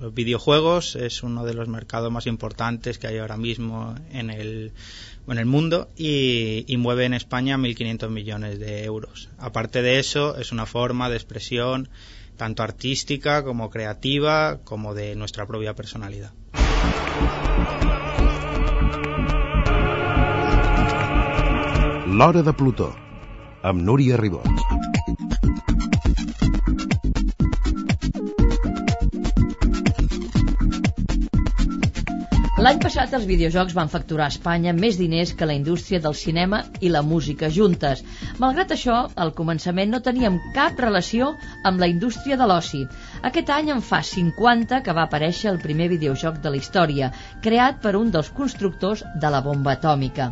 Los 0.00 0.14
videojuegos 0.14 0.96
es 0.96 1.22
uno 1.22 1.44
de 1.44 1.52
los 1.52 1.68
mercados 1.68 2.10
más 2.10 2.26
importantes 2.26 2.98
que 2.98 3.06
hay 3.06 3.18
ahora 3.18 3.36
mismo 3.36 3.94
en 4.10 4.30
el, 4.30 4.72
en 5.28 5.36
el 5.36 5.44
mundo 5.44 5.90
y, 5.94 6.64
mueve 6.78 7.04
en 7.04 7.12
España 7.12 7.58
1.500 7.58 8.08
millones 8.08 8.58
de 8.58 8.84
euros. 8.84 9.28
Aparte 9.36 9.82
de 9.82 9.98
eso, 9.98 10.38
es 10.38 10.52
una 10.52 10.64
forma 10.64 11.10
de 11.10 11.16
expresión 11.16 11.90
tanto 12.38 12.62
artística 12.62 13.44
como 13.44 13.68
creativa 13.68 14.60
como 14.64 14.94
de 14.94 15.14
nuestra 15.16 15.46
propia 15.46 15.74
personalidad. 15.74 16.32
L'Hora 22.06 22.42
de 22.42 22.52
Plutó, 22.54 22.96
amb 23.62 23.82
Núria 23.82 24.16
Ribot. 24.16 24.59
L'any 32.70 32.78
passat 32.78 33.14
els 33.16 33.24
videojocs 33.26 33.72
van 33.74 33.88
facturar 33.90 34.28
a 34.28 34.30
Espanya 34.30 34.70
més 34.72 34.94
diners 34.94 35.32
que 35.34 35.46
la 35.50 35.56
indústria 35.58 35.98
del 36.02 36.14
cinema 36.14 36.60
i 36.78 36.90
la 36.94 37.00
música 37.02 37.48
juntes. 37.50 38.04
Malgrat 38.38 38.70
això, 38.76 38.98
al 39.24 39.32
començament 39.40 39.90
no 39.90 39.98
teníem 40.06 40.36
cap 40.54 40.78
relació 40.78 41.32
amb 41.66 41.82
la 41.82 41.88
indústria 41.90 42.38
de 42.38 42.46
l'oci. 42.46 42.84
Aquest 43.26 43.50
any 43.50 43.72
en 43.74 43.82
fa 43.82 43.98
50 44.06 44.78
que 44.86 44.94
va 44.94 45.08
aparèixer 45.08 45.50
el 45.50 45.58
primer 45.64 45.88
videojoc 45.90 46.38
de 46.44 46.52
la 46.54 46.60
història, 46.60 47.08
creat 47.42 47.80
per 47.82 47.96
un 47.98 48.12
dels 48.14 48.30
constructors 48.38 49.02
de 49.24 49.32
la 49.34 49.42
bomba 49.48 49.74
atòmica. 49.74 50.30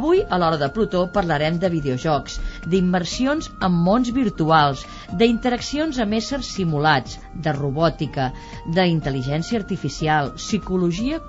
Avui, 0.00 0.24
a 0.26 0.40
l'hora 0.42 0.58
de 0.58 0.70
Plutó, 0.74 1.04
parlarem 1.14 1.62
de 1.62 1.70
videojocs, 1.76 2.40
d'immersions 2.66 3.52
en 3.62 3.78
mons 3.86 4.10
virtuals, 4.18 4.82
d'interaccions 5.14 6.02
amb 6.02 6.18
éssers 6.18 6.50
simulats, 6.58 7.20
de 7.46 7.54
robòtica, 7.54 8.32
d'intel·ligència 8.74 9.62
artificial, 9.62 10.34
psicologia 10.34 11.22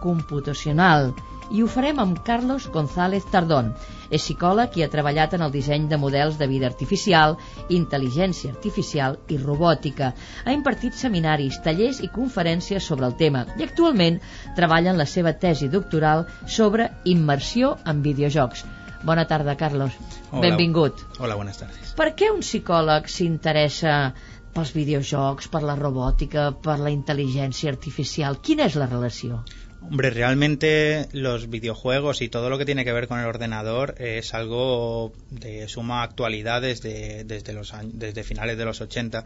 computacional 0.48 1.14
i 1.50 1.62
ho 1.64 1.68
farem 1.72 2.00
amb 2.00 2.18
Carlos 2.28 2.68
González 2.68 3.24
Tardón. 3.32 3.70
És 4.12 4.24
psicòleg 4.24 4.76
i 4.78 4.84
ha 4.84 4.90
treballat 4.92 5.34
en 5.34 5.44
el 5.46 5.52
disseny 5.52 5.88
de 5.88 5.98
models 5.98 6.38
de 6.38 6.48
vida 6.48 6.68
artificial, 6.68 7.38
intel·ligència 7.70 8.52
artificial 8.52 9.16
i 9.32 9.38
robòtica. 9.40 10.14
Ha 10.44 10.52
impartit 10.52 10.94
seminaris, 10.94 11.62
tallers 11.64 12.02
i 12.04 12.10
conferències 12.12 12.84
sobre 12.84 13.08
el 13.08 13.16
tema 13.16 13.46
i 13.58 13.64
actualment 13.64 14.20
treballa 14.56 14.92
en 14.92 15.00
la 15.00 15.08
seva 15.08 15.34
tesi 15.40 15.70
doctoral 15.72 16.26
sobre 16.46 16.90
immersió 17.06 17.78
en 17.86 18.04
videojocs. 18.04 18.66
Bona 19.04 19.28
tarda, 19.28 19.56
Carlos. 19.56 19.94
Hola. 20.32 20.42
Benvingut. 20.50 21.00
Hola, 21.20 21.36
buenas 21.36 21.60
tardes. 21.60 21.94
Per 21.96 22.12
què 22.12 22.32
un 22.34 22.44
psicòleg 22.44 23.08
s'interessa 23.08 24.12
pels 24.58 24.74
videojocs, 24.74 25.48
per 25.54 25.64
la 25.64 25.78
robòtica, 25.80 26.50
per 26.52 26.80
la 26.82 26.92
intel·ligència 26.92 27.72
artificial? 27.72 28.42
Quina 28.42 28.68
és 28.68 28.76
la 28.76 28.90
relació? 28.90 29.44
Hombre, 29.90 30.10
realmente 30.10 31.08
los 31.14 31.50
videojuegos 31.50 32.22
y 32.22 32.28
todo 32.28 32.50
lo 32.50 32.58
que 32.58 32.66
tiene 32.66 32.84
que 32.84 32.92
ver 32.92 33.08
con 33.08 33.20
el 33.20 33.26
ordenador 33.26 33.96
es 34.00 34.34
algo 34.34 35.14
de 35.30 35.70
suma 35.70 36.04
actualidad 36.04 36.62
desde, 36.62 37.24
desde, 37.24 37.54
los 37.54 37.74
desde 37.94 38.26
finales 38.26 38.58
de 38.58 38.66
los 38.66 38.82
80 38.82 39.26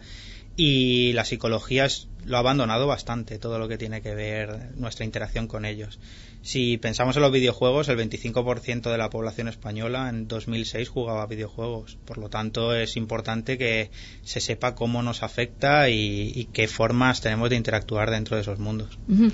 y 0.55 1.13
la 1.13 1.25
psicología 1.25 1.85
es, 1.85 2.07
lo 2.25 2.37
ha 2.37 2.39
abandonado 2.39 2.87
bastante, 2.87 3.39
todo 3.39 3.57
lo 3.57 3.67
que 3.67 3.77
tiene 3.77 4.01
que 4.01 4.13
ver 4.13 4.75
nuestra 4.75 5.05
interacción 5.05 5.47
con 5.47 5.65
ellos. 5.65 5.99
Si 6.43 6.77
pensamos 6.79 7.15
en 7.15 7.21
los 7.21 7.31
videojuegos, 7.31 7.87
el 7.87 7.97
25% 7.97 8.91
de 8.91 8.97
la 8.97 9.11
población 9.11 9.47
española 9.47 10.09
en 10.09 10.27
2006 10.27 10.89
jugaba 10.89 11.27
videojuegos. 11.27 11.99
Por 12.03 12.17
lo 12.17 12.29
tanto, 12.29 12.73
es 12.73 12.97
importante 12.97 13.59
que 13.59 13.91
se 14.23 14.39
sepa 14.39 14.73
cómo 14.73 15.03
nos 15.03 15.21
afecta 15.21 15.89
y, 15.89 16.31
y 16.33 16.45
qué 16.45 16.67
formas 16.67 17.21
tenemos 17.21 17.51
de 17.51 17.57
interactuar 17.57 18.09
dentro 18.09 18.37
de 18.37 18.41
esos 18.41 18.57
mundos. 18.57 18.97
Mm 19.07 19.27
-hmm. 19.27 19.31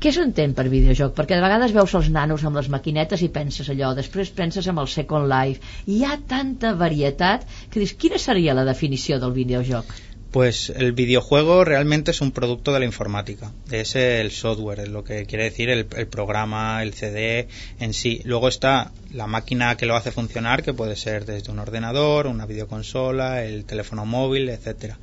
Què 0.00 0.12
s'entén 0.12 0.52
per 0.54 0.68
videojoc? 0.68 1.16
Perquè 1.16 1.34
de 1.36 1.40
vegades 1.40 1.72
veus 1.72 1.94
els 1.94 2.10
nanos 2.10 2.44
amb 2.44 2.56
les 2.56 2.68
maquinetes 2.68 3.22
i 3.22 3.28
penses 3.28 3.68
allò, 3.70 3.94
després 3.94 4.30
penses 4.30 4.68
amb 4.68 4.80
el 4.80 4.88
Second 4.88 5.32
Life, 5.32 5.60
hi 5.86 6.04
ha 6.04 6.20
tanta 6.26 6.74
varietat 6.74 7.46
que 7.70 7.80
dius, 7.80 7.94
quina 7.94 8.18
seria 8.18 8.54
la 8.54 8.64
definició 8.64 9.18
del 9.18 9.32
videojoc? 9.32 9.86
Pues 10.30 10.70
el 10.70 10.92
videojuego 10.92 11.64
realmente 11.64 12.12
es 12.12 12.20
un 12.20 12.30
producto 12.30 12.72
de 12.72 12.78
la 12.78 12.84
informática, 12.84 13.52
es 13.72 13.96
el 13.96 14.30
software, 14.30 14.78
es 14.78 14.88
lo 14.88 15.02
que 15.02 15.26
quiere 15.26 15.44
decir 15.44 15.70
el, 15.70 15.86
programa, 15.86 16.84
el 16.84 16.94
CD 16.94 17.48
en 17.80 17.92
sí. 17.92 18.20
Luego 18.24 18.46
está 18.46 18.92
la 19.12 19.26
máquina 19.26 19.76
que 19.76 19.86
lo 19.86 19.96
hace 19.96 20.12
funcionar, 20.12 20.62
que 20.62 20.72
puede 20.72 20.94
ser 20.94 21.24
desde 21.24 21.50
un 21.50 21.58
ordenador, 21.58 22.28
una 22.28 22.46
videoconsola, 22.46 23.44
el 23.44 23.64
teléfono 23.64 24.06
móvil, 24.06 24.48
etcétera. 24.50 25.00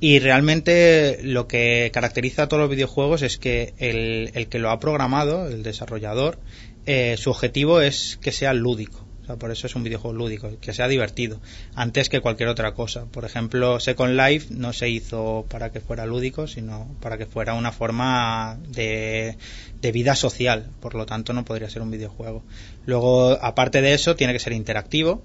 Y 0.00 0.18
realmente 0.18 1.18
lo 1.22 1.46
que 1.46 1.90
caracteriza 1.92 2.44
a 2.44 2.48
todos 2.48 2.62
los 2.62 2.70
videojuegos 2.70 3.20
es 3.20 3.36
que 3.36 3.74
el, 3.78 4.30
el 4.34 4.48
que 4.48 4.58
lo 4.58 4.70
ha 4.70 4.80
programado, 4.80 5.46
el 5.46 5.62
desarrollador, 5.62 6.38
eh, 6.86 7.16
su 7.18 7.30
objetivo 7.30 7.82
es 7.82 8.18
que 8.20 8.32
sea 8.32 8.54
lúdico. 8.54 9.04
O 9.24 9.26
sea, 9.26 9.36
por 9.36 9.50
eso 9.50 9.66
es 9.66 9.74
un 9.74 9.82
videojuego 9.82 10.14
lúdico, 10.14 10.50
que 10.60 10.74
sea 10.74 10.86
divertido, 10.86 11.40
antes 11.74 12.10
que 12.10 12.20
cualquier 12.20 12.50
otra 12.50 12.74
cosa. 12.74 13.06
Por 13.06 13.24
ejemplo, 13.24 13.80
Second 13.80 14.20
Life 14.20 14.48
no 14.50 14.74
se 14.74 14.90
hizo 14.90 15.46
para 15.48 15.72
que 15.72 15.80
fuera 15.80 16.04
lúdico, 16.04 16.46
sino 16.46 16.94
para 17.00 17.16
que 17.16 17.24
fuera 17.24 17.54
una 17.54 17.72
forma 17.72 18.58
de, 18.68 19.38
de 19.80 19.92
vida 19.92 20.14
social. 20.14 20.68
Por 20.80 20.94
lo 20.94 21.06
tanto, 21.06 21.32
no 21.32 21.44
podría 21.44 21.70
ser 21.70 21.80
un 21.80 21.90
videojuego. 21.90 22.42
Luego, 22.84 23.38
aparte 23.40 23.80
de 23.80 23.94
eso, 23.94 24.14
tiene 24.14 24.34
que 24.34 24.40
ser 24.40 24.52
interactivo, 24.52 25.22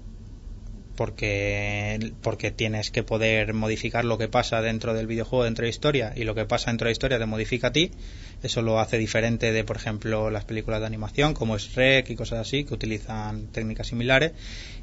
porque, 1.00 2.12
porque 2.20 2.50
tienes 2.50 2.90
que 2.90 3.02
poder 3.02 3.54
modificar 3.54 4.04
lo 4.04 4.18
que 4.18 4.28
pasa 4.28 4.60
dentro 4.60 4.92
del 4.92 5.06
videojuego, 5.06 5.44
dentro 5.44 5.62
de 5.62 5.68
la 5.68 5.70
historia, 5.70 6.12
y 6.14 6.24
lo 6.24 6.34
que 6.34 6.44
pasa 6.44 6.70
dentro 6.70 6.84
de 6.84 6.90
la 6.90 6.92
historia 6.92 7.18
te 7.18 7.24
modifica 7.24 7.68
a 7.68 7.72
ti. 7.72 7.90
Eso 8.42 8.60
lo 8.60 8.78
hace 8.78 8.98
diferente 8.98 9.50
de, 9.50 9.64
por 9.64 9.78
ejemplo, 9.78 10.28
las 10.28 10.44
películas 10.44 10.80
de 10.80 10.86
animación, 10.86 11.32
como 11.32 11.56
es 11.56 11.74
Rec 11.74 12.10
y 12.10 12.16
cosas 12.16 12.40
así, 12.40 12.64
que 12.64 12.74
utilizan 12.74 13.46
técnicas 13.46 13.86
similares. 13.86 14.32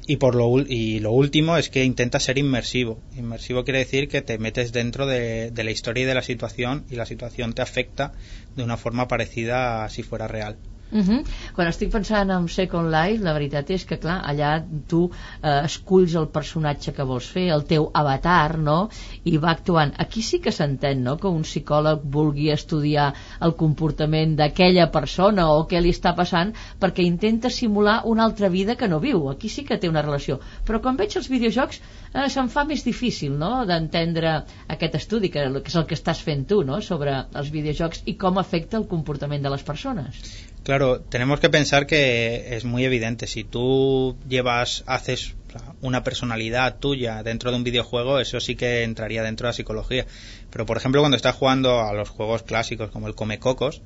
Y, 0.08 0.16
por 0.16 0.34
lo, 0.34 0.58
y 0.58 0.98
lo 0.98 1.12
último 1.12 1.56
es 1.56 1.68
que 1.68 1.84
intenta 1.84 2.18
ser 2.18 2.36
inmersivo. 2.36 2.98
Inmersivo 3.16 3.62
quiere 3.62 3.78
decir 3.78 4.08
que 4.08 4.20
te 4.20 4.38
metes 4.38 4.72
dentro 4.72 5.06
de, 5.06 5.52
de 5.52 5.62
la 5.62 5.70
historia 5.70 6.02
y 6.02 6.06
de 6.06 6.14
la 6.14 6.22
situación, 6.22 6.84
y 6.90 6.96
la 6.96 7.06
situación 7.06 7.52
te 7.52 7.62
afecta 7.62 8.10
de 8.56 8.64
una 8.64 8.76
forma 8.76 9.06
parecida 9.06 9.84
a 9.84 9.88
si 9.88 10.02
fuera 10.02 10.26
real. 10.26 10.56
Uh 10.90 11.00
-huh. 11.04 11.24
Quan 11.54 11.68
estic 11.68 11.90
pensant 11.92 12.30
en 12.30 12.48
Second 12.48 12.88
Life, 12.88 13.22
la 13.24 13.32
veritat 13.34 13.70
és 13.70 13.84
que, 13.84 13.98
clar, 13.98 14.22
allà 14.24 14.64
tu 14.88 15.10
eh, 15.42 15.64
esculls 15.64 16.14
el 16.14 16.28
personatge 16.28 16.94
que 16.96 17.04
vols 17.04 17.26
fer, 17.26 17.48
el 17.52 17.64
teu 17.64 17.90
avatar, 17.92 18.58
no?, 18.58 18.88
i 19.24 19.36
va 19.36 19.50
actuant. 19.50 19.92
Aquí 19.98 20.22
sí 20.22 20.38
que 20.38 20.52
s'entén, 20.52 21.02
no?, 21.02 21.16
que 21.18 21.28
un 21.28 21.42
psicòleg 21.42 22.00
vulgui 22.02 22.50
estudiar 22.50 23.12
el 23.40 23.54
comportament 23.54 24.36
d'aquella 24.36 24.90
persona 24.90 25.50
o 25.52 25.66
què 25.68 25.82
li 25.82 25.90
està 25.90 26.14
passant 26.16 26.54
perquè 26.80 27.02
intenta 27.04 27.50
simular 27.50 28.02
una 28.04 28.24
altra 28.24 28.48
vida 28.48 28.76
que 28.76 28.88
no 28.88 28.98
viu. 28.98 29.28
Aquí 29.28 29.48
sí 29.48 29.64
que 29.64 29.76
té 29.76 29.88
una 29.88 30.02
relació. 30.02 30.40
Però 30.64 30.80
quan 30.80 30.96
veig 30.96 31.16
els 31.16 31.28
videojocs 31.28 31.80
eh, 32.14 32.28
se'm 32.28 32.48
fa 32.48 32.64
més 32.64 32.84
difícil, 32.84 33.38
no?, 33.38 33.66
d'entendre 33.66 34.44
aquest 34.68 34.94
estudi, 34.94 35.28
que, 35.28 35.40
que 35.52 35.68
és 35.68 35.76
el 35.76 35.86
que 35.86 35.94
estàs 35.94 36.22
fent 36.22 36.46
tu, 36.46 36.64
no?, 36.64 36.80
sobre 36.80 37.26
els 37.34 37.50
videojocs 37.50 38.02
i 38.06 38.16
com 38.16 38.38
afecta 38.38 38.78
el 38.78 38.88
comportament 38.88 39.42
de 39.42 39.50
les 39.50 39.62
persones. 39.62 40.48
Claro, 40.68 41.00
tenemos 41.00 41.40
que 41.40 41.48
pensar 41.48 41.86
que 41.86 42.54
es 42.54 42.66
muy 42.66 42.84
evidente. 42.84 43.26
Si 43.26 43.42
tú 43.42 44.18
llevas, 44.28 44.84
haces 44.86 45.34
una 45.80 46.04
personalidad 46.04 46.76
tuya 46.78 47.22
dentro 47.22 47.50
de 47.50 47.56
un 47.56 47.64
videojuego, 47.64 48.20
eso 48.20 48.38
sí 48.38 48.54
que 48.54 48.82
entraría 48.82 49.22
dentro 49.22 49.46
de 49.46 49.48
la 49.48 49.54
psicología. 49.54 50.04
Pero, 50.50 50.66
por 50.66 50.76
ejemplo, 50.76 51.00
cuando 51.00 51.16
estás 51.16 51.36
jugando 51.36 51.80
a 51.80 51.94
los 51.94 52.10
juegos 52.10 52.42
clásicos 52.42 52.90
como 52.90 53.08
el 53.08 53.14
Come 53.14 53.38
Cocos, 53.38 53.80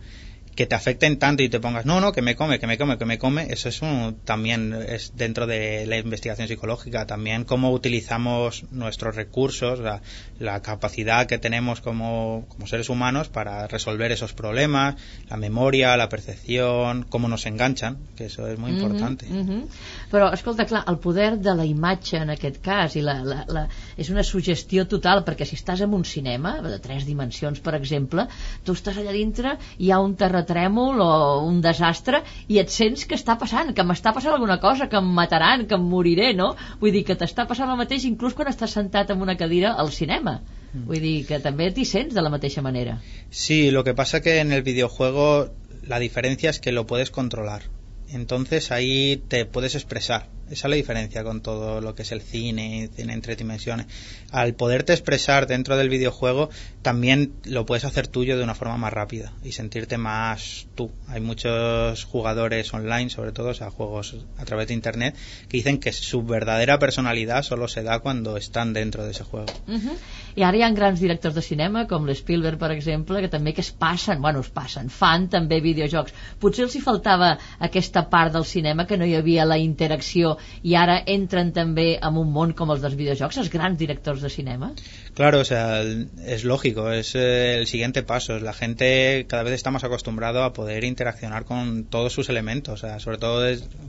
que 0.54 0.66
te 0.66 0.74
afecten 0.74 1.18
tanto 1.18 1.42
y 1.42 1.48
te 1.48 1.60
pongas, 1.60 1.86
no, 1.86 2.00
no, 2.00 2.12
que 2.12 2.20
me 2.20 2.36
come, 2.36 2.58
que 2.58 2.66
me 2.66 2.76
come, 2.76 2.98
que 2.98 3.04
me 3.06 3.18
come, 3.18 3.46
eso 3.50 3.68
es 3.68 3.80
un, 3.80 4.18
también 4.24 4.74
es 4.86 5.12
dentro 5.16 5.46
de 5.46 5.86
la 5.86 5.96
investigación 5.98 6.46
psicológica, 6.46 7.06
también 7.06 7.44
cómo 7.44 7.70
utilizamos 7.70 8.64
nuestros 8.70 9.16
recursos, 9.16 9.80
la, 9.80 10.02
la 10.38 10.60
capacidad 10.60 11.26
que 11.26 11.38
tenemos 11.38 11.80
como, 11.80 12.44
como, 12.48 12.66
seres 12.66 12.90
humanos 12.90 13.28
para 13.28 13.66
resolver 13.66 14.12
esos 14.12 14.34
problemas, 14.34 14.96
la 15.30 15.38
memoria, 15.38 15.96
la 15.96 16.10
percepción, 16.10 17.06
cómo 17.08 17.28
nos 17.28 17.46
enganchan, 17.46 17.96
que 18.16 18.26
eso 18.26 18.46
es 18.46 18.58
muy 18.58 18.72
mm 18.72 18.74
-hmm, 18.74 18.82
importante. 18.82 19.26
Mm 19.26 19.48
-hmm. 19.48 19.62
Però, 20.10 20.32
escolta, 20.34 20.66
clar, 20.66 20.84
el 20.86 20.98
poder 20.98 21.38
de 21.38 21.54
la 21.54 21.64
imatge 21.64 22.16
en 22.18 22.30
aquest 22.30 22.60
cas 22.60 22.96
i 22.96 23.00
la, 23.00 23.24
la, 23.24 23.44
la, 23.48 23.68
és 23.96 24.10
una 24.10 24.22
sugestió 24.22 24.86
total, 24.86 25.24
perquè 25.24 25.44
si 25.44 25.56
estàs 25.56 25.80
en 25.80 25.94
un 25.94 26.04
cinema 26.04 26.60
de 26.60 26.78
tres 26.78 27.06
dimensions, 27.06 27.60
per 27.60 27.74
exemple, 27.74 28.26
tu 28.64 28.72
estàs 28.72 28.98
allà 28.98 29.12
dintre, 29.12 29.56
hi 29.78 29.90
ha 29.90 29.98
un 29.98 30.14
terratrèmol 30.14 30.41
terratrèmol 30.42 31.00
o 31.00 31.12
un 31.46 31.60
desastre 31.64 32.22
i 32.48 32.58
et 32.62 32.70
sents 32.70 33.04
que 33.06 33.16
està 33.18 33.36
passant, 33.38 33.72
que 33.74 33.84
m'està 33.86 34.12
passant 34.14 34.34
alguna 34.34 34.58
cosa, 34.60 34.88
que 34.88 34.98
em 34.98 35.12
mataran, 35.18 35.66
que 35.66 35.74
em 35.74 35.86
moriré, 35.94 36.32
no? 36.34 36.54
Vull 36.80 36.92
dir 36.92 37.04
que 37.04 37.16
t'està 37.16 37.46
passant 37.48 37.70
el 37.70 37.80
mateix 37.80 38.04
inclús 38.08 38.34
quan 38.34 38.48
estàs 38.48 38.74
sentat 38.78 39.10
en 39.10 39.22
una 39.22 39.36
cadira 39.36 39.74
al 39.74 39.92
cinema. 39.92 40.40
Vull 40.72 41.00
dir 41.00 41.16
que 41.28 41.38
també 41.38 41.70
t'hi 41.70 41.84
sents 41.84 42.14
de 42.14 42.22
la 42.22 42.30
mateixa 42.32 42.62
manera. 42.62 42.98
Sí, 43.30 43.70
lo 43.70 43.84
que 43.84 43.94
pasa 43.94 44.22
que 44.22 44.40
en 44.40 44.52
el 44.52 44.62
videojuego 44.62 45.50
la 45.86 45.98
diferencia 45.98 46.50
es 46.50 46.60
que 46.60 46.72
lo 46.72 46.86
puedes 46.86 47.10
controlar. 47.10 47.62
Entonces 48.08 48.70
ahí 48.72 49.22
te 49.28 49.44
puedes 49.46 49.74
expresar 49.74 50.28
esa 50.52 50.66
es 50.66 50.70
la 50.70 50.76
diferencia 50.76 51.24
con 51.24 51.40
todo 51.40 51.80
lo 51.80 51.94
que 51.94 52.02
es 52.02 52.12
el 52.12 52.20
cine, 52.20 52.88
cine 52.94 53.12
en 53.14 53.22
tres 53.22 53.38
dimensiones. 53.38 53.86
Al 54.30 54.54
poderte 54.54 54.92
expresar 54.92 55.46
dentro 55.46 55.76
del 55.76 55.88
videojuego, 55.88 56.50
también 56.82 57.32
lo 57.44 57.66
puedes 57.66 57.84
hacer 57.84 58.06
tuyo 58.06 58.36
de 58.36 58.44
una 58.44 58.54
forma 58.54 58.76
más 58.76 58.92
rápida 58.92 59.32
y 59.42 59.52
sentirte 59.52 59.98
más 59.98 60.66
tú. 60.74 60.90
Hay 61.08 61.20
muchos 61.20 62.04
jugadores 62.04 62.72
online, 62.74 63.10
sobre 63.10 63.32
todo, 63.32 63.48
o 63.48 63.54
sea, 63.54 63.70
juegos 63.70 64.16
a 64.38 64.44
través 64.44 64.68
de 64.68 64.74
internet, 64.74 65.16
que 65.48 65.56
dicen 65.56 65.78
que 65.78 65.92
su 65.92 66.22
verdadera 66.22 66.78
personalidad 66.78 67.42
solo 67.42 67.68
se 67.68 67.82
da 67.82 68.00
cuando 68.00 68.36
están 68.36 68.72
dentro 68.72 69.04
de 69.04 69.12
ese 69.12 69.24
juego. 69.24 69.46
Uh 69.66 69.72
-huh. 69.72 69.96
I 70.34 70.42
ara 70.42 70.56
hi 70.56 70.62
ha 70.62 70.70
grans 70.70 71.00
directors 71.00 71.34
de 71.34 71.42
cinema, 71.42 71.86
com 71.86 72.06
l'Spielberg, 72.06 72.58
per 72.58 72.70
exemple, 72.72 73.20
que 73.20 73.28
també 73.28 73.52
que 73.52 73.60
es 73.60 73.70
passen, 73.70 74.22
bueno, 74.22 74.40
es 74.40 74.48
passen, 74.48 74.88
fan 74.88 75.28
també 75.28 75.60
videojocs. 75.60 76.14
Potser 76.40 76.64
els 76.64 76.76
hi 76.76 76.80
faltava 76.80 77.38
aquesta 77.58 78.08
part 78.08 78.32
del 78.32 78.46
cinema, 78.48 78.86
que 78.86 78.96
no 78.96 79.04
hi 79.04 79.14
havia 79.14 79.44
la 79.44 79.58
interacció, 79.58 80.38
i 80.62 80.74
ara 80.78 81.00
entren 81.06 81.52
també 81.52 81.96
en 81.98 82.18
un 82.20 82.30
món 82.32 82.52
com 82.58 82.70
els 82.74 82.82
dels 82.84 82.96
videojocs, 82.98 83.38
els 83.42 83.50
grans 83.50 83.78
directors 83.78 84.22
de 84.22 84.30
cinema? 84.30 84.72
Claro, 85.14 85.40
o 85.40 85.44
sea, 85.44 85.82
es 85.82 86.44
lógico, 86.44 86.90
es 86.90 87.14
eh, 87.14 87.58
el 87.58 87.66
siguiente 87.66 88.02
paso. 88.02 88.38
La 88.38 88.52
gente 88.52 89.26
cada 89.28 89.42
vez 89.42 89.54
está 89.54 89.70
más 89.70 89.84
acostumbrado 89.84 90.42
a 90.44 90.52
poder 90.52 90.84
interaccionar 90.84 91.44
con 91.44 91.84
todos 91.84 92.12
sus 92.12 92.28
elementos, 92.28 92.74
o 92.82 92.86
sea, 92.86 92.98
sobre 93.00 93.18
todo 93.18 93.44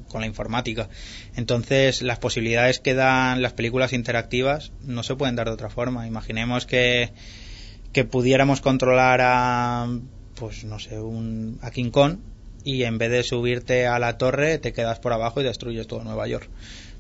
con 0.08 0.22
la 0.22 0.28
informática. 0.28 0.90
Entonces, 1.36 2.02
las 2.02 2.20
posibilidades 2.20 2.80
que 2.80 2.94
dan 2.94 3.42
las 3.42 3.54
películas 3.54 3.94
interactivas 3.94 4.72
no 4.82 5.04
se 5.04 5.16
pueden 5.16 5.36
dar 5.36 5.48
de 5.48 5.54
otra 5.54 5.70
forma. 5.70 6.08
Imaginemos 6.08 6.66
que, 6.66 7.14
que 7.92 8.04
pudiéramos 8.04 8.62
controlar 8.62 9.22
a, 9.22 9.88
pues 10.36 10.64
no 10.64 10.80
sé, 10.80 11.00
un, 11.00 11.60
a 11.62 11.72
King 11.72 11.92
Kong 11.92 12.18
y 12.64 12.84
en 12.84 12.98
vez 12.98 13.12
de 13.12 13.24
subirte 13.24 13.88
a 13.88 14.00
la 14.00 14.18
torre 14.18 14.58
te 14.58 14.74
quedas 14.74 15.00
por 15.00 15.14
abajo 15.14 15.42
y 15.42 15.44
destruyes 15.44 15.88
todo 15.88 16.04
Nueva 16.04 16.28
York. 16.28 16.50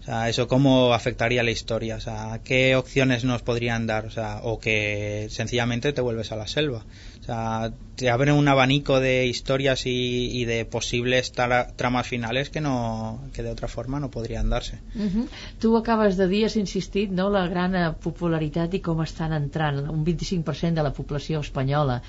O 0.03 0.05
sea, 0.05 0.27
eso 0.27 0.49
cómo 0.49 0.93
afectaría 0.93 1.43
la 1.43 1.51
historia, 1.51 1.95
o 1.95 2.01
sea, 2.01 2.41
qué 2.43 2.75
opciones 2.75 3.23
nos 3.23 3.41
podrían 3.41 3.87
dar, 3.87 4.05
o 4.05 4.11
sea, 4.11 4.41
o 4.43 4.59
que 4.59 5.27
sencillamente 5.29 5.93
te 5.93 6.01
vuelves 6.01 6.33
a 6.33 6.35
la 6.35 6.45
selva. 6.45 6.83
O 7.21 7.23
sea, 7.23 7.71
te 7.95 8.09
abren 8.09 8.35
un 8.35 8.49
abanico 8.49 8.99
de 8.99 9.27
historias 9.27 9.85
y, 9.85 10.29
y 10.33 10.43
de 10.43 10.65
posibles 10.65 11.31
tra 11.31 11.67
tramas 11.67 12.05
finales 12.05 12.49
que 12.49 12.59
no 12.59 13.21
que 13.31 13.43
de 13.43 13.51
otra 13.51 13.69
forma 13.69 14.01
no 14.01 14.11
podrían 14.11 14.49
darse. 14.49 14.81
Uh 14.93 15.03
-huh. 15.03 15.27
Tu 15.59 15.77
acabes 15.77 16.17
de 16.17 16.27
dir, 16.27 16.45
has 16.47 16.57
insistit, 16.57 17.09
no, 17.09 17.29
la 17.29 17.47
gran 17.47 17.73
eh, 17.73 17.93
popularitat 17.93 18.73
i 18.73 18.81
com 18.81 19.01
estan 19.01 19.31
entrant. 19.31 19.87
Un 19.87 20.03
25% 20.03 20.73
de 20.73 20.83
la 20.83 20.91
població 20.91 21.39
espanyola 21.39 22.01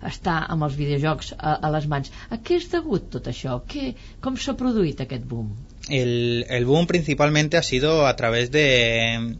està 0.00 0.46
amb 0.48 0.62
els 0.62 0.74
videojocs 0.74 1.34
a, 1.36 1.52
a 1.66 1.70
les 1.70 1.86
mans. 1.86 2.10
A 2.30 2.38
què 2.38 2.56
és 2.56 2.70
degut 2.70 3.10
tot 3.10 3.26
això? 3.26 3.60
Què, 3.68 3.94
com 4.22 4.36
s'ha 4.36 4.54
produït 4.54 5.00
aquest 5.02 5.24
boom? 5.24 5.52
El, 5.88 6.46
el 6.48 6.64
boom 6.64 6.86
principalmente 6.86 7.56
ha 7.56 7.62
sido 7.62 8.06
a 8.06 8.14
través 8.16 8.50
de 8.50 9.36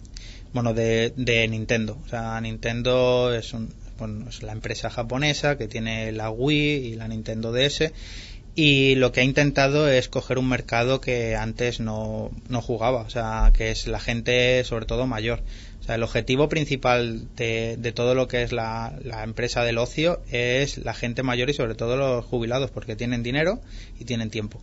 bueno 0.53 0.75
de, 0.75 1.12
de 1.17 1.49
Nintendo. 1.49 1.99
O 2.05 2.09
sea, 2.09 2.41
Nintendo 2.41 3.33
es 3.35 3.53
un, 3.53 3.73
bueno, 3.99 4.29
es 4.29 4.43
la 4.43 4.53
empresa 4.53 4.91
japonesa 4.91 5.56
que 5.56 5.69
tiene 5.69 6.12
la 6.12 6.31
Wii 6.31 6.87
y 6.87 6.94
la 6.97 7.09
Nintendo 7.09 7.53
DS 7.53 7.93
y 8.55 8.97
lo 8.97 9.12
que 9.12 9.21
ha 9.21 9.25
intentado 9.25 9.89
es 9.89 10.09
coger 10.09 10.39
un 10.39 10.49
mercado 10.49 11.00
que 11.00 11.37
antes 11.37 11.81
no, 11.81 12.31
no 12.49 12.61
jugaba, 12.61 13.00
o 13.00 13.09
sea, 13.09 13.50
que 13.55 13.71
es 13.71 13.87
la 13.87 13.99
gente 13.99 14.62
sobre 14.65 14.85
todo 14.85 15.06
mayor. 15.06 15.43
O 15.81 15.85
sea, 15.85 15.94
el 15.94 16.03
objetivo 16.03 16.49
principal 16.49 17.35
de, 17.35 17.77
de 17.79 17.93
todo 17.93 18.15
lo 18.15 18.29
que 18.29 18.43
es 18.43 18.53
la, 18.53 18.93
la, 19.03 19.25
empresa 19.25 19.65
del 19.65 19.79
ocio 19.79 20.21
es 20.31 20.79
la 20.79 20.94
gente 20.94 21.23
mayor 21.23 21.50
y 21.50 21.55
sobre 21.55 21.75
todo 21.75 21.97
los 21.97 22.25
jubilados 22.25 22.71
porque 22.71 22.94
tienen 22.94 23.23
dinero 23.23 23.61
y 23.99 24.05
tienen 24.05 24.31
tiempo. 24.31 24.61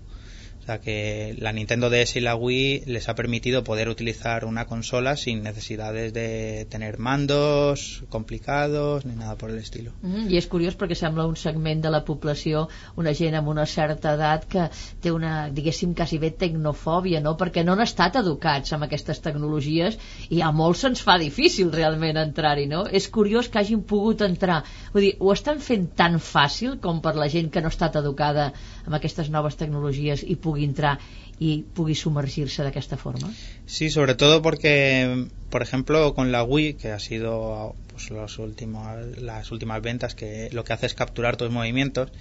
Sea 0.70 0.80
que 0.82 1.36
la 1.40 1.52
Nintendo 1.52 1.90
DS 1.90 2.18
y 2.18 2.20
la 2.22 2.36
Wii 2.36 2.84
les 2.86 3.10
ha 3.10 3.16
permitido 3.16 3.64
poder 3.64 3.90
utilizar 3.90 4.46
una 4.46 4.68
consola 4.68 5.18
sin 5.18 5.42
necesidades 5.42 6.14
de 6.14 6.68
tener 6.70 7.00
mandos 7.00 8.04
complicados 8.10 9.04
ni 9.04 9.16
nada 9.16 9.36
por 9.36 9.50
el 9.50 9.58
estilo. 9.58 9.94
Mm. 10.04 10.28
I 10.30 10.38
és 10.38 10.46
curiós 10.46 10.78
perquè 10.78 10.94
sembla 10.94 11.26
un 11.26 11.34
segment 11.42 11.82
de 11.82 11.90
la 11.90 12.04
població, 12.06 12.68
una 13.02 13.16
gent 13.18 13.34
amb 13.40 13.50
una 13.50 13.66
certa 13.66 14.14
edat 14.14 14.46
que 14.46 14.68
té 15.02 15.10
una, 15.12 15.50
diguéssim, 15.50 15.96
quasi 15.98 16.20
bé 16.22 16.30
tecnofòbia, 16.38 17.24
no? 17.26 17.34
Perquè 17.40 17.66
no 17.66 17.74
han 17.74 17.82
estat 17.88 18.20
educats 18.22 18.78
amb 18.78 18.86
aquestes 18.86 19.24
tecnologies 19.26 19.98
i 20.30 20.44
a 20.46 20.52
molts 20.54 20.86
se'ns 20.86 21.02
fa 21.02 21.18
difícil 21.18 21.74
realment 21.74 22.22
entrar-hi, 22.22 22.68
no? 22.70 22.84
És 22.86 23.10
curiós 23.10 23.50
que 23.50 23.58
hagin 23.64 23.82
pogut 23.82 24.22
entrar. 24.22 24.62
Vull 24.94 25.08
dir, 25.08 25.16
ho 25.18 25.34
estan 25.34 25.66
fent 25.66 25.90
tan 25.98 26.22
fàcil 26.22 26.78
com 26.78 27.02
per 27.02 27.16
la 27.18 27.32
gent 27.34 27.50
que 27.50 27.66
no 27.66 27.74
ha 27.74 27.76
estat 27.76 27.98
educada 27.98 28.52
amb 28.90 28.98
aquestes 28.98 29.30
noves 29.30 29.56
tecnologies 29.56 30.26
pugui 30.42 30.66
entrar 30.66 30.98
y 31.38 31.64
pugui 31.78 31.96
sumergirse 31.96 32.64
de 32.64 32.74
esta 32.76 32.98
forma? 32.98 33.32
Sí, 33.66 33.90
sobre 33.92 34.16
todo 34.16 34.42
porque, 34.42 35.28
por 35.50 35.62
ejemplo, 35.62 36.16
con 36.16 36.32
la 36.32 36.44
Wii, 36.44 36.74
que 36.74 36.92
ha 36.92 37.00
sido 37.00 37.76
pues, 37.92 38.10
los 38.10 38.40
últimos, 38.40 38.84
las 39.22 39.52
últimas 39.52 39.82
ventas, 39.82 40.16
que 40.16 40.50
lo 40.52 40.64
que 40.64 40.74
hace 40.74 40.88
es 40.88 40.96
capturar 40.96 41.38
tus 41.38 41.52
movimientos, 41.52 42.12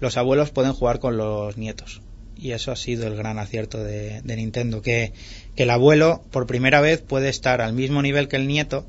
los 0.00 0.16
abuelos 0.16 0.50
pueden 0.50 0.72
jugar 0.72 0.98
con 0.98 1.16
los 1.16 1.56
nietos. 1.56 2.02
Y 2.36 2.50
eso 2.50 2.72
ha 2.72 2.76
sido 2.76 3.06
el 3.06 3.16
gran 3.16 3.38
acierto 3.38 3.82
de, 3.82 4.20
de 4.22 4.36
Nintendo, 4.36 4.82
que, 4.82 5.12
que 5.54 5.62
el 5.62 5.70
abuelo, 5.70 6.22
por 6.32 6.46
primera 6.46 6.80
vez, 6.80 7.00
puede 7.00 7.28
estar 7.28 7.62
al 7.62 7.72
mismo 7.72 8.02
nivel 8.02 8.28
que 8.28 8.36
el 8.36 8.48
nieto 8.48 8.84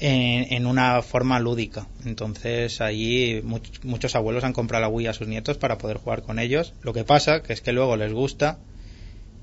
en, 0.00 0.52
en, 0.52 0.66
una 0.66 1.02
forma 1.02 1.40
lúdica. 1.40 1.86
Entonces 2.04 2.80
allí 2.80 3.40
much, 3.42 3.84
muchos 3.84 4.14
abuelos 4.14 4.44
han 4.44 4.52
comprado 4.52 4.82
la 4.82 4.88
Wii 4.88 5.08
a 5.08 5.12
sus 5.12 5.28
nietos 5.28 5.58
para 5.58 5.78
poder 5.78 5.98
jugar 5.98 6.22
con 6.22 6.38
ellos. 6.38 6.74
Lo 6.82 6.92
que 6.92 7.04
pasa 7.04 7.42
que 7.42 7.52
es 7.52 7.60
que 7.60 7.72
luego 7.72 7.96
les 7.96 8.12
gusta 8.12 8.58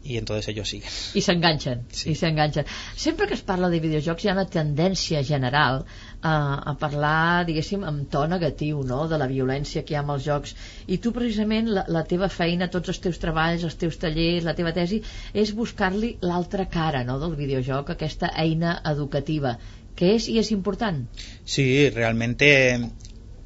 i 0.06 0.18
entonces 0.18 0.48
ellos 0.48 0.69
siguen. 0.69 0.90
I 1.18 1.22
s'enganxen, 1.25 1.80
sí. 1.90 2.12
i 2.12 2.16
s'enganxen. 2.16 2.68
Sempre 2.96 3.25
que 3.28 3.34
es 3.34 3.42
parla 3.42 3.72
de 3.74 3.80
videojocs 3.81 4.25
hi 4.25 4.30
ha 4.30 4.36
una 4.36 4.46
tendència 4.56 5.24
general 5.25 5.81
a, 6.22 6.34
a 6.72 6.74
parlar, 6.81 7.46
diguéssim, 7.48 7.84
amb 7.90 8.06
to 8.13 8.22
negatiu, 8.30 8.84
no?, 8.86 9.07
de 9.10 9.18
la 9.18 9.28
violència 9.31 9.81
que 9.81 9.96
hi 9.96 9.98
ha 9.98 10.04
amb 10.06 10.13
els 10.16 10.28
jocs. 10.28 10.54
I 10.86 11.00
tu, 11.02 11.13
precisament, 11.16 11.72
la, 11.78 11.88
la 11.98 12.04
teva 12.12 12.30
feina, 12.30 12.69
tots 12.75 12.94
els 12.94 13.02
teus 13.07 13.18
treballs, 13.24 13.66
els 13.66 13.80
teus 13.81 13.98
tallers, 14.02 14.46
la 14.46 14.54
teva 14.54 14.75
tesi, 14.78 15.02
és 15.34 15.56
buscar-li 15.57 16.16
l'altra 16.22 16.69
cara, 16.78 17.02
no?, 17.10 17.18
del 17.25 17.34
videojoc, 17.42 17.90
aquesta 17.96 18.30
eina 18.46 18.78
educativa 18.94 19.57
que 19.95 20.15
es 20.15 20.27
y 20.27 20.39
es 20.39 20.51
importante. 20.51 21.09
Sí, 21.45 21.89
realmente 21.89 22.92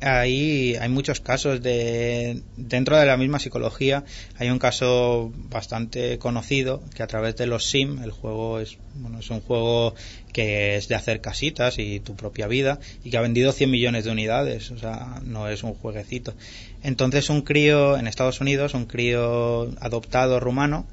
ahí 0.01 0.75
hay 0.79 0.89
muchos 0.89 1.19
casos 1.19 1.61
de 1.61 2.41
dentro 2.55 2.97
de 2.97 3.05
la 3.05 3.17
misma 3.17 3.39
psicología 3.39 4.05
hay 4.37 4.49
un 4.49 4.59
caso 4.59 5.31
bastante 5.35 6.17
conocido 6.19 6.81
que 6.95 7.03
a 7.03 7.07
través 7.07 7.35
de 7.35 7.47
los 7.47 7.65
sim 7.65 8.01
el 8.01 8.11
juego 8.11 8.59
es 8.59 8.77
bueno 8.95 9.19
es 9.19 9.29
un 9.29 9.41
juego 9.41 9.95
que 10.31 10.77
es 10.77 10.87
de 10.87 10.95
hacer 10.95 11.19
casitas 11.19 11.79
y 11.79 11.99
tu 11.99 12.15
propia 12.15 12.47
vida 12.47 12.79
y 13.03 13.09
que 13.09 13.17
ha 13.17 13.21
vendido 13.21 13.51
100 13.51 13.69
millones 13.69 14.05
de 14.05 14.11
unidades 14.11 14.71
o 14.71 14.77
sea 14.77 15.19
no 15.23 15.49
es 15.49 15.63
un 15.63 15.73
jueguecito 15.73 16.33
entonces 16.81 17.29
un 17.29 17.41
crío 17.41 17.97
en 17.97 18.07
Estados 18.07 18.39
Unidos 18.39 18.73
un 18.75 18.85
crío 18.85 19.63
adoptado 19.81 20.39
rumano 20.39 20.87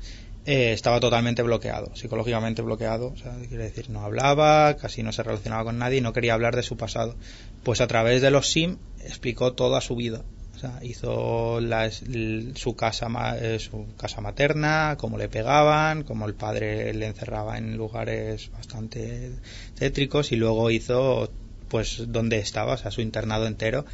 eh, 0.46 0.72
estaba 0.72 1.00
totalmente 1.00 1.42
bloqueado, 1.42 1.94
psicológicamente 1.96 2.62
bloqueado, 2.62 3.08
o 3.08 3.16
sea, 3.16 3.34
quiere 3.48 3.64
decir, 3.64 3.90
no 3.90 4.02
hablaba, 4.02 4.76
casi 4.76 5.02
no 5.02 5.10
se 5.10 5.24
relacionaba 5.24 5.64
con 5.64 5.78
nadie 5.78 6.00
no 6.00 6.12
quería 6.12 6.34
hablar 6.34 6.54
de 6.54 6.62
su 6.62 6.76
pasado. 6.76 7.16
Pues 7.64 7.80
a 7.80 7.88
través 7.88 8.22
de 8.22 8.30
los 8.30 8.48
SIM 8.48 8.78
explicó 9.00 9.54
toda 9.54 9.80
su 9.80 9.96
vida. 9.96 10.22
O 10.54 10.58
sea, 10.58 10.78
hizo 10.82 11.60
la, 11.60 11.90
su, 11.90 12.76
casa, 12.76 13.08
eh, 13.40 13.58
su 13.58 13.86
casa 13.96 14.20
materna, 14.20 14.96
cómo 14.98 15.18
le 15.18 15.28
pegaban, 15.28 16.04
cómo 16.04 16.26
el 16.26 16.34
padre 16.34 16.94
le 16.94 17.06
encerraba 17.06 17.58
en 17.58 17.76
lugares 17.76 18.50
bastante 18.52 19.32
tétricos 19.74 20.30
y 20.30 20.36
luego 20.36 20.70
hizo 20.70 21.28
pues 21.68 22.04
donde 22.06 22.38
estaba, 22.38 22.74
o 22.74 22.76
sea, 22.78 22.90
su 22.90 23.00
internado 23.00 23.46
entero 23.46 23.84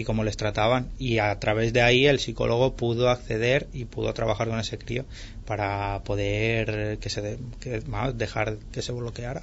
y 0.00 0.04
cómo 0.04 0.24
les 0.24 0.36
trataban. 0.36 0.88
Y 0.98 1.18
a 1.18 1.38
través 1.38 1.72
de 1.72 1.82
ahí 1.82 2.06
el 2.06 2.18
psicólogo 2.18 2.74
pudo 2.74 3.10
acceder 3.10 3.68
y 3.72 3.84
pudo 3.84 4.12
trabajar 4.14 4.48
con 4.48 4.58
ese 4.58 4.78
crío 4.78 5.04
para 5.46 6.02
poder 6.04 6.98
que 6.98 7.10
se 7.10 7.20
de, 7.20 7.38
que, 7.60 7.82
dejar 8.14 8.58
que 8.72 8.82
se 8.82 8.92
bloqueara 8.92 9.42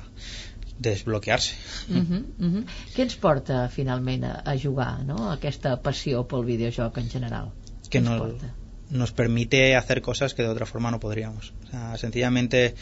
desbloquear-se. 0.79 1.55
Uh 1.89 1.95
-huh, 1.95 2.23
uh 2.39 2.51
-huh. 2.53 2.65
Què 2.95 3.01
ens 3.01 3.15
porta 3.15 3.67
finalment 3.69 4.23
a, 4.23 4.33
a 4.45 4.53
jugar, 4.63 5.03
no? 5.05 5.31
aquesta 5.31 5.81
passió 5.81 6.27
pel 6.27 6.45
videojoc 6.45 6.97
en 6.97 7.09
general? 7.09 7.51
Que 7.89 7.99
no, 7.99 8.17
porta? 8.19 8.53
Nos 8.89 9.12
permite 9.12 9.75
hacer 9.75 10.01
cosas 10.01 10.34
que 10.34 10.44
de 10.44 10.50
otra 10.50 10.65
forma 10.65 10.91
no 10.91 11.00
podríamos. 11.00 11.53
O 11.65 11.72
sea, 11.72 11.98
sencillamente, 11.98 12.75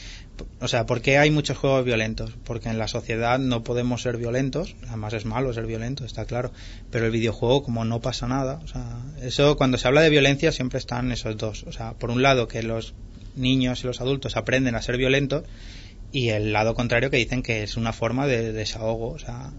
o 0.60 0.68
sea, 0.68 0.86
¿por 0.86 1.02
qué 1.02 1.18
hay 1.18 1.32
muchos 1.32 1.58
juegos 1.58 1.84
violentos? 1.84 2.34
Porque 2.44 2.70
en 2.70 2.78
la 2.78 2.88
sociedad 2.88 3.40
no 3.40 3.64
podemos 3.64 4.02
ser 4.04 4.18
violentos, 4.18 4.76
además 4.88 5.14
es 5.14 5.26
malo 5.26 5.54
ser 5.54 5.66
violento, 5.66 6.06
está 6.06 6.26
claro, 6.26 6.52
pero 6.92 7.06
el 7.06 7.12
videojuego 7.12 7.64
como 7.64 7.86
no 7.86 8.02
pasa 8.02 8.28
nada, 8.28 8.60
o 8.64 8.68
sea, 8.68 9.00
eso 9.22 9.58
cuando 9.58 9.78
se 9.78 9.88
habla 9.88 10.02
de 10.02 10.10
violencia 10.10 10.52
siempre 10.52 10.80
están 10.80 11.12
esos 11.12 11.38
dos, 11.38 11.64
o 11.64 11.72
sea, 11.72 11.94
por 11.94 12.12
un 12.12 12.22
lado 12.22 12.48
que 12.48 12.62
los 12.62 12.94
niños 13.36 13.84
y 13.84 13.88
los 13.88 14.02
adultos 14.02 14.38
aprenden 14.38 14.76
a 14.76 14.82
ser 14.82 14.98
violentos 14.98 15.44
y 16.12 16.30
el 16.30 16.54
lado 16.54 16.76
contrario 16.76 17.10
que 17.10 17.18
dicen 17.18 17.44
que 17.44 17.64
es 17.64 17.78
una 17.78 17.92
forma 17.92 18.28
de 18.28 18.54
desahogo, 18.54 19.10
o 19.10 19.20
sea, 19.20 19.52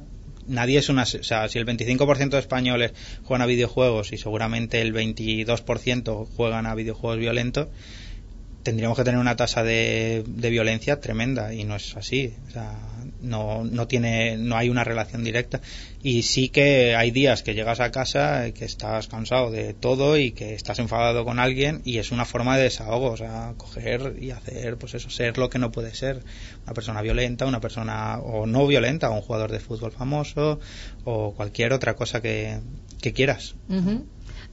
nadie 0.48 0.78
es 0.78 0.88
una. 0.88 1.02
O 1.02 1.06
sea, 1.06 1.48
si 1.48 1.58
el 1.58 1.66
25% 1.66 2.30
de 2.30 2.38
españoles 2.38 2.92
juegan 3.24 3.42
a 3.42 3.46
videojuegos 3.46 4.12
y 4.12 4.18
seguramente 4.18 4.80
el 4.80 4.94
22% 4.94 6.26
juegan 6.36 6.66
a 6.66 6.74
videojuegos 6.74 7.18
violentos, 7.18 7.68
tendríamos 8.62 8.98
que 8.98 9.04
tener 9.04 9.20
una 9.20 9.36
tasa 9.36 9.62
de, 9.62 10.24
violencia 10.26 11.00
tremenda 11.00 11.54
y 11.54 11.64
no 11.64 11.76
es 11.76 11.96
así. 11.96 12.34
O 12.48 12.50
sea, 12.50 12.72
no, 13.26 13.64
no 13.64 13.86
tiene 13.86 14.36
no 14.36 14.56
hay 14.56 14.68
una 14.68 14.84
relación 14.84 15.24
directa. 15.24 15.60
Y 16.02 16.22
sí 16.22 16.48
que 16.48 16.94
hay 16.94 17.10
días 17.10 17.42
que 17.42 17.54
llegas 17.54 17.80
a 17.80 17.90
casa 17.90 18.52
que 18.52 18.64
estás 18.64 19.08
cansado 19.08 19.50
de 19.50 19.74
todo 19.74 20.16
y 20.16 20.30
que 20.30 20.54
estás 20.54 20.78
enfadado 20.78 21.24
con 21.24 21.38
alguien 21.38 21.82
y 21.84 21.98
es 21.98 22.12
una 22.12 22.24
forma 22.24 22.56
de 22.56 22.64
desahogo 22.64 23.10
o 23.10 23.16
sea 23.16 23.54
coger 23.56 24.16
y 24.20 24.30
hacer 24.30 24.76
pues 24.76 24.94
eso 24.94 25.10
ser 25.10 25.38
lo 25.38 25.50
que 25.50 25.58
no 25.58 25.72
puede 25.72 25.94
ser. 25.94 26.22
Una 26.64 26.74
persona 26.74 27.02
violenta 27.02 27.46
una 27.46 27.60
persona 27.60 28.18
o 28.18 28.46
no 28.46 28.66
violenta 28.66 29.10
o 29.10 29.14
un 29.14 29.22
jugador 29.22 29.50
de 29.50 29.60
fútbol 29.60 29.92
famoso 29.92 30.60
o 31.04 31.34
cualquier 31.34 31.72
otra 31.72 31.94
cosa 31.94 32.20
que, 32.22 32.60
que 33.00 33.12
quieras. 33.12 33.54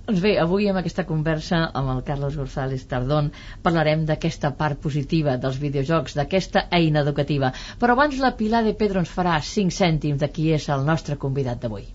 Doncs 0.07 0.21
bé, 0.23 0.31
avui 0.43 0.65
amb 0.69 0.77
aquesta 0.79 1.03
conversa 1.09 1.59
amb 1.81 1.91
el 1.91 2.01
Carlos 2.07 2.33
González 2.39 2.81
Tardón 2.93 3.29
parlarem 3.67 4.03
d'aquesta 4.09 4.51
part 4.57 4.81
positiva 4.87 5.37
dels 5.45 5.61
videojocs, 5.61 6.17
d'aquesta 6.19 6.65
eina 6.81 7.05
educativa. 7.07 7.53
Però 7.79 7.95
abans 7.95 8.19
la 8.25 8.35
Pilar 8.41 8.65
de 8.67 8.77
Pedro 8.83 9.05
ens 9.05 9.17
farà 9.19 9.39
5 9.55 9.79
cèntims 9.79 10.19
de 10.25 10.33
qui 10.37 10.51
és 10.59 10.67
el 10.77 10.83
nostre 10.93 11.21
convidat 11.27 11.63
d'avui. 11.63 11.87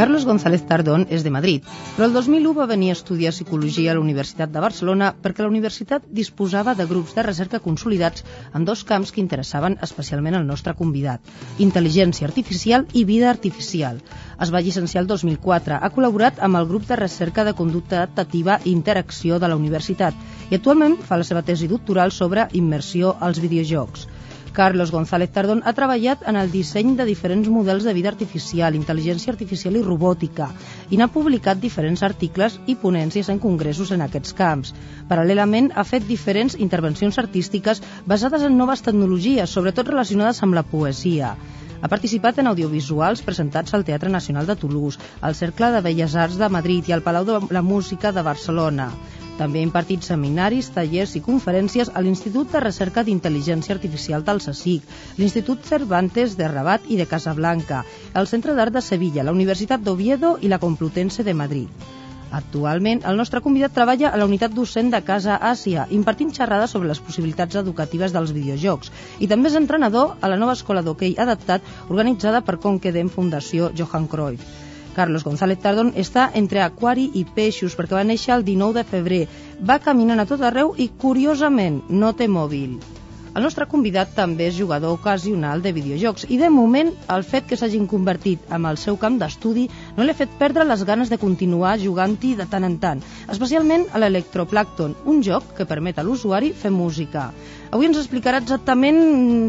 Carlos 0.00 0.24
González 0.24 0.62
Tardón 0.64 1.02
és 1.12 1.20
de 1.26 1.30
Madrid, 1.30 1.66
però 1.92 2.06
el 2.08 2.14
2001 2.16 2.54
va 2.56 2.64
venir 2.70 2.86
a 2.88 2.94
estudiar 2.96 3.34
Psicologia 3.34 3.90
a 3.92 3.96
la 3.98 4.00
Universitat 4.00 4.48
de 4.48 4.62
Barcelona 4.64 5.10
perquè 5.12 5.44
la 5.44 5.50
universitat 5.50 6.06
disposava 6.18 6.72
de 6.78 6.86
grups 6.88 7.12
de 7.18 7.24
recerca 7.26 7.60
consolidats 7.60 8.24
en 8.56 8.64
dos 8.64 8.80
camps 8.90 9.12
que 9.12 9.20
interessaven 9.20 9.76
especialment 9.86 10.38
al 10.38 10.46
nostre 10.48 10.72
convidat, 10.78 11.20
intel·ligència 11.66 12.30
artificial 12.30 12.86
i 12.96 13.04
vida 13.10 13.28
artificial. 13.28 14.00
Es 14.40 14.54
va 14.54 14.64
llicenciar 14.64 15.02
el 15.04 15.10
2004, 15.10 15.76
ha 15.76 15.92
col·laborat 15.92 16.40
amb 16.48 16.62
el 16.62 16.70
grup 16.72 16.88
de 16.88 16.96
recerca 17.02 17.44
de 17.44 17.52
conducta 17.60 18.00
adaptativa 18.00 18.56
i 18.64 18.72
interacció 18.72 19.36
de 19.36 19.52
la 19.52 19.60
universitat 19.60 20.16
i 20.48 20.56
actualment 20.56 20.96
fa 21.10 21.20
la 21.20 21.28
seva 21.28 21.44
tesi 21.44 21.68
doctoral 21.68 22.16
sobre 22.22 22.48
immersió 22.64 23.18
als 23.20 23.44
videojocs. 23.44 24.08
Carlos 24.52 24.90
González 24.90 25.30
Tardón 25.30 25.62
ha 25.64 25.72
treballat 25.72 26.24
en 26.26 26.36
el 26.36 26.50
disseny 26.50 26.96
de 26.98 27.06
diferents 27.08 27.48
models 27.48 27.84
de 27.86 27.94
vida 27.94 28.10
artificial, 28.10 28.74
intel·ligència 28.78 29.32
artificial 29.32 29.78
i 29.78 29.82
robòtica 29.86 30.50
i 30.90 30.98
n'ha 30.98 31.08
publicat 31.14 31.60
diferents 31.62 32.02
articles 32.02 32.58
i 32.66 32.76
ponències 32.82 33.30
en 33.30 33.38
congressos 33.38 33.94
en 33.96 34.02
aquests 34.06 34.34
camps. 34.40 34.74
Paral·lelament, 35.08 35.70
ha 35.74 35.86
fet 35.86 36.06
diferents 36.08 36.58
intervencions 36.58 37.18
artístiques 37.22 37.82
basades 38.06 38.42
en 38.48 38.58
noves 38.58 38.82
tecnologies, 38.82 39.50
sobretot 39.50 39.94
relacionades 39.94 40.42
amb 40.42 40.58
la 40.58 40.66
poesia. 40.74 41.36
Ha 41.80 41.88
participat 41.88 42.38
en 42.42 42.48
audiovisuals 42.50 43.22
presentats 43.24 43.72
al 43.76 43.86
Teatre 43.88 44.10
Nacional 44.12 44.48
de 44.48 44.56
Toulouse, 44.62 45.00
al 45.24 45.36
Cercle 45.38 45.70
de 45.72 45.80
Belles 45.86 46.16
Arts 46.24 46.36
de 46.36 46.48
Madrid 46.52 46.90
i 46.90 46.92
al 46.92 47.00
Palau 47.06 47.24
de 47.24 47.38
la 47.56 47.62
Música 47.64 48.12
de 48.12 48.24
Barcelona. 48.26 48.90
També 49.38 49.62
ha 49.62 49.66
impartit 49.66 50.04
seminaris, 50.04 50.68
tallers 50.74 51.14
i 51.16 51.22
conferències 51.24 51.88
a 51.94 52.02
l'Institut 52.04 52.52
de 52.52 52.60
Recerca 52.60 53.04
d'Intel·ligència 53.06 53.72
Artificial 53.76 54.26
del 54.26 54.42
CSIC, 54.44 54.92
l'Institut 55.16 55.64
Cervantes 55.70 56.36
de 56.36 56.50
Rabat 56.52 56.84
i 56.92 57.00
de 57.00 57.08
Casablanca, 57.14 57.80
el 58.12 58.28
Centre 58.34 58.58
d'Art 58.58 58.76
de 58.76 58.84
Sevilla, 58.84 59.24
la 59.24 59.32
Universitat 59.38 59.80
d'Oviedo 59.80 60.36
i 60.44 60.52
la 60.52 60.60
Complutense 60.60 61.24
de 61.24 61.36
Madrid. 61.44 61.88
Actualment, 62.30 63.00
el 63.10 63.16
nostre 63.18 63.40
convidat 63.42 63.74
treballa 63.74 64.10
a 64.10 64.18
la 64.20 64.26
unitat 64.28 64.52
docent 64.54 64.92
de 64.92 65.00
Casa 65.02 65.38
Àsia, 65.50 65.88
impartint 65.96 66.30
xerrades 66.36 66.70
sobre 66.76 66.90
les 66.90 67.00
possibilitats 67.02 67.58
educatives 67.58 68.14
dels 68.14 68.30
videojocs, 68.36 68.92
i 69.18 69.28
també 69.32 69.50
és 69.50 69.58
entrenador 69.58 70.14
a 70.20 70.30
la 70.30 70.38
nova 70.38 70.54
escola 70.58 70.84
d'hoquei 70.86 71.16
adaptat 71.18 71.66
organitzada 71.88 72.44
per 72.46 72.60
Conquedem 72.62 73.10
Fundació 73.10 73.72
Johan 73.74 74.06
Cruyff. 74.06 74.46
Carlos 74.94 75.24
González 75.24 75.58
Tardón 75.62 75.92
està 76.04 76.30
entre 76.34 76.62
aquari 76.62 77.08
i 77.14 77.24
peixos 77.24 77.76
perquè 77.78 77.98
va 77.98 78.06
néixer 78.06 78.34
el 78.36 78.46
19 78.46 78.78
de 78.78 78.86
febrer. 78.94 79.20
Va 79.66 79.82
caminant 79.82 80.22
a 80.22 80.26
tot 80.30 80.42
arreu 80.46 80.74
i, 80.76 80.90
curiosament, 81.02 81.82
no 81.90 82.14
té 82.14 82.30
mòbil. 82.30 82.99
El 83.30 83.44
nostre 83.46 83.66
convidat 83.70 84.10
també 84.16 84.48
és 84.50 84.56
jugador 84.58 84.96
ocasional 84.96 85.60
de 85.62 85.70
videojocs 85.74 86.24
i, 86.26 86.38
de 86.40 86.48
moment, 86.50 86.88
el 87.14 87.22
fet 87.22 87.46
que 87.46 87.58
s'hagin 87.60 87.86
convertit 87.90 88.48
en 88.56 88.66
el 88.66 88.78
seu 88.82 88.98
camp 88.98 89.20
d'estudi 89.20 89.68
no 89.96 90.02
li 90.02 90.10
ha 90.10 90.18
fet 90.18 90.32
perdre 90.40 90.66
les 90.66 90.82
ganes 90.88 91.12
de 91.12 91.18
continuar 91.22 91.76
jugant-hi 91.78 92.32
de 92.40 92.48
tant 92.50 92.66
en 92.66 92.74
tant, 92.82 93.04
especialment 93.30 93.86
a 93.94 94.02
l'Electroplàcton, 94.02 94.96
un 95.14 95.22
joc 95.22 95.54
que 95.58 95.68
permet 95.72 96.00
a 96.00 96.06
l'usuari 96.06 96.50
fer 96.50 96.74
música. 96.74 97.28
Avui 97.70 97.86
ens 97.86 98.02
explicarà 98.02 98.42
exactament 98.42 98.98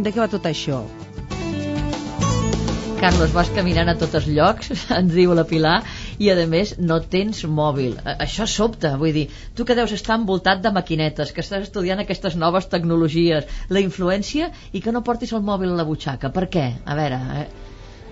de 0.06 0.14
què 0.14 0.22
va 0.22 0.30
tot 0.30 0.46
això. 0.46 0.84
Carlos, 3.02 3.34
vas 3.34 3.50
caminant 3.50 3.90
a 3.90 3.98
tots 3.98 4.14
els 4.20 4.30
llocs, 4.30 4.76
ens 5.00 5.10
diu 5.18 5.34
la 5.34 5.48
Pilar, 5.50 5.80
i 6.22 6.30
a 6.30 6.36
més 6.50 6.76
no 6.78 7.00
tens 7.14 7.42
mòbil. 7.60 7.96
Això 8.14 8.46
sobta, 8.50 8.94
vull 9.02 9.16
dir, 9.16 9.26
tu 9.58 9.66
que 9.66 9.78
deus 9.78 9.94
estar 9.96 10.20
envoltat 10.20 10.62
de 10.62 10.72
maquinetes, 10.76 11.32
que 11.34 11.42
estàs 11.42 11.66
estudiant 11.66 12.04
aquestes 12.04 12.38
noves 12.38 12.70
tecnologies, 12.70 13.50
la 13.70 13.82
influència 13.82 14.52
i 14.72 14.84
que 14.86 14.94
no 14.94 15.02
portis 15.08 15.34
el 15.34 15.42
mòbil 15.48 15.74
a 15.74 15.80
la 15.80 15.88
butxaca. 15.88 16.30
Per 16.36 16.46
què? 16.54 16.68
A 16.86 16.98
veure, 17.00 17.20
eh? 17.42 17.48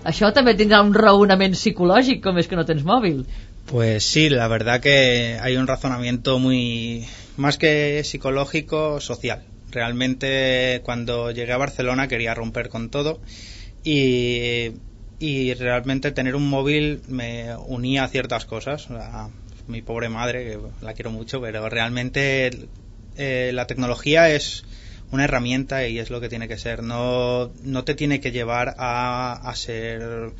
això 0.10 0.32
també 0.34 0.56
tindrà 0.58 0.82
un 0.86 0.96
raonament 0.96 1.54
psicològic, 1.58 2.24
com 2.26 2.42
és 2.42 2.50
que 2.50 2.58
no 2.58 2.66
tens 2.66 2.84
mòbil. 2.88 3.24
Pues 3.70 4.06
sí, 4.06 4.30
la 4.34 4.48
verdad 4.48 4.82
que 4.82 5.38
hay 5.40 5.58
un 5.58 5.68
razonamiento 5.68 6.40
muy, 6.40 7.06
más 7.38 7.58
que 7.58 8.04
psicológico, 8.04 9.00
social. 9.00 9.44
Realmente 9.72 10.82
cuando 10.84 11.30
llegué 11.30 11.54
a 11.54 11.58
Barcelona 11.58 12.08
quería 12.08 12.34
romper 12.34 12.70
con 12.70 12.90
todo 12.90 13.20
y, 13.84 14.72
y 15.20 15.54
realmente 15.54 16.12
tener 16.12 16.36
un 16.36 16.50
móvil 16.50 17.02
me 17.08 17.56
unía 17.56 18.06
a 18.06 18.08
ciertas 18.08 18.46
cosas. 18.46 18.90
A 18.90 19.30
mi 19.68 19.82
pobre 19.82 20.10
madre, 20.10 20.46
que 20.46 20.60
la 20.82 20.94
quiero 20.94 21.12
mucho, 21.12 21.42
pero 21.42 21.68
realmente 21.70 22.50
eh, 23.18 23.52
la 23.54 23.68
tecnología 23.68 24.32
es 24.32 24.64
una 25.12 25.26
herramienta 25.26 25.88
y 25.88 26.00
es 26.00 26.10
lo 26.10 26.22
que 26.22 26.30
tiene 26.30 26.48
que 26.48 26.58
ser. 26.58 26.84
No, 26.84 27.52
no 27.64 27.84
te 27.84 27.96
tiene 27.96 28.22
que 28.22 28.32
llevar 28.32 28.76
a, 28.78 29.34
a 29.34 29.56
ser 29.56 30.32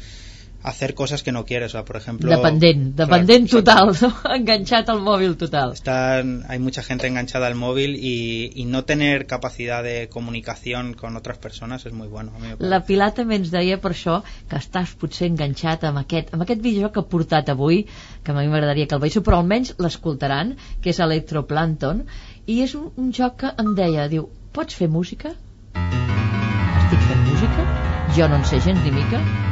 hacer 0.64 0.94
cosas 0.94 1.24
que 1.24 1.32
no 1.32 1.46
quieres, 1.46 1.72
o 1.72 1.78
sea, 1.78 1.86
por 1.86 1.96
ejemplo... 1.96 2.30
Dependent, 2.30 2.96
dependent 2.96 3.50
Claro, 3.50 3.94
total, 3.94 3.98
no? 4.02 4.36
enganxat 4.36 4.90
al 4.90 5.00
mòbil 5.02 5.38
total. 5.38 5.74
Están, 5.74 6.44
hay 6.48 6.60
mucha 6.60 6.84
gente 6.84 7.08
enganchada 7.08 7.48
al 7.48 7.56
móvil 7.56 7.96
y, 7.96 8.52
y 8.54 8.66
no 8.66 8.84
tener 8.84 9.26
capacidad 9.26 9.84
de 9.84 10.10
comunicación 10.10 10.94
con 10.94 11.16
otras 11.16 11.38
personas 11.38 11.86
es 11.86 11.94
muy 11.94 12.08
bueno. 12.08 12.32
A. 12.36 12.56
La 12.60 12.82
Pilar 12.86 13.14
també 13.16 13.40
ens 13.40 13.52
deia 13.54 13.80
per 13.80 13.94
això 13.96 14.20
que 14.50 14.60
estàs 14.60 14.96
potser 15.00 15.30
enganxat 15.32 15.86
amb 15.88 16.04
aquest, 16.04 16.34
amb 16.34 16.44
aquest 16.44 16.62
videojoc 16.62 16.94
que 16.94 17.04
ha 17.04 17.10
portat 17.16 17.50
avui, 17.54 17.86
que 18.24 18.32
a 18.32 18.36
mi 18.36 18.48
m'agradaria 18.48 18.88
que 18.88 18.98
el 18.98 19.04
veixiu, 19.04 19.24
però 19.24 19.40
almenys 19.40 19.76
l'escoltaran, 19.80 20.56
que 20.84 20.92
és 20.92 21.00
Electroplankton, 21.00 22.04
i 22.48 22.62
és 22.66 22.76
un, 22.76 22.90
un 22.98 23.14
joc 23.16 23.40
que 23.44 23.54
em 23.64 23.76
deia, 23.78 24.10
diu, 24.12 24.28
pots 24.52 24.76
fer 24.76 24.90
música? 24.92 25.36
Estic 25.76 27.06
fent 27.08 27.30
música? 27.30 27.70
Jo 28.18 28.28
no 28.28 28.42
en 28.42 28.50
sé 28.50 28.60
gens 28.66 28.84
ni 28.84 28.92
mica. 28.92 29.49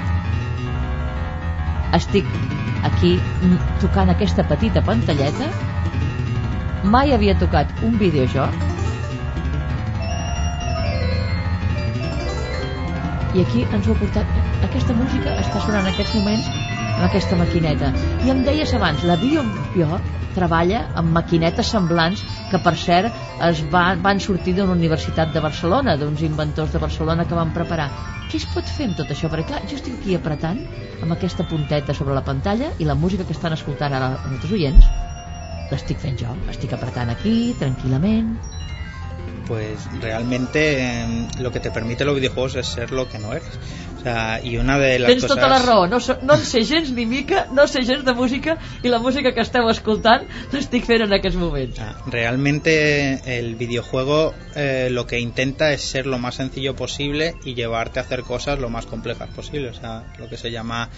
Estic 1.95 2.27
aquí 2.87 3.15
tocant 3.81 4.11
aquesta 4.13 4.43
petita 4.47 4.83
pantalleta. 4.85 5.51
Mai 6.83 7.13
havia 7.15 7.37
tocat 7.39 7.71
un 7.83 7.97
videojoc. 8.01 8.65
i 13.37 13.41
aquí 13.43 13.63
ens 13.75 13.87
ho 13.87 13.93
ha 13.93 13.99
portat 13.99 14.63
aquesta 14.65 14.93
música 14.97 15.33
està 15.43 15.59
sonant 15.61 15.83
en 15.83 15.91
aquests 15.91 16.15
moments 16.17 16.47
amb 16.49 17.03
aquesta 17.07 17.37
maquineta 17.37 17.91
i 18.25 18.31
em 18.33 18.43
deies 18.47 18.73
abans, 18.73 19.03
la 19.05 19.17
Biompio 19.21 19.99
treballa 20.33 20.83
amb 21.01 21.13
maquinetes 21.17 21.69
semblants 21.73 22.23
que 22.51 22.61
per 22.65 22.73
cert 22.81 23.13
es 23.49 23.63
va, 23.73 23.85
van 24.01 24.21
sortir 24.23 24.55
d'una 24.57 24.73
universitat 24.77 25.33
de 25.35 25.43
Barcelona 25.43 25.97
d'uns 26.01 26.23
inventors 26.25 26.73
de 26.73 26.81
Barcelona 26.81 27.27
que 27.29 27.37
van 27.37 27.53
preparar 27.53 27.91
què 28.31 28.39
es 28.41 28.45
pot 28.53 28.69
fer 28.77 28.85
amb 28.89 28.97
tot 28.99 29.11
això? 29.13 29.29
perquè 29.31 29.47
clar, 29.51 29.59
jo 29.71 29.77
estic 29.79 29.99
aquí 29.99 30.15
apretant 30.17 30.59
amb 31.05 31.15
aquesta 31.15 31.45
punteta 31.51 31.95
sobre 31.99 32.15
la 32.17 32.23
pantalla 32.29 32.73
i 32.83 32.87
la 32.89 32.97
música 33.03 33.25
que 33.29 33.35
estan 33.37 33.55
escoltant 33.55 33.95
ara 33.99 34.09
els 34.17 34.27
nostres 34.33 34.55
oients 34.59 34.89
l'estic 35.71 36.03
fent 36.03 36.19
jo, 36.23 36.35
estic 36.55 36.75
apretant 36.75 37.13
aquí 37.13 37.37
tranquil·lament 37.61 38.35
Pues 39.47 39.79
realmente 40.01 40.79
eh, 40.79 41.27
lo 41.39 41.51
que 41.51 41.59
te 41.61 41.71
permite 41.71 42.03
los 42.03 42.15
videojuegos 42.15 42.55
es 42.55 42.67
ser 42.67 42.91
lo 42.91 43.07
que 43.07 43.17
no 43.17 43.31
eres. 43.31 43.47
O 43.97 44.01
sea, 44.03 44.41
y 44.43 44.57
una 44.57 44.77
de 44.77 44.99
las 44.99 45.07
Tens 45.09 45.21
cosas... 45.23 45.37
tota 45.37 45.47
la 45.47 45.59
raó, 45.59 45.87
no, 45.87 45.97
no 46.23 46.33
en 46.35 46.45
sé 46.45 46.63
gens 46.65 46.91
ni 46.91 47.05
mica, 47.05 47.47
no 47.51 47.67
sé 47.67 47.83
gens 47.83 48.03
de 48.05 48.13
música 48.13 48.57
i 48.83 48.89
la 48.89 48.99
música 48.99 49.33
que 49.33 49.41
esteu 49.41 49.67
escoltant 49.71 50.27
l'estic 50.53 50.85
fent 50.85 51.01
en 51.07 51.13
aquests 51.17 51.35
moments. 51.39 51.79
Ah, 51.79 51.95
Realmente 52.05 53.39
el 53.39 53.55
videojuego 53.55 54.33
eh, 54.55 54.89
lo 54.91 55.07
que 55.07 55.19
intenta 55.19 55.73
es 55.73 55.81
ser 55.81 56.05
lo 56.05 56.19
más 56.19 56.35
sencillo 56.35 56.75
posible 56.75 57.35
y 57.43 57.55
llevarte 57.55 57.99
a 57.99 58.03
hacer 58.03 58.21
cosas 58.23 58.59
lo 58.59 58.69
más 58.69 58.85
complejas 58.85 59.29
posible. 59.29 59.69
O 59.69 59.73
sea, 59.73 60.03
lo 60.19 60.29
que 60.29 60.37
se 60.37 60.51
llama 60.51 60.89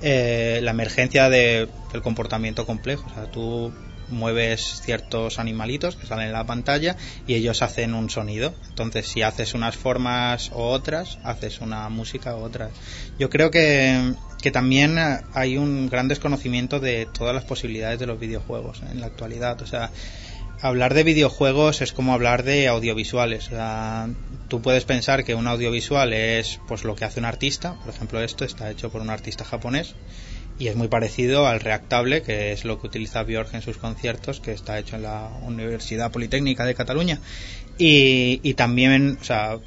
eh, 0.00 0.60
la 0.62 0.70
emergencia 0.70 1.28
de- 1.28 1.68
del 1.92 2.02
comportamiento 2.02 2.64
complejo. 2.66 3.04
O 3.10 3.14
sea, 3.14 3.24
tú 3.30 3.72
mueves 4.08 4.80
ciertos 4.82 5.38
animalitos 5.38 5.96
que 5.96 6.06
salen 6.06 6.26
en 6.26 6.32
la 6.32 6.46
pantalla 6.46 6.96
y 7.26 7.34
ellos 7.34 7.62
hacen 7.62 7.94
un 7.94 8.10
sonido. 8.10 8.54
Entonces, 8.68 9.08
si 9.08 9.22
haces 9.22 9.54
unas 9.54 9.76
formas 9.76 10.50
o 10.52 10.70
otras, 10.70 11.18
haces 11.24 11.60
una 11.60 11.88
música 11.88 12.34
o 12.34 12.42
otras. 12.42 12.70
Yo 13.18 13.30
creo 13.30 13.50
que, 13.50 14.14
que 14.42 14.50
también 14.50 14.98
hay 15.32 15.56
un 15.56 15.88
gran 15.88 16.08
desconocimiento 16.08 16.80
de 16.80 17.06
todas 17.06 17.34
las 17.34 17.44
posibilidades 17.44 17.98
de 17.98 18.06
los 18.06 18.18
videojuegos 18.18 18.82
en 18.90 19.00
la 19.00 19.06
actualidad. 19.06 19.60
O 19.62 19.66
sea, 19.66 19.90
hablar 20.60 20.94
de 20.94 21.04
videojuegos 21.04 21.82
es 21.82 21.92
como 21.92 22.14
hablar 22.14 22.42
de 22.42 22.68
audiovisuales. 22.68 23.46
O 23.48 23.50
sea, 23.50 24.08
tú 24.48 24.62
puedes 24.62 24.84
pensar 24.84 25.24
que 25.24 25.34
un 25.34 25.46
audiovisual 25.46 26.12
es 26.12 26.60
pues 26.66 26.84
lo 26.84 26.94
que 26.96 27.04
hace 27.04 27.20
un 27.20 27.26
artista. 27.26 27.74
Por 27.84 27.94
ejemplo, 27.94 28.22
esto 28.22 28.44
está 28.44 28.70
hecho 28.70 28.90
por 28.90 29.00
un 29.00 29.10
artista 29.10 29.44
japonés 29.44 29.94
y 30.58 30.68
es 30.68 30.76
muy 30.76 30.88
parecido 30.88 31.46
al 31.46 31.60
reactable, 31.60 32.22
que 32.22 32.52
es 32.52 32.64
lo 32.64 32.80
que 32.80 32.86
utiliza 32.86 33.22
Björk 33.22 33.54
en 33.54 33.62
sus 33.62 33.76
conciertos, 33.76 34.40
que 34.40 34.52
está 34.52 34.78
hecho 34.78 34.96
en 34.96 35.02
la 35.02 35.30
Universidad 35.42 36.12
Politécnica 36.12 36.64
de 36.64 36.74
Cataluña. 36.74 37.20
Y, 37.76 38.40
y 38.42 38.54
también, 38.54 39.18
o 39.20 39.24
sea, 39.24 39.58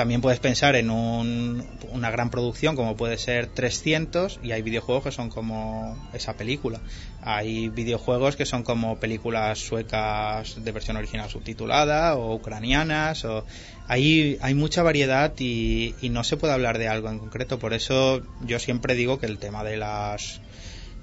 también 0.00 0.22
puedes 0.22 0.40
pensar 0.40 0.76
en 0.76 0.90
una 0.90 2.10
gran 2.10 2.30
producción 2.30 2.74
como 2.74 2.96
puede 2.96 3.18
ser 3.18 3.48
300 3.48 4.40
y 4.42 4.52
hay 4.52 4.62
videojuegos 4.62 5.04
que 5.04 5.12
son 5.12 5.28
como 5.28 5.94
esa 6.14 6.38
película. 6.38 6.80
Hay 7.22 7.68
videojuegos 7.68 8.34
que 8.34 8.46
son 8.46 8.62
como 8.62 8.98
películas 8.98 9.58
suecas 9.58 10.64
de 10.64 10.72
versión 10.72 10.96
original 10.96 11.28
subtitulada 11.28 12.16
o 12.16 12.34
ucranianas. 12.34 13.26
O... 13.26 13.44
Hay, 13.90 14.38
hay 14.40 14.54
mucha 14.54 14.84
variedad 14.84 15.32
y, 15.40 15.96
y 16.00 16.10
no 16.10 16.22
se 16.22 16.36
puede 16.36 16.52
hablar 16.52 16.78
de 16.78 16.86
algo 16.86 17.10
en 17.10 17.18
concreto. 17.18 17.58
Por 17.58 17.74
eso 17.74 18.22
yo 18.46 18.60
siempre 18.60 18.94
digo 18.94 19.18
que 19.18 19.26
el 19.26 19.38
tema 19.38 19.64
de 19.64 19.78
las 19.78 20.40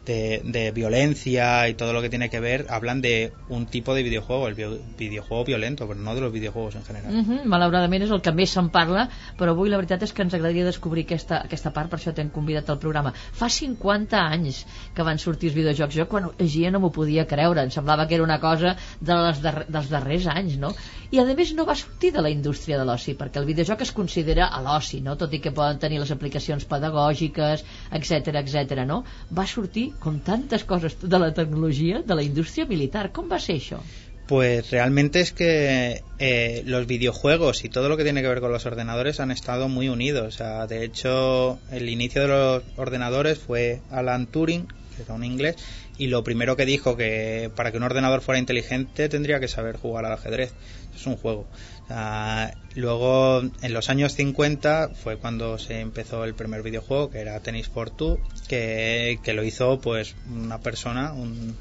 de, 0.07 0.71
violencia 0.73 1.67
y 1.69 1.73
todo 1.73 1.93
lo 1.93 2.01
que 2.01 2.09
tiene 2.09 2.29
que 2.29 2.39
ver, 2.39 2.67
hablan 2.69 3.01
de 3.01 3.33
un 3.49 3.65
tipo 3.65 3.93
de 3.93 4.03
videojuego, 4.03 4.47
el 4.47 4.55
videojuego 4.97 5.43
violento, 5.45 5.87
però 5.87 5.99
no 5.99 6.15
de 6.15 6.21
los 6.21 6.31
videojuegos 6.31 6.75
en 6.75 6.83
general. 6.83 7.13
Uh 7.13 7.23
-huh. 7.23 7.43
Malauradament 7.45 8.03
és 8.03 8.11
el 8.11 8.21
que 8.21 8.31
més 8.31 8.49
se'n 8.49 8.69
parla, 8.69 9.09
però 9.37 9.49
avui 9.51 9.69
la 9.69 9.77
veritat 9.77 10.03
és 10.03 10.13
que 10.13 10.21
ens 10.21 10.33
agradaria 10.33 10.65
descobrir 10.65 11.03
aquesta, 11.03 11.41
aquesta 11.43 11.71
part, 11.71 11.89
per 11.89 11.99
això 11.99 12.13
t'hem 12.13 12.29
convidat 12.29 12.69
al 12.69 12.79
programa. 12.79 13.13
Fa 13.13 13.49
50 13.49 14.17
anys 14.17 14.65
que 14.93 15.03
van 15.03 15.19
sortir 15.19 15.49
els 15.49 15.55
videojocs. 15.55 15.95
Jo 15.95 16.07
quan 16.07 16.31
llegia 16.37 16.71
no 16.71 16.79
m'ho 16.79 16.91
podia 16.91 17.25
creure, 17.25 17.61
em 17.61 17.71
semblava 17.71 18.07
que 18.07 18.15
era 18.15 18.23
una 18.23 18.39
cosa 18.39 18.75
de 19.01 19.13
les 19.13 19.41
dar 19.41 19.65
dels 19.67 19.89
darrers 19.89 20.27
anys, 20.27 20.57
no? 20.57 20.73
I 21.11 21.19
a 21.19 21.25
més 21.25 21.53
no 21.53 21.65
va 21.65 21.75
sortir 21.75 22.11
de 22.11 22.21
la 22.21 22.29
indústria 22.29 22.77
de 22.77 22.85
l'oci, 22.85 23.15
perquè 23.15 23.39
el 23.39 23.45
videojoc 23.45 23.81
es 23.81 23.91
considera 23.91 24.47
a 24.47 24.61
l'oci, 24.61 25.01
no? 25.01 25.15
Tot 25.15 25.33
i 25.33 25.39
que 25.39 25.51
poden 25.51 25.79
tenir 25.79 25.99
les 25.99 26.11
aplicacions 26.11 26.65
pedagògiques, 26.65 27.63
etc 27.91 28.27
etc. 28.41 28.85
no? 28.85 29.03
Va 29.31 29.45
sortir 29.47 29.93
con 29.99 30.19
tantas 30.21 30.63
cosas 30.63 30.97
de 31.01 31.19
la 31.19 31.33
tecnología, 31.33 32.01
de 32.01 32.15
la 32.15 32.23
industria 32.23 32.65
militar. 32.65 33.11
¿Cómo 33.11 33.29
va 33.29 33.37
eso? 33.37 33.81
Pues 34.27 34.71
realmente 34.71 35.21
es 35.21 35.31
que 35.31 36.03
eh, 36.19 36.61
los 36.65 36.85
videojuegos 36.85 37.63
y 37.63 37.69
todo 37.69 37.87
lo 37.87 37.95
que 37.95 38.03
tiene 38.03 38.21
que 38.21 38.27
ver 38.27 38.41
con 38.41 38.51
los 38.51 38.65
ordenadores 38.65 39.21
han 39.21 39.31
estado 39.31 39.69
muy 39.69 39.87
unidos. 39.87 40.27
O 40.27 40.37
sea, 40.37 40.67
de 40.67 40.83
hecho, 40.83 41.59
el 41.71 41.87
inicio 41.87 42.23
de 42.23 42.27
los 42.27 42.63
ordenadores 42.75 43.37
fue 43.39 43.79
Alan 43.89 44.27
Turing, 44.27 44.67
que 44.95 45.03
era 45.03 45.13
un 45.13 45.23
inglés, 45.23 45.55
y 45.97 46.07
lo 46.07 46.25
primero 46.25 46.57
que 46.57 46.65
dijo 46.65 46.97
que 46.97 47.49
para 47.55 47.71
que 47.71 47.77
un 47.77 47.83
ordenador 47.83 48.19
fuera 48.19 48.37
inteligente 48.37 49.07
tendría 49.07 49.39
que 49.39 49.47
saber 49.47 49.77
jugar 49.77 50.05
al 50.05 50.13
ajedrez. 50.13 50.51
Es 50.93 51.05
un 51.05 51.15
juego. 51.15 51.47
Uh, 51.89 52.51
luego, 52.75 53.41
en 53.61 53.73
los 53.73 53.89
años 53.89 54.13
50 54.13 54.89
fue 54.89 55.17
cuando 55.17 55.57
se 55.57 55.79
empezó 55.79 56.25
el 56.25 56.33
primer 56.33 56.61
videojuego, 56.61 57.09
que 57.09 57.19
era 57.19 57.39
Tennis 57.39 57.69
for 57.69 57.89
Two, 57.89 58.19
que, 58.47 59.19
lo 59.33 59.43
hizo 59.43 59.79
pues 59.79 60.15
una 60.29 60.59
persona, 60.59 61.13
un, 61.13 61.55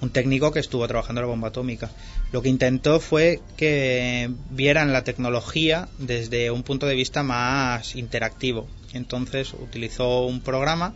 un, 0.00 0.10
técnico 0.10 0.50
que 0.50 0.58
estuvo 0.58 0.86
trabajando 0.88 1.20
en 1.20 1.26
la 1.26 1.30
bomba 1.30 1.48
atómica. 1.48 1.90
Lo 2.32 2.42
que 2.42 2.48
intentó 2.48 2.98
fue 2.98 3.40
que 3.56 4.30
vieran 4.50 4.92
la 4.92 5.04
tecnología 5.04 5.88
desde 5.98 6.50
un 6.50 6.64
punto 6.64 6.86
de 6.86 6.96
vista 6.96 7.22
más 7.22 7.94
interactivo. 7.94 8.66
Entonces 8.94 9.52
utilizó 9.54 10.26
un 10.26 10.40
programa 10.40 10.94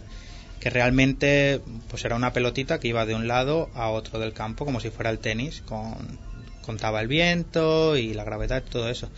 que 0.58 0.70
realmente 0.70 1.60
pues 1.88 2.04
era 2.04 2.16
una 2.16 2.32
pelotita 2.32 2.80
que 2.80 2.88
iba 2.88 3.06
de 3.06 3.14
un 3.14 3.28
lado 3.28 3.68
a 3.74 3.88
otro 3.90 4.18
del 4.18 4.32
campo 4.32 4.64
como 4.64 4.78
si 4.78 4.90
fuera 4.90 5.10
el 5.10 5.18
tenis 5.18 5.60
con 5.62 6.18
contaba 6.62 7.00
el 7.00 7.08
viento 7.08 7.96
y 7.96 8.14
la 8.14 8.24
gravedad 8.24 8.62
y 8.66 8.70
todo 8.70 8.88
eso. 8.88 9.10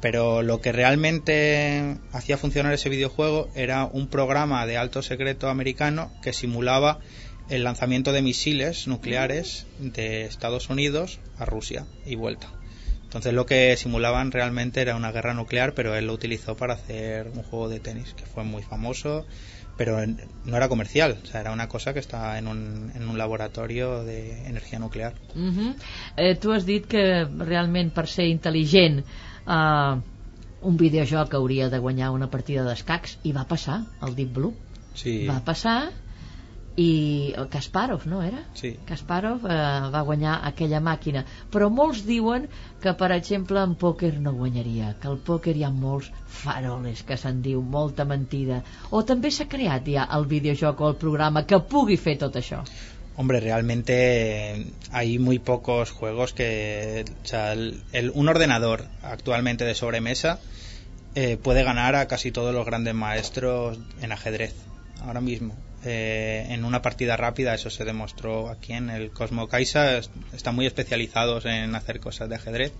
Pero 0.00 0.42
lo 0.42 0.60
que 0.60 0.72
realmente 0.72 1.96
hacía 2.12 2.38
funcionar 2.38 2.72
ese 2.72 2.88
videojuego 2.88 3.50
era 3.54 3.84
un 3.84 4.08
programa 4.08 4.66
de 4.66 4.76
alto 4.76 5.02
secreto 5.02 5.48
americano 5.48 6.10
que 6.22 6.32
simulaba 6.32 6.98
el 7.48 7.64
lanzamiento 7.64 8.12
de 8.12 8.22
misiles 8.22 8.88
nucleares 8.88 9.66
de 9.78 10.24
Estados 10.24 10.70
Unidos 10.70 11.20
a 11.38 11.44
Rusia 11.44 11.86
y 12.06 12.16
vuelta. 12.16 12.48
Entonces 13.12 13.34
lo 13.34 13.44
que 13.44 13.76
simulaban 13.76 14.32
realmente 14.32 14.80
era 14.80 14.96
una 14.96 15.12
guerra 15.12 15.34
nuclear, 15.34 15.74
pero 15.74 15.94
él 15.94 16.06
lo 16.06 16.14
utilizó 16.14 16.56
para 16.56 16.72
hacer 16.72 17.28
un 17.28 17.42
juego 17.42 17.68
de 17.68 17.78
tenis 17.78 18.14
que 18.14 18.24
fue 18.24 18.42
muy 18.42 18.62
famoso 18.62 19.26
pero 19.76 19.98
no 20.44 20.56
era 20.56 20.68
comercial, 20.68 21.18
o 21.22 21.26
sea, 21.26 21.40
era 21.40 21.52
una 21.52 21.68
cosa 21.68 21.92
que 21.92 21.98
estaba 21.98 22.38
en 22.38 22.46
un, 22.46 22.92
en 22.94 23.08
un 23.08 23.18
laboratorio 23.18 24.04
de 24.04 24.46
energia 24.46 24.78
nuclear. 24.78 25.14
Uh 25.34 25.50
-huh. 25.50 25.74
eh, 26.16 26.36
tu 26.36 26.52
has 26.52 26.66
dit 26.66 26.86
que 26.86 27.24
realment 27.24 27.92
per 27.92 28.06
ser 28.06 28.26
intel·ligent 28.26 29.02
eh, 29.46 30.00
un 30.62 30.76
videojoc 30.76 31.34
hauria 31.34 31.68
de 31.68 31.78
guanyar 31.78 32.10
una 32.10 32.30
partida 32.30 32.64
d'escacs 32.64 33.18
i 33.24 33.32
va 33.32 33.44
passar, 33.44 33.82
el 34.06 34.14
Deep 34.14 34.32
Blue. 34.32 34.54
Sí. 34.94 35.26
Va 35.26 35.40
passar 35.40 35.90
i 36.76 37.34
Kasparov, 37.50 38.06
no 38.06 38.22
era? 38.22 38.38
Sí. 38.56 38.72
Kasparov 38.88 39.44
eh, 39.44 39.56
va 39.92 40.04
guanyar 40.08 40.38
aquella 40.48 40.80
màquina 40.80 41.24
però 41.52 41.68
molts 41.68 42.04
diuen 42.06 42.46
que 42.82 42.94
per 42.96 43.10
exemple 43.12 43.60
en 43.60 43.74
pòquer 43.76 44.14
no 44.20 44.32
guanyaria 44.38 44.94
que 45.02 45.10
al 45.10 45.18
pòquer 45.26 45.56
hi 45.56 45.66
ha 45.68 45.70
molts 45.70 46.08
faroles 46.42 47.02
que 47.04 47.18
se'n 47.20 47.42
diu, 47.44 47.60
molta 47.60 48.08
mentida 48.08 48.62
o 48.90 49.02
també 49.04 49.30
s'ha 49.30 49.48
creat 49.52 49.92
ja 49.96 50.08
el 50.16 50.24
videojoc 50.30 50.80
o 50.80 50.88
el 50.94 50.98
programa 51.04 51.44
que 51.44 51.60
pugui 51.60 52.00
fer 52.00 52.16
tot 52.24 52.40
això 52.40 52.64
Hombre, 53.14 53.40
realmente 53.40 54.64
hay 54.90 55.18
muy 55.18 55.38
pocos 55.38 55.90
juegos 55.90 56.32
que. 56.32 57.04
O 57.22 57.26
sea, 57.26 57.52
el, 57.52 57.82
el, 57.92 58.10
un 58.14 58.30
ordenador 58.30 58.86
actualmente 59.02 59.66
de 59.66 59.74
sobremesa 59.74 60.40
eh, 61.14 61.36
puede 61.36 61.62
ganar 61.62 61.94
a 61.94 62.08
casi 62.08 62.32
todos 62.32 62.54
los 62.54 62.64
grandes 62.64 62.94
maestros 62.94 63.78
en 64.00 64.12
ajedrez 64.12 64.54
ahora 65.04 65.20
mismo. 65.20 65.54
Eh, 65.84 66.46
en 66.50 66.64
una 66.64 66.80
partida 66.80 67.16
rápida, 67.16 67.54
eso 67.54 67.70
se 67.70 67.84
demostró 67.84 68.48
aquí 68.48 68.72
en 68.72 68.88
el 68.88 69.10
Cosmo 69.10 69.48
Kaisa, 69.48 69.98
están 70.32 70.54
muy 70.54 70.66
especializados 70.66 71.44
en 71.44 71.74
hacer 71.74 71.98
cosas 71.98 72.28
de 72.28 72.36
ajedrez 72.36 72.72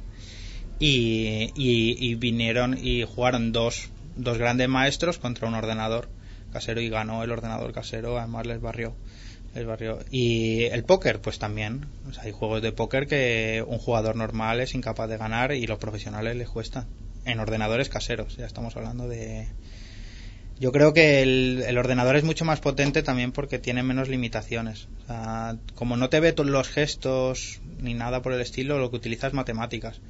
y, 0.78 1.50
y, 1.56 1.96
y 1.98 2.14
vinieron 2.14 2.78
y 2.80 3.02
jugaron 3.02 3.50
dos, 3.50 3.88
dos 4.16 4.38
grandes 4.38 4.68
maestros 4.68 5.18
contra 5.18 5.48
un 5.48 5.54
ordenador 5.54 6.08
casero 6.52 6.80
y 6.80 6.88
ganó 6.88 7.24
el 7.24 7.32
ordenador 7.32 7.72
casero, 7.72 8.18
además 8.18 8.46
les 8.46 8.60
barrió. 8.60 8.94
Les 9.54 9.66
barrió. 9.66 9.98
Y 10.10 10.64
el 10.64 10.84
póker, 10.84 11.20
pues 11.20 11.38
también. 11.38 11.86
Hay 12.20 12.30
juegos 12.30 12.62
de 12.62 12.72
póker 12.72 13.06
que 13.06 13.64
un 13.66 13.78
jugador 13.78 14.16
normal 14.16 14.60
es 14.60 14.74
incapaz 14.74 15.08
de 15.10 15.18
ganar 15.18 15.52
y 15.52 15.66
los 15.66 15.78
profesionales 15.78 16.36
les 16.36 16.48
cuesta. 16.48 16.86
En 17.24 17.38
ordenadores 17.38 17.88
caseros, 17.88 18.36
ya 18.36 18.46
estamos 18.46 18.76
hablando 18.76 19.08
de, 19.08 19.46
yo 20.62 20.70
creo 20.70 20.94
que 20.94 21.22
el, 21.22 21.64
el, 21.66 21.77
ordenador 21.77 22.14
es 22.14 22.22
mucho 22.22 22.44
más 22.44 22.61
potente 22.61 23.03
también 23.03 23.33
porque 23.33 23.59
tiene 23.59 23.83
menos 23.83 24.09
limitaciones. 24.09 24.87
O 25.03 25.07
sea, 25.09 25.57
como 25.75 25.96
no 25.96 26.09
te 26.09 26.20
ve 26.20 26.33
los 26.38 26.68
gestos 26.68 27.61
ni 27.81 27.94
nada 27.94 28.22
por 28.22 28.33
el 28.33 28.40
estilo, 28.40 28.79
lo 28.79 28.88
que 28.88 28.96
utiliza 28.96 29.27
es 29.27 29.33
matemáticas. 29.33 30.01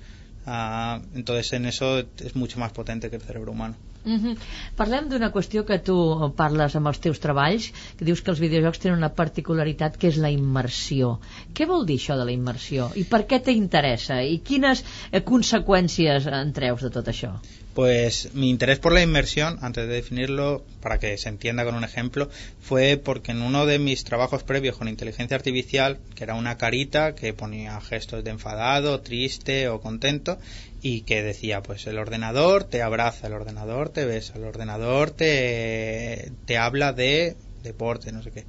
Uh, 0.44 1.00
entonces 1.14 1.54
en 1.54 1.64
eso 1.64 2.00
es 2.00 2.36
mucho 2.36 2.58
más 2.58 2.72
potente 2.72 3.08
que 3.08 3.16
el 3.16 3.22
cerebro 3.22 3.52
humano. 3.52 3.76
Uh 4.04 4.10
-huh. 4.10 4.36
Parlem 4.76 5.08
d'una 5.08 5.32
qüestió 5.32 5.64
que 5.64 5.78
tu 5.78 5.96
parles 6.36 6.76
amb 6.76 6.88
els 6.88 7.00
teus 7.00 7.20
treballs, 7.20 7.72
que 7.96 8.04
dius 8.04 8.20
que 8.20 8.30
els 8.32 8.40
videojocs 8.40 8.80
tenen 8.80 8.98
una 8.98 9.14
particularitat 9.14 9.96
que 9.96 10.08
és 10.08 10.16
la 10.16 10.30
immersió. 10.30 11.18
Què 11.54 11.66
vol 11.66 11.86
dir 11.86 11.96
això 11.96 12.18
de 12.18 12.24
la 12.24 12.32
immersió? 12.32 12.90
I 12.94 13.04
per 13.04 13.26
què 13.26 13.40
t'interessa? 13.40 14.20
I 14.22 14.40
quines 14.40 14.84
eh, 15.12 15.22
conseqüències 15.22 16.26
en 16.26 16.52
treus 16.52 16.82
de 16.82 16.90
tot 16.90 17.08
això? 17.08 17.38
Pues 17.74 18.34
mi 18.34 18.50
interés 18.50 18.78
por 18.78 18.92
la 18.92 19.00
inmersión, 19.00 19.58
antes 19.62 19.88
de 19.88 19.94
definirlo, 19.94 20.62
para 20.80 20.98
que 20.98 21.16
se 21.16 21.30
entienda 21.30 21.64
con 21.64 21.74
un 21.74 21.84
ejemplo, 21.84 22.28
fue 22.60 22.98
porque 23.02 23.32
en 23.32 23.40
uno 23.40 23.64
de 23.64 23.78
mis 23.78 24.04
trabajos 24.04 24.42
previos 24.42 24.76
con 24.76 24.88
inteligencia 24.88 25.36
artificial, 25.36 25.98
que 26.14 26.24
era 26.24 26.34
una 26.34 26.58
carita 26.58 27.14
que 27.14 27.32
ponía 27.32 27.80
gestos 27.80 28.24
de 28.24 28.30
enfadado, 28.30 29.00
triste 29.00 29.68
o 29.68 29.80
contento, 29.80 30.38
y 30.82 31.02
que 31.02 31.22
decía, 31.22 31.62
pues 31.62 31.86
el 31.86 31.98
ordenador 31.98 32.64
te 32.64 32.82
abraza, 32.82 33.28
el 33.28 33.32
ordenador 33.32 33.88
te 33.88 34.04
besa, 34.04 34.34
el 34.36 34.44
ordenador 34.44 35.10
te, 35.10 36.32
te 36.44 36.58
habla 36.58 36.92
de 36.92 37.36
deporte, 37.62 38.12
no 38.12 38.22
sé 38.22 38.32
qué. 38.32 38.44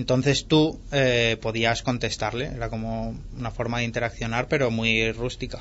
Entonces 0.00 0.46
tú 0.46 0.80
eh, 0.92 1.36
podías 1.42 1.82
contestarle, 1.82 2.46
era 2.46 2.70
como 2.70 3.14
una 3.36 3.50
forma 3.50 3.78
de 3.78 3.84
interaccionar, 3.84 4.48
pero 4.48 4.70
muy 4.70 5.12
rústica. 5.12 5.58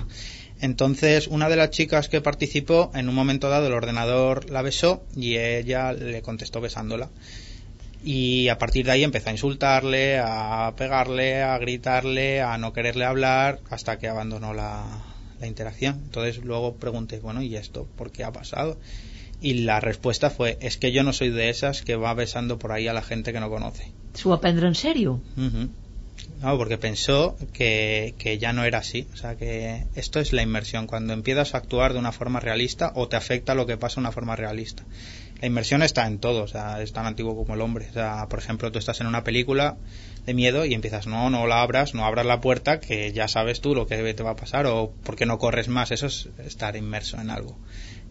Entonces, 0.61 1.27
una 1.27 1.49
de 1.49 1.57
las 1.57 1.71
chicas 1.71 2.07
que 2.07 2.21
participó, 2.21 2.89
en 2.95 3.09
un 3.09 3.15
momento 3.15 3.49
dado 3.49 3.67
el 3.67 3.73
ordenador 3.73 4.49
la 4.49 4.61
besó 4.61 5.03
y 5.13 5.35
ella 5.35 5.91
le 5.91 6.21
contestó 6.21 6.61
besándola. 6.61 7.09
y 8.01 8.47
a 8.47 8.57
partir 8.57 8.85
de 8.85 8.91
ahí 8.93 9.03
empezó 9.03 9.27
a 9.27 9.33
insultarle, 9.33 10.19
a 10.19 10.73
pegarle, 10.77 11.43
a 11.43 11.57
gritarle, 11.57 12.41
a 12.41 12.57
no 12.57 12.71
quererle 12.71 13.03
hablar, 13.03 13.59
hasta 13.69 13.99
que 13.99 14.07
abandonó 14.07 14.53
la, 14.53 14.85
la 15.41 15.47
interacción. 15.47 15.95
Entonces 16.05 16.37
luego 16.45 16.75
pregunté, 16.77 17.19
bueno, 17.19 17.41
¿y 17.41 17.57
esto 17.57 17.85
por 17.97 18.11
qué 18.13 18.23
ha 18.23 18.31
pasado? 18.31 18.77
Y 19.41 19.55
la 19.65 19.81
respuesta 19.81 20.29
fue, 20.29 20.57
es 20.61 20.77
que 20.77 20.93
yo 20.93 21.03
no 21.03 21.11
soy 21.11 21.29
de 21.29 21.49
esas 21.49 21.81
que 21.81 21.97
va 21.97 22.13
besando 22.13 22.57
por 22.57 22.71
ahí 22.71 22.87
a 22.87 22.93
la 22.93 23.01
gente 23.01 23.33
que 23.33 23.41
no 23.41 23.49
conoce. 23.49 23.91
S'ho 24.15 24.31
va 24.31 24.41
prendre 24.41 24.67
en 24.67 24.75
sèrio? 24.75 25.19
Ujú. 25.37 25.69
No, 26.41 26.57
porque 26.57 26.77
pensó 26.77 27.37
que, 27.53 28.15
que 28.17 28.37
ya 28.37 28.53
no 28.53 28.63
era 28.63 28.79
así. 28.79 29.07
O 29.13 29.17
sea, 29.17 29.35
que 29.35 29.85
esto 29.95 30.19
es 30.19 30.31
la 30.31 30.41
inmersión. 30.41 30.87
Cuando 30.87 31.13
empiezas 31.13 31.53
a 31.53 31.57
actuar 31.57 31.93
de 31.93 31.99
una 31.99 32.11
forma 32.11 32.39
realista 32.39 32.91
o 32.95 33.07
te 33.07 33.17
afecta 33.17 33.55
lo 33.55 33.65
que 33.65 33.77
pasa 33.77 33.95
de 33.95 34.01
una 34.01 34.11
forma 34.11 34.35
realista. 34.35 34.83
La 35.41 35.47
inmersión 35.47 35.81
está 35.81 36.05
en 36.05 36.19
todo, 36.19 36.43
o 36.43 36.47
sea, 36.47 36.81
es 36.81 36.91
tan 36.91 37.05
antiguo 37.05 37.35
como 37.35 37.53
el 37.53 37.61
hombre. 37.61 37.87
O 37.89 37.93
sea, 37.93 38.27
por 38.29 38.39
ejemplo, 38.39 38.71
tú 38.71 38.79
estás 38.79 38.99
en 38.99 39.07
una 39.07 39.23
película 39.23 39.77
de 40.25 40.33
miedo 40.33 40.65
y 40.65 40.73
empiezas, 40.73 41.07
no, 41.07 41.29
no 41.29 41.47
la 41.47 41.61
abras, 41.61 41.93
no 41.93 42.05
abras 42.05 42.25
la 42.25 42.41
puerta, 42.41 42.79
que 42.79 43.13
ya 43.13 43.27
sabes 43.27 43.61
tú 43.61 43.73
lo 43.73 43.87
que 43.87 44.13
te 44.13 44.23
va 44.23 44.31
a 44.31 44.35
pasar 44.35 44.65
o 44.65 44.91
por 45.03 45.15
qué 45.15 45.25
no 45.25 45.39
corres 45.39 45.69
más. 45.69 45.91
Eso 45.91 46.07
es 46.07 46.29
estar 46.45 46.75
inmerso 46.75 47.19
en 47.19 47.29
algo. 47.29 47.57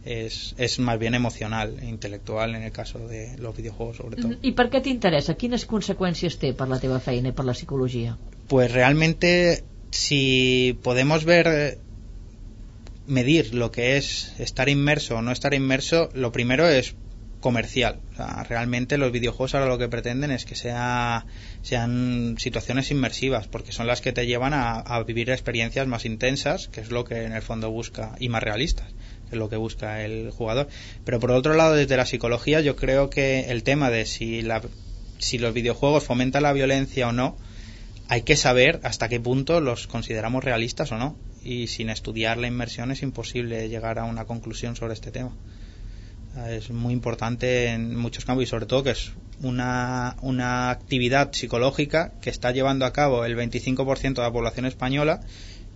Es, 0.05 0.79
más 0.79 0.99
bien 0.99 1.15
emocional 1.15 1.77
e 1.83 1.87
intelectual 1.87 2.55
en 2.55 2.63
el 2.63 2.73
caso 2.73 3.09
de 3.09 3.37
los 3.39 3.57
videojuegos, 3.57 3.97
sobre 3.97 4.17
todo. 4.17 4.39
I 4.43 4.55
per 4.57 4.69
què 4.73 4.81
t'interessa? 4.85 5.35
Quines 5.37 5.67
conseqüències 5.69 6.39
té 6.41 6.55
per 6.57 6.69
la 6.71 6.79
teva 6.81 7.01
feina 7.03 7.33
i 7.33 7.37
per 7.37 7.45
la 7.45 7.55
psicologia? 7.57 8.17
Pues 8.49 8.73
realmente, 8.73 9.65
si 9.91 10.79
podemos 10.83 11.25
ver, 11.25 11.79
medir 13.07 13.55
lo 13.55 13.71
que 13.73 13.97
es 13.97 14.33
estar 14.39 14.69
inmerso 14.69 15.17
o 15.17 15.23
no 15.23 15.33
estar 15.33 15.53
inmerso, 15.53 16.09
lo 16.15 16.33
primero 16.33 16.69
es 16.69 16.95
comercial. 17.41 18.01
O 18.13 18.17
sea, 18.17 18.45
realmente 18.45 18.99
los 18.99 19.13
videojuegos 19.13 19.55
ahora 19.55 19.69
lo 19.69 19.79
que 19.79 19.89
pretenden 19.89 20.31
es 20.31 20.45
que 20.45 20.55
sea, 20.55 21.27
sean 21.63 22.37
situaciones 22.39 22.91
inmersivas, 22.91 23.47
porque 23.47 23.73
son 23.73 23.87
las 23.87 24.01
que 24.01 24.13
te 24.13 24.27
llevan 24.27 24.55
a, 24.55 24.79
a 24.81 25.03
vivir 25.03 25.31
experiencias 25.31 25.87
más 25.87 26.05
intensas, 26.05 26.69
que 26.69 26.81
es 26.81 26.91
lo 26.91 27.05
que 27.05 27.25
en 27.25 27.33
el 27.33 27.43
fondo 27.43 27.71
busca, 27.71 28.17
y 28.19 28.29
más 28.29 28.43
realistas, 28.43 28.93
es 29.31 29.38
lo 29.38 29.49
que 29.49 29.57
busca 29.57 30.05
el 30.05 30.31
jugador. 30.31 30.69
Pero 31.05 31.21
por 31.21 31.31
otro 31.31 31.55
lado, 31.55 31.75
desde 31.75 31.97
la 31.97 32.07
psicología, 32.07 32.61
yo 32.61 32.77
creo 32.77 33.11
que 33.11 33.51
el 33.51 33.62
tema 33.62 33.91
de 33.91 34.07
si, 34.07 34.43
la, 34.43 34.62
si 35.19 35.38
los 35.38 35.55
videojuegos 35.55 36.05
fomentan 36.05 36.43
la 36.43 36.53
violencia 36.53 37.09
o 37.09 37.12
no, 37.12 37.37
hay 38.09 38.23
que 38.23 38.37
saber 38.37 38.81
hasta 38.85 39.09
qué 39.09 39.21
punto 39.21 39.61
los 39.61 39.87
consideramos 39.87 40.45
realistas 40.45 40.93
o 40.93 40.99
no. 40.99 41.17
Y 41.43 41.69
sin 41.69 41.91
estudiar 41.91 42.38
la 42.38 42.49
inmersión 42.49 42.91
es 42.91 43.03
imposible 43.03 43.69
llegar 43.69 43.99
a 43.99 44.05
una 44.05 44.25
conclusión 44.25 44.77
sobre 44.77 44.95
este 44.95 45.11
tema. 45.11 45.33
Es 46.49 46.71
muy 46.71 46.93
importante 46.93 47.69
en 47.69 47.97
muchos 47.97 48.25
campos 48.25 48.45
y 48.45 48.47
sobre 48.47 48.67
todo 48.67 48.83
que 48.85 48.91
es 48.91 49.12
una, 49.43 50.17
una 50.21 50.71
actividad 50.71 51.33
psicológica 51.33 52.12
que 52.21 52.31
está 52.31 52.53
llevando 52.53 52.85
a 52.85 52.93
cabo 52.93 53.25
el 53.25 53.37
25% 53.37 54.14
de 54.14 54.23
la 54.23 54.33
población 54.33 54.67
española 54.67 55.21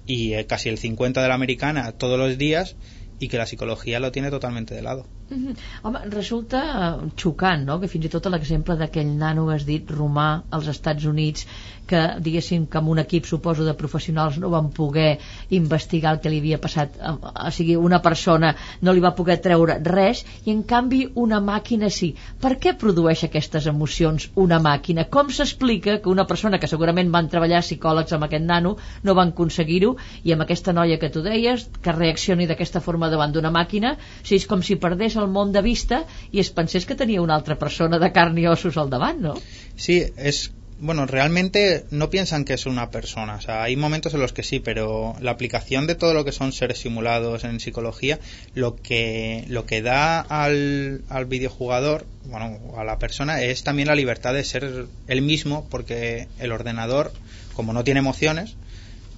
y 0.06 0.34
eh, 0.34 0.46
casi 0.46 0.68
el 0.68 0.78
50% 0.78 1.20
de 1.20 1.28
la 1.28 1.34
americana 1.34 1.92
todos 1.92 2.18
los 2.18 2.38
días 2.38 2.76
y 3.22 3.28
que 3.28 3.38
la 3.38 3.46
psicología 3.46 4.00
lo 4.00 4.10
tiene 4.10 4.30
totalmente 4.30 4.74
de 4.74 4.82
lado. 4.82 5.06
Mm 5.32 5.44
-hmm. 5.44 5.56
Home, 5.82 5.98
resulta 6.10 6.58
eh, 6.62 7.10
xocant, 7.16 7.64
no?, 7.64 7.80
que 7.80 7.88
fins 7.88 8.04
i 8.04 8.08
tot 8.08 8.26
l'exemple 8.26 8.76
d'aquell 8.76 9.12
nano 9.24 9.46
que 9.46 9.54
has 9.54 9.64
dit 9.66 9.90
romà 9.90 10.42
als 10.50 10.68
Estats 10.68 11.04
Units 11.04 11.46
que, 11.86 12.00
diguéssim, 12.24 12.66
que 12.66 12.78
amb 12.78 12.88
un 12.88 13.00
equip, 13.02 13.26
suposo, 13.28 13.64
de 13.66 13.74
professionals 13.74 14.38
no 14.40 14.50
van 14.52 14.70
poder 14.72 15.18
investigar 15.50 16.14
el 16.14 16.20
que 16.24 16.30
li 16.32 16.38
havia 16.40 16.58
passat, 16.62 16.94
o 16.96 17.50
sigui, 17.50 17.76
una 17.76 18.00
persona 18.04 18.54
no 18.80 18.94
li 18.94 19.02
va 19.04 19.12
poder 19.18 19.38
treure 19.44 19.78
res 19.84 20.22
i 20.44 20.54
en 20.54 20.62
canvi 20.62 21.02
una 21.24 21.40
màquina 21.40 21.90
sí. 21.90 22.12
Per 22.40 22.54
què 22.62 22.74
produeix 22.78 23.24
aquestes 23.26 23.66
emocions 23.72 24.30
una 24.46 24.60
màquina? 24.62 25.04
Com 25.16 25.30
s'explica 25.30 25.98
que 25.98 26.12
una 26.12 26.26
persona 26.30 26.58
que 26.62 26.70
segurament 26.70 27.12
van 27.12 27.28
treballar 27.28 27.62
psicòlegs 27.66 28.16
amb 28.16 28.28
aquest 28.28 28.46
nano 28.46 28.76
no 29.02 29.16
van 29.18 29.34
aconseguir-ho 29.34 29.96
i 30.24 30.32
amb 30.32 30.46
aquesta 30.46 30.72
noia 30.72 30.98
que 31.02 31.10
tu 31.10 31.24
deies 31.26 31.68
que 31.82 31.96
reaccioni 31.98 32.48
d'aquesta 32.48 32.80
forma 32.80 33.10
davant 33.12 33.36
d'una 33.36 33.52
màquina 33.52 33.96
sigui, 34.22 34.40
és 34.40 34.48
com 34.48 34.62
si 34.64 34.78
perdés 34.80 35.18
el 35.20 35.21
món 35.30 35.52
de 35.52 35.62
vista 35.62 36.04
i 36.32 36.40
es 36.40 36.50
pensés 36.50 36.86
que 36.86 36.94
tenia 36.94 37.22
una 37.22 37.36
altra 37.36 37.58
persona 37.58 37.98
de 37.98 38.12
carn 38.12 38.38
i 38.38 38.46
ossos 38.46 38.76
al 38.76 38.90
no? 39.20 39.34
Sí, 39.76 40.02
es 40.16 40.50
bueno, 40.82 41.06
realmente 41.06 41.84
no 41.92 42.10
piensan 42.10 42.44
que 42.44 42.54
es 42.54 42.66
una 42.66 42.90
persona. 42.90 43.36
O 43.36 43.40
sea, 43.40 43.62
hay 43.62 43.76
momentos 43.76 44.14
en 44.14 44.20
los 44.20 44.32
que 44.32 44.42
sí, 44.42 44.58
pero 44.58 45.14
la 45.20 45.30
aplicación 45.30 45.86
de 45.86 45.94
todo 45.94 46.12
lo 46.12 46.24
que 46.24 46.32
son 46.32 46.52
seres 46.52 46.80
simulados 46.80 47.44
en 47.44 47.60
psicología, 47.60 48.18
lo 48.54 48.74
que, 48.74 49.44
lo 49.46 49.64
que 49.64 49.80
da 49.80 50.20
al, 50.20 51.02
al 51.08 51.26
videojugador, 51.26 52.04
bueno, 52.24 52.58
a 52.76 52.82
la 52.82 52.98
persona, 52.98 53.42
es 53.42 53.62
también 53.62 53.86
la 53.86 53.94
libertad 53.94 54.34
de 54.34 54.42
ser 54.42 54.86
él 55.06 55.22
mismo, 55.22 55.68
porque 55.70 56.26
el 56.40 56.50
ordenador, 56.50 57.12
como 57.54 57.72
no 57.72 57.84
tiene 57.84 58.00
emociones, 58.00 58.56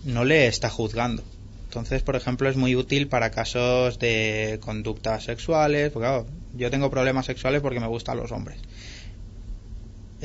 no 0.04 0.26
le 0.26 0.48
está 0.48 0.68
juzgando. 0.68 1.24
Entonces, 1.74 2.02
por 2.02 2.14
ejemplo, 2.14 2.48
es 2.48 2.56
muy 2.56 2.76
útil 2.76 3.08
para 3.08 3.30
casos 3.30 3.98
de 3.98 4.60
conductas 4.62 5.24
sexuales, 5.24 5.90
porque 5.90 6.24
yo 6.54 6.70
tengo 6.70 6.88
problemas 6.88 7.26
sexuales 7.26 7.62
porque 7.62 7.80
me 7.80 7.88
gustan 7.88 8.16
los 8.16 8.30
hombres 8.30 8.60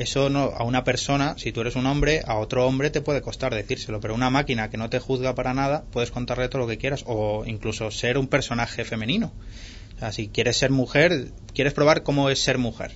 eso 0.00 0.30
no 0.30 0.44
a 0.56 0.64
una 0.64 0.82
persona, 0.82 1.34
si 1.36 1.52
tú 1.52 1.60
eres 1.60 1.76
un 1.76 1.84
hombre, 1.84 2.22
a 2.26 2.36
otro 2.38 2.66
hombre 2.66 2.90
te 2.90 3.02
puede 3.02 3.20
costar 3.20 3.54
decírselo, 3.54 4.00
pero 4.00 4.14
una 4.14 4.30
máquina 4.30 4.70
que 4.70 4.78
no 4.78 4.88
te 4.88 4.98
juzga 4.98 5.34
para 5.34 5.52
nada, 5.52 5.84
puedes 5.92 6.10
contarle 6.10 6.48
todo 6.48 6.62
lo 6.62 6.68
que 6.68 6.78
quieras 6.78 7.04
o 7.06 7.44
incluso 7.46 7.90
ser 7.90 8.16
un 8.16 8.26
personaje 8.26 8.84
femenino. 8.84 9.32
O 9.96 9.98
sea, 9.98 10.12
si 10.12 10.28
quieres 10.28 10.56
ser 10.56 10.70
mujer, 10.70 11.32
quieres 11.54 11.74
probar 11.74 12.02
cómo 12.02 12.30
es 12.30 12.40
ser 12.40 12.56
mujer. 12.56 12.92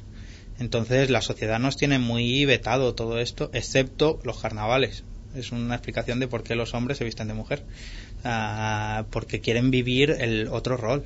Entonces 0.59 1.11
la 1.11 1.21
sociedad 1.21 1.59
nos 1.59 1.77
tiene 1.77 1.99
muy 1.99 2.47
vetado 2.47 2.95
todo 2.95 3.19
esto, 3.19 3.51
excepto 3.53 4.19
los 4.23 4.41
carnavales. 4.41 5.05
Es 5.35 5.53
una 5.53 5.75
explicación 5.75 6.21
de 6.21 6.29
por 6.29 6.43
qué 6.43 6.55
los 6.55 6.75
hombres 6.75 6.99
se 6.99 7.05
visten 7.05 7.29
de 7.29 7.35
mujer. 7.35 7.63
Uh, 8.25 9.03
perquè 9.13 9.43
quieren 9.45 9.71
vivir 9.71 10.15
el 10.19 10.49
otro 10.49 10.79
rol. 10.79 11.03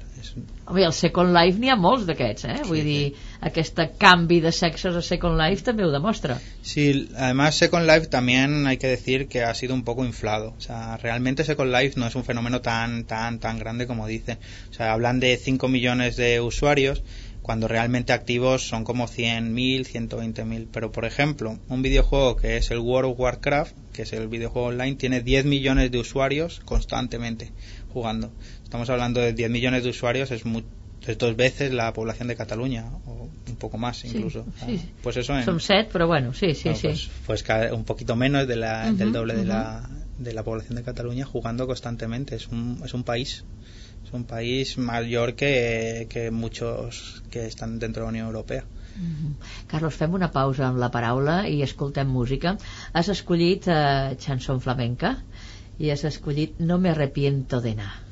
Home, 0.67 0.85
el 0.85 0.93
Second 0.93 1.35
Life 1.35 1.59
n'hi 1.59 1.73
ha 1.73 1.75
molts 1.75 2.05
d'aquests, 2.07 2.45
eh? 2.47 2.59
Sí, 2.61 2.67
Vull 2.69 2.85
dir, 2.87 3.01
aquest 3.49 3.81
canvi 3.99 4.39
de 4.45 4.53
sexos 4.55 4.95
a 4.95 5.03
Second 5.03 5.35
Life 5.41 5.67
també 5.67 5.83
ho 5.83 5.91
demostra. 5.91 6.37
Sí, 6.63 7.09
además 7.17 7.59
Second 7.59 7.91
Life 7.91 8.07
también 8.07 8.69
hay 8.69 8.77
que 8.77 8.87
decir 8.87 9.27
que 9.27 9.43
ha 9.43 9.53
sido 9.55 9.75
un 9.75 9.83
poco 9.83 10.05
inflado. 10.05 10.55
O 10.57 10.61
sea, 10.61 10.97
realmente 10.99 11.43
Second 11.43 11.75
Life 11.75 11.99
no 11.99 12.07
es 12.07 12.15
un 12.15 12.23
fenómeno 12.23 12.61
tan, 12.61 13.03
tan, 13.03 13.41
tan 13.41 13.59
grande 13.59 13.89
como 13.89 14.07
dicen. 14.07 14.39
O 14.71 14.75
sea, 14.75 14.93
hablan 14.93 15.19
de 15.19 15.37
5 15.37 15.67
millones 15.67 16.15
de 16.17 16.41
usuarios, 16.41 17.03
cuando 17.49 17.67
realmente 17.67 18.13
activos 18.13 18.69
son 18.69 18.85
como 18.85 19.09
100.000, 19.09 19.87
120.000. 19.87 20.67
Pero, 20.71 20.93
por 20.93 21.07
ejemplo, 21.07 21.59
un 21.71 21.81
videojuego 21.81 22.37
que 22.37 22.59
es 22.59 22.71
el 22.71 22.79
World 22.79 23.13
of 23.13 23.19
Warcraft, 23.19 23.75
que 23.95 24.03
es 24.03 24.13
el 24.13 24.29
videojuego 24.29 24.69
online, 24.69 24.97
tiene 24.97 25.23
10 25.23 25.47
millones 25.47 25.91
de 25.91 25.99
usuarios 25.99 26.61
constantemente 26.67 27.51
jugando. 27.91 28.31
Estamos 28.63 28.91
hablando 28.91 29.21
de 29.21 29.33
10 29.33 29.49
millones 29.49 29.83
de 29.83 29.89
usuarios, 29.89 30.31
es, 30.31 30.45
muy, 30.45 30.63
es 31.07 31.17
dos 31.17 31.37
veces 31.37 31.73
la 31.73 31.91
población 31.95 32.29
de 32.29 32.37
Cataluña, 32.37 32.85
o 33.07 33.31
un 33.49 33.57
poco 33.57 33.79
más 33.79 34.05
incluso. 34.05 34.45
Sí, 34.67 34.77
sí. 34.77 34.91
Pues 35.03 35.17
eso 35.17 35.35
en, 35.35 35.47
Som 35.47 35.59
set, 35.59 35.91
però 35.91 36.07
bueno, 36.07 36.35
sí, 36.35 36.55
sí, 36.55 36.69
no, 36.69 36.75
sí. 36.75 36.89
Pues, 37.25 37.43
pues 37.45 37.73
un 37.73 37.85
poquito 37.85 38.15
menos 38.15 38.47
de 38.47 38.57
la, 38.57 38.89
Uh 38.89 38.93
-huh, 38.93 38.97
del 38.99 39.11
doble 39.11 39.33
de, 39.33 39.41
uh 39.41 39.45
-huh. 39.45 39.49
la, 39.49 39.91
de 40.19 40.35
la 40.35 40.43
población 40.43 40.77
de 40.77 40.83
Cataluña 40.83 41.25
jugando 41.25 41.67
constantemente. 41.67 42.37
Es 42.37 42.49
un, 42.49 42.83
es 42.85 42.93
un 42.93 43.05
país. 43.05 43.43
Es 44.09 44.15
un 44.15 44.25
país 44.25 44.79
mayor 44.79 45.35
que, 45.35 46.07
que 46.09 46.31
muchos 46.31 47.23
que 47.31 47.45
están 47.47 47.79
dentro 47.79 48.01
de 48.01 48.07
la 48.07 48.09
Unión 48.09 48.27
Europea. 48.27 48.65
Carlos, 49.67 49.99
fem 50.01 50.17
una 50.19 50.31
pausa 50.37 50.65
amb 50.69 50.81
la 50.83 50.89
paraula 50.95 51.35
i 51.53 51.59
escoltem 51.67 52.09
música. 52.15 52.55
Has 52.97 53.13
escollit 53.15 53.69
eh, 53.69 54.17
chanson 54.25 54.65
flamenca 54.65 55.13
i 55.77 55.93
has 55.93 56.07
escollit 56.09 56.57
No 56.73 56.81
me 56.87 56.95
arrepiento 56.97 57.61
de 57.61 57.75
nada. 57.83 58.08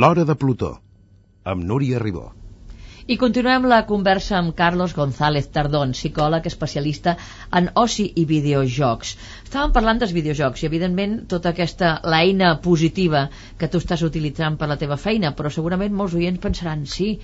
L'Hora 0.00 0.22
de 0.24 0.34
Plutó, 0.38 0.68
amb 1.42 1.64
Núria 1.64 1.98
Ribó. 1.98 2.37
I 3.08 3.16
continuem 3.16 3.64
la 3.64 3.86
conversa 3.88 4.34
amb 4.36 4.52
Carlos 4.52 4.92
González 4.92 5.46
Tardón, 5.48 5.94
psicòleg 5.96 6.44
especialista 6.50 7.14
en 7.56 7.70
oci 7.80 8.04
i 8.20 8.26
videojocs. 8.28 9.14
Estàvem 9.46 9.70
parlant 9.72 10.02
dels 10.02 10.12
videojocs 10.12 10.60
i, 10.60 10.66
evidentment, 10.68 11.14
tota 11.30 11.54
aquesta 11.54 11.94
l'eina 12.04 12.50
positiva 12.60 13.22
que 13.56 13.70
tu 13.72 13.80
estàs 13.80 14.02
utilitzant 14.04 14.58
per 14.60 14.68
la 14.68 14.76
teva 14.76 14.98
feina, 15.00 15.30
però 15.38 15.48
segurament 15.48 15.96
molts 15.96 16.18
oients 16.18 16.42
pensaran, 16.42 16.82
sí, 16.84 17.14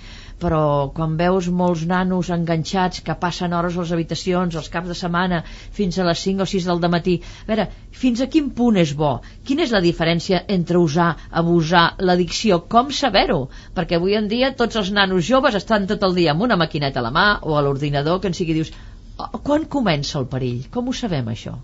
però 0.41 0.89
quan 0.97 1.19
veus 1.21 1.51
molts 1.53 1.85
nanos 1.91 2.33
enganxats 2.33 3.05
que 3.05 3.19
passen 3.21 3.53
hores 3.53 3.77
a 3.77 3.85
les 3.85 3.93
habitacions, 3.93 4.57
els 4.57 4.73
caps 4.73 4.89
de 4.89 4.97
setmana, 4.97 5.43
fins 5.77 6.01
a 6.01 6.09
les 6.09 6.25
5 6.25 6.47
o 6.47 6.49
6 6.49 6.71
del 6.71 6.81
matí, 6.97 7.19
a 7.45 7.51
veure, 7.53 7.69
fins 7.93 8.25
a 8.25 8.31
quin 8.33 8.49
punt 8.57 8.81
és 8.81 8.97
bo? 8.97 9.19
Quina 9.45 9.69
és 9.69 9.77
la 9.77 9.85
diferència 9.85 10.47
entre 10.49 10.81
usar, 10.81 11.13
abusar, 11.31 11.85
l'addicció? 12.01 12.63
Com 12.73 12.89
saber-ho? 12.89 13.51
Perquè 13.77 14.01
avui 14.01 14.17
en 14.17 14.33
dia 14.33 14.55
tots 14.57 14.81
els 14.81 14.91
nanos 14.97 15.29
joves 15.29 15.61
estan 15.61 15.74
tot 15.91 16.03
el 16.07 16.15
dia 16.15 16.33
amb 16.33 16.43
una 16.47 16.57
maquineta 16.57 17.01
a 17.01 17.07
la 17.07 17.11
mà 17.15 17.27
o 17.43 17.57
a 17.59 17.63
l'ordinador 17.63 18.21
que 18.21 18.29
en 18.31 18.35
sigui 18.35 18.55
dius 18.55 18.73
"Oh, 19.17 19.39
quan 19.47 19.65
comença 19.67 20.19
el 20.19 20.27
perill? 20.27 20.67
Com 20.71 20.89
ho 20.89 20.93
sabem 20.93 21.27
això? 21.29 21.59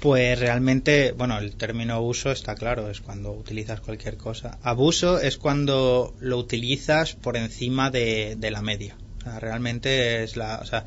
Pues 0.00 0.38
realmente, 0.38 1.12
bueno, 1.12 1.38
el 1.38 1.56
término 1.56 2.00
uso 2.02 2.30
está 2.30 2.54
claro, 2.54 2.90
es 2.90 3.00
cuando 3.00 3.32
utilizas 3.32 3.80
cualquier 3.80 4.16
cosa. 4.16 4.58
Abuso 4.62 5.18
es 5.18 5.36
cuando 5.38 6.14
lo 6.20 6.36
utilizas 6.38 7.14
por 7.14 7.36
encima 7.36 7.90
de, 7.90 8.36
de 8.36 8.50
la 8.50 8.62
media. 8.62 8.94
O 9.20 9.22
sea, 9.24 9.40
realmente 9.40 10.22
es 10.22 10.36
la, 10.36 10.58
o 10.62 10.66
sea, 10.66 10.84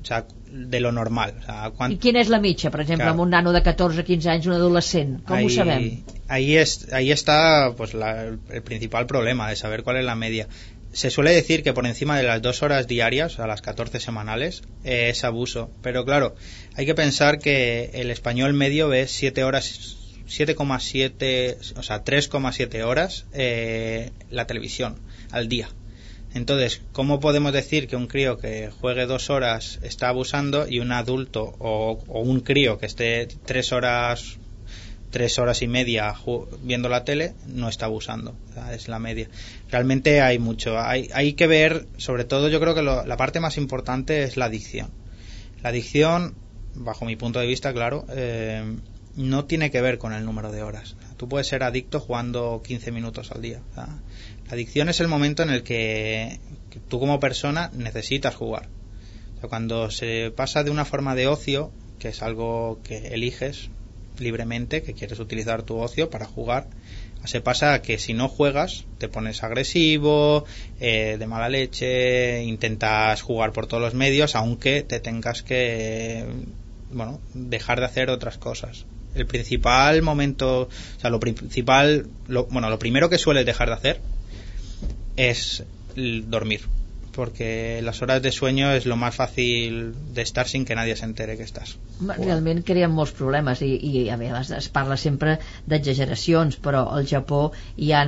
o 0.00 0.04
sea, 0.04 0.24
de 0.50 0.80
lo 0.80 0.92
normal. 0.92 1.34
O 1.40 1.44
sea, 1.44 1.70
cuan- 1.76 1.92
I 1.92 1.98
quina 1.98 2.20
és 2.22 2.28
la 2.30 2.40
mitja, 2.40 2.70
per 2.70 2.80
exemple, 2.80 3.04
Clar. 3.04 3.12
amb 3.12 3.20
un 3.20 3.30
nano 3.30 3.52
de 3.52 3.62
14-15 3.62 4.26
anys, 4.32 4.46
un 4.46 4.54
adolescent? 4.54 5.18
Com 5.26 5.36
ho 5.36 5.38
ahí, 5.40 5.50
sabem? 5.54 6.04
Ahí, 6.28 6.56
es, 6.56 6.88
ahí 6.92 7.12
está 7.12 7.74
pues 7.76 7.92
la- 7.94 8.24
el 8.28 8.62
principal 8.62 9.06
problema 9.06 9.48
de 9.50 9.56
saber 9.56 9.82
cuál 9.84 9.98
es 9.98 10.04
la 10.04 10.14
media. 10.14 10.48
Se 10.98 11.10
suele 11.10 11.30
decir 11.30 11.62
que 11.62 11.72
por 11.72 11.86
encima 11.86 12.18
de 12.18 12.24
las 12.24 12.42
dos 12.42 12.64
horas 12.64 12.88
diarias, 12.88 13.38
a 13.38 13.46
las 13.46 13.62
14 13.62 14.00
semanales, 14.00 14.62
eh, 14.82 15.10
es 15.10 15.22
abuso. 15.22 15.70
Pero 15.80 16.04
claro, 16.04 16.34
hay 16.74 16.86
que 16.86 16.94
pensar 16.96 17.38
que 17.38 17.92
el 17.94 18.10
español 18.10 18.52
medio 18.52 18.88
ve 18.88 19.06
7 19.06 19.44
horas, 19.44 19.96
7,7, 20.26 21.78
o 21.78 21.84
sea, 21.84 22.02
3,7 22.02 22.82
horas 22.82 23.26
eh, 23.32 24.10
la 24.28 24.48
televisión 24.48 24.98
al 25.30 25.48
día. 25.48 25.68
Entonces, 26.34 26.82
¿cómo 26.90 27.20
podemos 27.20 27.52
decir 27.52 27.86
que 27.86 27.94
un 27.94 28.08
crío 28.08 28.38
que 28.38 28.70
juegue 28.80 29.06
dos 29.06 29.30
horas 29.30 29.78
está 29.84 30.08
abusando 30.08 30.66
y 30.68 30.80
un 30.80 30.90
adulto 30.90 31.54
o, 31.60 32.02
o 32.08 32.20
un 32.22 32.40
crío 32.40 32.78
que 32.78 32.86
esté 32.86 33.28
tres 33.46 33.70
horas 33.70 34.38
tres 35.10 35.38
horas 35.38 35.62
y 35.62 35.68
media 35.68 36.14
viendo 36.62 36.88
la 36.88 37.04
tele 37.04 37.34
no 37.46 37.68
está 37.68 37.86
abusando 37.86 38.34
es 38.72 38.88
la 38.88 38.98
media. 38.98 39.28
Realmente 39.70 40.20
hay 40.20 40.38
mucho 40.38 40.78
hay, 40.78 41.08
hay 41.14 41.32
que 41.34 41.46
ver 41.46 41.86
sobre 41.96 42.24
todo 42.24 42.48
yo 42.48 42.60
creo 42.60 42.74
que 42.74 42.82
lo- 42.82 43.04
la 43.06 43.16
parte 43.16 43.40
más 43.40 43.56
importante 43.56 44.22
es 44.22 44.36
la 44.36 44.46
adicción. 44.46 44.90
La 45.62 45.70
adicción 45.70 46.34
bajo 46.74 47.04
mi 47.04 47.16
punto 47.16 47.40
de 47.40 47.46
vista 47.46 47.72
claro 47.72 48.04
eh, 48.10 48.62
no 49.16 49.44
tiene 49.46 49.70
que 49.70 49.80
ver 49.80 49.98
con 49.98 50.12
el 50.12 50.24
número 50.24 50.52
de 50.52 50.62
horas. 50.62 50.94
Tú 51.16 51.28
puedes 51.28 51.48
ser 51.48 51.62
adicto 51.62 51.98
jugando 52.00 52.62
15 52.64 52.92
minutos 52.92 53.32
al 53.32 53.42
día 53.42 53.60
la 54.48 54.54
adicción 54.54 54.88
es 54.88 55.00
el 55.00 55.08
momento 55.08 55.42
en 55.42 55.50
el 55.50 55.62
que, 55.62 56.40
tú 56.88 56.98
como 56.98 57.20
persona 57.20 57.70
necesitas 57.74 58.34
jugar. 58.34 58.68
Cuando 59.48 59.90
se 59.90 60.32
pasa 60.34 60.64
de 60.64 60.70
una 60.70 60.84
forma 60.84 61.14
de 61.14 61.26
ocio 61.26 61.70
que 61.98 62.08
es 62.08 62.22
algo 62.22 62.80
que 62.82 63.08
eliges 63.08 63.70
libremente, 64.20 64.82
que 64.82 64.94
quieres 64.94 65.18
utilizar 65.18 65.62
tu 65.62 65.78
ocio 65.78 66.10
para 66.10 66.26
jugar, 66.26 66.66
se 67.24 67.40
pasa 67.40 67.82
que 67.82 67.98
si 67.98 68.14
no 68.14 68.28
juegas 68.28 68.84
te 68.98 69.08
pones 69.08 69.42
agresivo, 69.42 70.44
eh, 70.80 71.16
de 71.18 71.26
mala 71.26 71.48
leche, 71.48 72.42
intentas 72.42 73.22
jugar 73.22 73.52
por 73.52 73.66
todos 73.66 73.82
los 73.82 73.94
medios, 73.94 74.34
aunque 74.36 74.82
te 74.82 75.00
tengas 75.00 75.42
que, 75.42 76.24
bueno, 76.92 77.20
dejar 77.34 77.80
de 77.80 77.86
hacer 77.86 78.10
otras 78.10 78.38
cosas. 78.38 78.86
El 79.14 79.26
principal 79.26 80.00
momento, 80.02 80.62
o 80.62 81.00
sea, 81.00 81.10
lo 81.10 81.18
principal, 81.18 82.06
lo, 82.28 82.46
bueno, 82.46 82.70
lo 82.70 82.78
primero 82.78 83.08
que 83.10 83.18
sueles 83.18 83.44
dejar 83.44 83.68
de 83.68 83.74
hacer 83.74 84.00
es 85.16 85.64
dormir 85.96 86.62
porque 87.18 87.80
las 87.82 88.00
horas 88.00 88.22
de 88.22 88.30
sueño 88.30 88.70
es 88.70 88.86
lo 88.86 88.94
más 88.94 89.12
fácil 89.12 89.92
de 90.14 90.22
estar 90.22 90.46
sin 90.46 90.64
que 90.64 90.76
nadie 90.76 90.94
se 90.94 91.04
entere 91.04 91.36
que. 91.36 91.48
Home, 91.98 92.14
Realment 92.14 92.60
creen 92.62 92.92
molts 92.94 93.10
problemes 93.18 93.58
i, 93.66 93.72
i 93.74 94.04
a 94.06 94.16
vegades 94.20 94.52
es 94.54 94.68
parla 94.70 94.94
sempre 94.94 95.32
d'exageracions, 95.66 96.60
però 96.62 96.84
al 96.94 97.08
Japó 97.10 97.40
hi 97.74 97.90
ha 97.90 98.04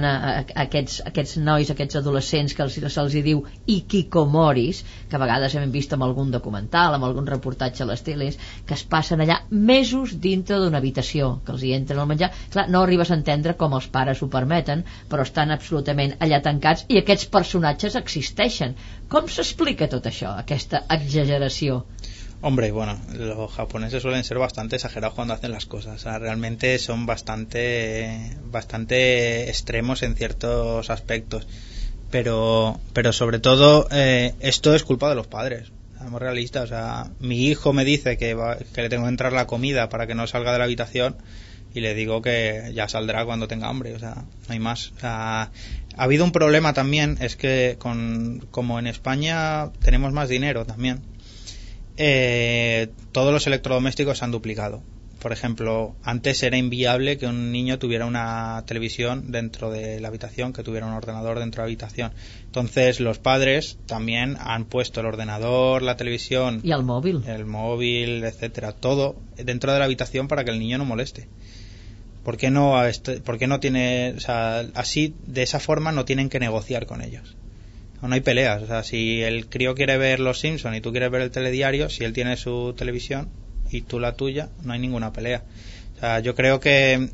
aquests, 0.62 1.00
aquests 1.10 1.40
nois, 1.42 1.72
aquests 1.74 1.98
adolescents 1.98 2.54
que 2.54 2.62
els, 2.62 2.76
se'ls 2.94 3.16
hi 3.18 3.24
diu 3.26 3.40
ikikomoris, 3.74 4.84
que 5.10 5.18
a 5.18 5.22
vegades 5.24 5.58
hem 5.58 5.74
vist 5.74 5.96
amb 5.98 6.06
algun 6.06 6.30
documental, 6.30 6.94
amb 6.94 7.08
algun 7.08 7.26
reportatge 7.26 7.82
a 7.82 7.90
les 7.90 8.06
teles, 8.06 8.38
que 8.68 8.78
es 8.78 8.86
passen 8.94 9.26
allà 9.26 9.40
mesos 9.50 10.14
dintre 10.22 10.60
d'una 10.62 10.78
habitació, 10.78 11.32
que 11.42 11.56
els 11.56 11.66
hi 11.66 11.74
entren 11.80 11.98
al 12.04 12.10
menjar. 12.12 12.30
Clar, 12.54 12.68
no 12.70 12.84
arribes 12.86 13.10
a 13.10 13.18
entendre 13.18 13.58
com 13.58 13.74
els 13.74 13.90
pares 13.90 14.22
ho 14.22 14.30
permeten, 14.30 14.86
però 15.10 15.26
estan 15.26 15.50
absolutament 15.50 16.14
allà 16.20 16.38
tancats 16.46 16.86
i 16.86 17.02
aquests 17.02 17.26
personatges 17.34 17.98
existeixen. 17.98 18.78
Com 19.10 19.26
s'explica 19.28 19.88
tot 19.90 20.04
això, 20.06 20.36
aquesta 20.38 20.84
exageració? 20.94 21.84
Hombre, 22.42 22.70
bueno, 22.72 22.94
los 23.12 23.50
japoneses 23.52 24.00
suelen 24.02 24.24
ser 24.24 24.38
bastante 24.38 24.76
exagerados 24.76 25.14
cuando 25.14 25.34
hacen 25.34 25.50
las 25.50 25.66
cosas. 25.66 25.96
O 25.96 25.98
sea, 25.98 26.18
realmente 26.18 26.78
son 26.78 27.04
bastante, 27.06 28.36
bastante 28.44 29.50
extremos 29.50 30.02
en 30.02 30.14
ciertos 30.14 30.88
aspectos. 30.90 31.46
Pero, 32.10 32.80
pero 32.92 33.12
sobre 33.12 33.40
todo, 33.40 33.86
eh, 33.90 34.34
esto 34.40 34.74
es 34.74 34.84
culpa 34.84 35.08
de 35.10 35.16
los 35.16 35.26
padres. 35.26 35.70
Seamos 35.98 36.20
realistas. 36.22 36.64
O 36.64 36.66
sea, 36.68 37.10
mi 37.20 37.46
hijo 37.46 37.72
me 37.74 37.84
dice 37.84 38.16
que, 38.16 38.32
va- 38.34 38.56
que 38.56 38.82
le 38.82 38.88
tengo 38.88 39.04
que 39.04 39.10
entrar 39.10 39.32
la 39.32 39.46
comida 39.46 39.88
para 39.90 40.06
que 40.06 40.14
no 40.14 40.26
salga 40.26 40.52
de 40.52 40.58
la 40.58 40.64
habitación 40.64 41.16
y 41.74 41.80
le 41.80 41.94
digo 41.94 42.20
que 42.22 42.72
ya 42.74 42.88
saldrá 42.88 43.24
cuando 43.26 43.48
tenga 43.48 43.68
hambre. 43.68 43.94
O 43.94 43.98
sea, 43.98 44.14
no 44.14 44.52
hay 44.52 44.58
más. 44.58 44.92
O 44.96 45.00
sea, 45.00 45.50
ha 45.96 46.04
habido 46.04 46.24
un 46.24 46.32
problema 46.32 46.72
también, 46.72 47.18
es 47.20 47.36
que 47.36 47.76
con, 47.78 48.46
como 48.50 48.78
en 48.78 48.86
España 48.86 49.70
tenemos 49.80 50.12
más 50.12 50.28
dinero 50.28 50.64
también, 50.64 51.02
eh, 51.96 52.88
todos 53.12 53.32
los 53.32 53.46
electrodomésticos 53.46 54.18
se 54.18 54.24
han 54.24 54.30
duplicado. 54.30 54.82
por 55.20 55.32
ejemplo, 55.32 55.94
antes 56.02 56.42
era 56.42 56.56
inviable 56.56 57.18
que 57.18 57.26
un 57.26 57.52
niño 57.52 57.78
tuviera 57.78 58.06
una 58.06 58.64
televisión 58.66 59.30
dentro 59.30 59.70
de 59.70 60.00
la 60.00 60.08
habitación, 60.08 60.52
que 60.52 60.62
tuviera 60.62 60.86
un 60.86 60.94
ordenador 60.94 61.38
dentro 61.38 61.62
de 61.62 61.66
la 61.66 61.72
habitación. 61.72 62.12
Entonces, 62.46 63.00
los 63.00 63.18
padres 63.18 63.76
también 63.86 64.36
han 64.40 64.64
puesto 64.64 65.00
el 65.00 65.06
ordenador, 65.06 65.82
la 65.82 65.96
televisión, 65.96 66.60
I 66.64 66.72
el 66.72 66.82
mòbil. 66.82 67.22
el 67.26 67.44
móvil, 67.44 68.24
etcétera, 68.24 68.72
todo 68.72 69.16
dentro 69.36 69.72
de 69.72 69.78
la 69.78 69.84
habitación 69.84 70.26
para 70.26 70.42
que 70.42 70.50
el 70.50 70.58
niño 70.58 70.78
no 70.78 70.86
moleste. 70.86 71.28
¿Por 72.24 72.36
qué 72.36 72.50
no, 72.50 72.84
este- 72.84 73.20
por 73.20 73.46
no 73.48 73.60
tiene, 73.60 74.14
o 74.16 74.20
sea, 74.20 74.60
así, 74.74 75.14
de 75.26 75.42
esa 75.42 75.60
forma 75.60 75.92
no 75.92 76.04
tienen 76.04 76.28
que 76.28 76.38
negociar 76.40 76.86
con 76.86 77.02
ellos? 77.02 77.36
No 78.02 78.14
hay 78.14 78.20
peleas, 78.20 78.62
o 78.62 78.66
sea, 78.66 78.82
si 78.82 79.22
el 79.22 79.46
crío 79.48 79.74
quiere 79.74 79.98
ver 79.98 80.20
Los 80.20 80.40
Simpson 80.40 80.74
y 80.74 80.80
tú 80.80 80.90
quieres 80.90 81.10
ver 81.10 81.20
el 81.20 81.30
telediario, 81.30 81.90
si 81.90 82.04
él 82.04 82.14
tiene 82.14 82.36
su 82.36 82.74
televisión 82.76 83.28
y 83.70 83.82
tú 83.82 84.00
la 84.00 84.12
tuya, 84.14 84.48
no 84.62 84.72
hay 84.72 84.78
ninguna 84.78 85.12
pelea. 85.12 85.44
O 85.96 86.00
sea, 86.00 86.20
yo 86.20 86.34
creo 86.34 86.60
que 86.60 87.10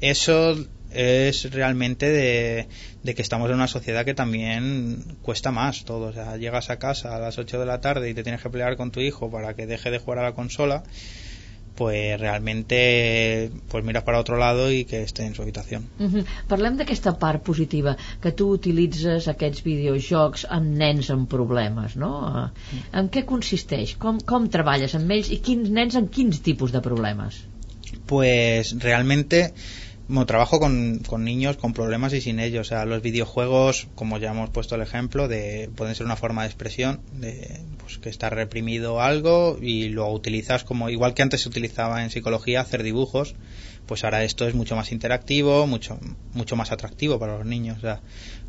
eso 0.00 0.56
es 0.92 1.50
realmente 1.52 2.08
de, 2.10 2.68
de 3.02 3.14
que 3.14 3.22
estamos 3.22 3.48
en 3.48 3.56
una 3.56 3.68
sociedad 3.68 4.04
que 4.04 4.14
también 4.14 5.16
cuesta 5.22 5.52
más 5.52 5.84
todo. 5.84 6.08
O 6.08 6.12
sea, 6.12 6.36
llegas 6.36 6.68
a 6.68 6.78
casa 6.78 7.16
a 7.16 7.18
las 7.18 7.38
8 7.38 7.58
de 7.58 7.66
la 7.66 7.80
tarde 7.80 8.10
y 8.10 8.14
te 8.14 8.22
tienes 8.22 8.42
que 8.42 8.50
pelear 8.50 8.76
con 8.76 8.90
tu 8.90 9.00
hijo 9.00 9.30
para 9.30 9.54
que 9.54 9.66
deje 9.66 9.90
de 9.90 9.98
jugar 9.98 10.18
a 10.18 10.22
la 10.22 10.32
consola, 10.32 10.82
pues 11.74 12.20
realmente 12.20 13.50
pues 13.68 13.84
miras 13.84 14.02
para 14.04 14.18
otro 14.18 14.36
lado 14.36 14.70
y 14.70 14.84
que 14.84 15.02
esté 15.02 15.24
en 15.24 15.34
su 15.34 15.42
habitación. 15.42 15.86
Uh 15.98 16.04
-huh. 16.04 16.24
Parlem 16.48 16.76
d'aquesta 16.76 17.18
part 17.18 17.42
positiva, 17.42 17.96
que 18.20 18.32
tu 18.32 18.50
utilitzes 18.50 19.28
aquests 19.28 19.62
videojocs 19.64 20.46
amb 20.50 20.76
nens 20.76 21.10
amb 21.10 21.28
problemes, 21.28 21.96
no? 21.96 22.12
Eh, 22.44 22.98
En 22.98 23.10
què 23.10 23.24
consisteix? 23.24 23.96
Com, 23.96 24.20
com 24.20 24.48
treballes 24.48 24.94
amb 24.94 25.10
ells 25.10 25.30
i 25.30 25.38
quins 25.38 25.70
nens 25.70 25.96
amb 25.96 26.10
quins 26.10 26.40
tipus 26.40 26.72
de 26.72 26.80
problemes? 26.80 27.44
Pues 28.06 28.74
realmente 28.78 29.52
bueno, 30.10 30.26
trabajo 30.26 30.58
con, 30.58 31.02
niños 31.24 31.56
con 31.56 31.72
problemas 31.72 32.12
y 32.12 32.20
sin 32.20 32.40
ellos. 32.40 32.66
O 32.66 32.68
sea, 32.68 32.84
los 32.84 33.00
videojuegos, 33.00 33.86
como 33.94 34.18
ya 34.18 34.32
hemos 34.32 34.50
puesto 34.50 34.74
el 34.74 34.82
ejemplo, 34.82 35.28
de 35.28 35.70
pueden 35.76 35.94
ser 35.94 36.04
una 36.06 36.16
forma 36.16 36.42
de 36.42 36.48
expresión, 36.48 37.00
de 37.12 37.60
pues 37.78 37.98
que 37.98 38.08
está 38.08 38.28
reprimido 38.28 39.00
algo 39.00 39.56
y 39.60 39.88
lo 39.88 40.08
utilizas 40.10 40.64
como 40.64 40.90
igual 40.90 41.14
que 41.14 41.22
antes 41.22 41.42
se 41.42 41.48
utilizaba 41.48 42.02
en 42.02 42.10
psicología 42.10 42.60
hacer 42.60 42.82
dibujos, 42.82 43.34
pues 43.86 44.02
ahora 44.04 44.24
esto 44.24 44.46
es 44.48 44.54
mucho 44.54 44.74
más 44.76 44.90
interactivo, 44.92 45.66
mucho 45.68 45.98
mucho 46.34 46.56
más 46.56 46.72
atractivo 46.72 47.18
para 47.18 47.38
los 47.38 47.46
niños. 47.46 47.78
O 47.78 47.80
sea, 47.80 48.00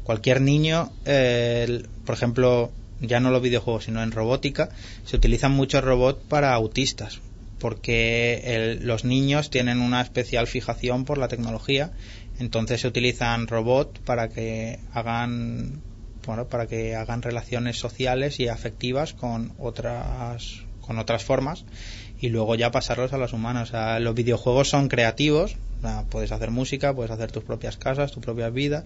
cualquier 0.03 0.41
niño, 0.41 0.91
eh, 1.05 1.65
el- 1.67 1.87
por 2.05 2.15
ejemplo, 2.15 2.71
ya 2.99 3.19
no 3.19 3.29
los 3.31 3.41
videojuegos, 3.41 3.85
sino 3.85 4.01
en 4.01 4.11
robótica, 4.11 4.69
se 5.05 5.15
utilizan 5.15 5.51
muchos 5.51 5.83
robots 5.83 6.19
para 6.27 6.53
autistas, 6.53 7.19
porque 7.61 8.41
el- 8.43 8.85
los 8.87 9.05
niños 9.05 9.49
tienen 9.49 9.79
una 9.81 10.01
especial 10.01 10.47
fijación 10.47 11.05
por 11.05 11.17
la 11.17 11.27
tecnología, 11.27 11.91
entonces 12.39 12.81
se 12.81 12.87
utilizan 12.87 13.47
robots 13.47 13.99
para 14.03 14.29
que 14.29 14.79
hagan 14.93 15.79
bueno, 16.25 16.45
para 16.45 16.67
que 16.67 16.95
hagan 16.95 17.21
relaciones 17.21 17.77
sociales 17.79 18.39
y 18.39 18.47
afectivas 18.47 19.13
con 19.13 19.53
otras 19.57 20.59
con 20.81 20.99
otras 20.99 21.23
formas 21.23 21.65
y 22.19 22.29
luego 22.29 22.55
ya 22.55 22.71
pasarlos 22.71 23.13
a. 23.13 23.17
O 23.17 23.65
sea, 23.65 23.99
los 23.99 24.13
videojuegos 24.15 24.69
son 24.69 24.87
creativos, 24.87 25.55
o 25.79 25.81
sea, 25.81 26.03
puedes 26.09 26.31
hacer 26.31 26.51
música, 26.51 26.93
puedes 26.93 27.11
hacer 27.11 27.31
tus 27.31 27.43
propias 27.43 27.77
casas, 27.77 28.11
tus 28.11 28.23
propias 28.23 28.53
vidas 28.53 28.83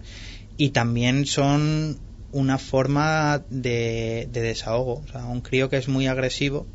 y 0.56 0.70
también 0.70 1.26
son 1.26 1.98
una 2.32 2.58
forma 2.58 3.42
de, 3.50 4.28
de 4.32 4.40
desahogo. 4.42 5.02
O 5.04 5.08
sea, 5.12 5.26
un 5.26 5.40
crío 5.40 5.68
que 5.68 5.76
es 5.76 5.88
muy 5.88 6.06
agresivo 6.06 6.66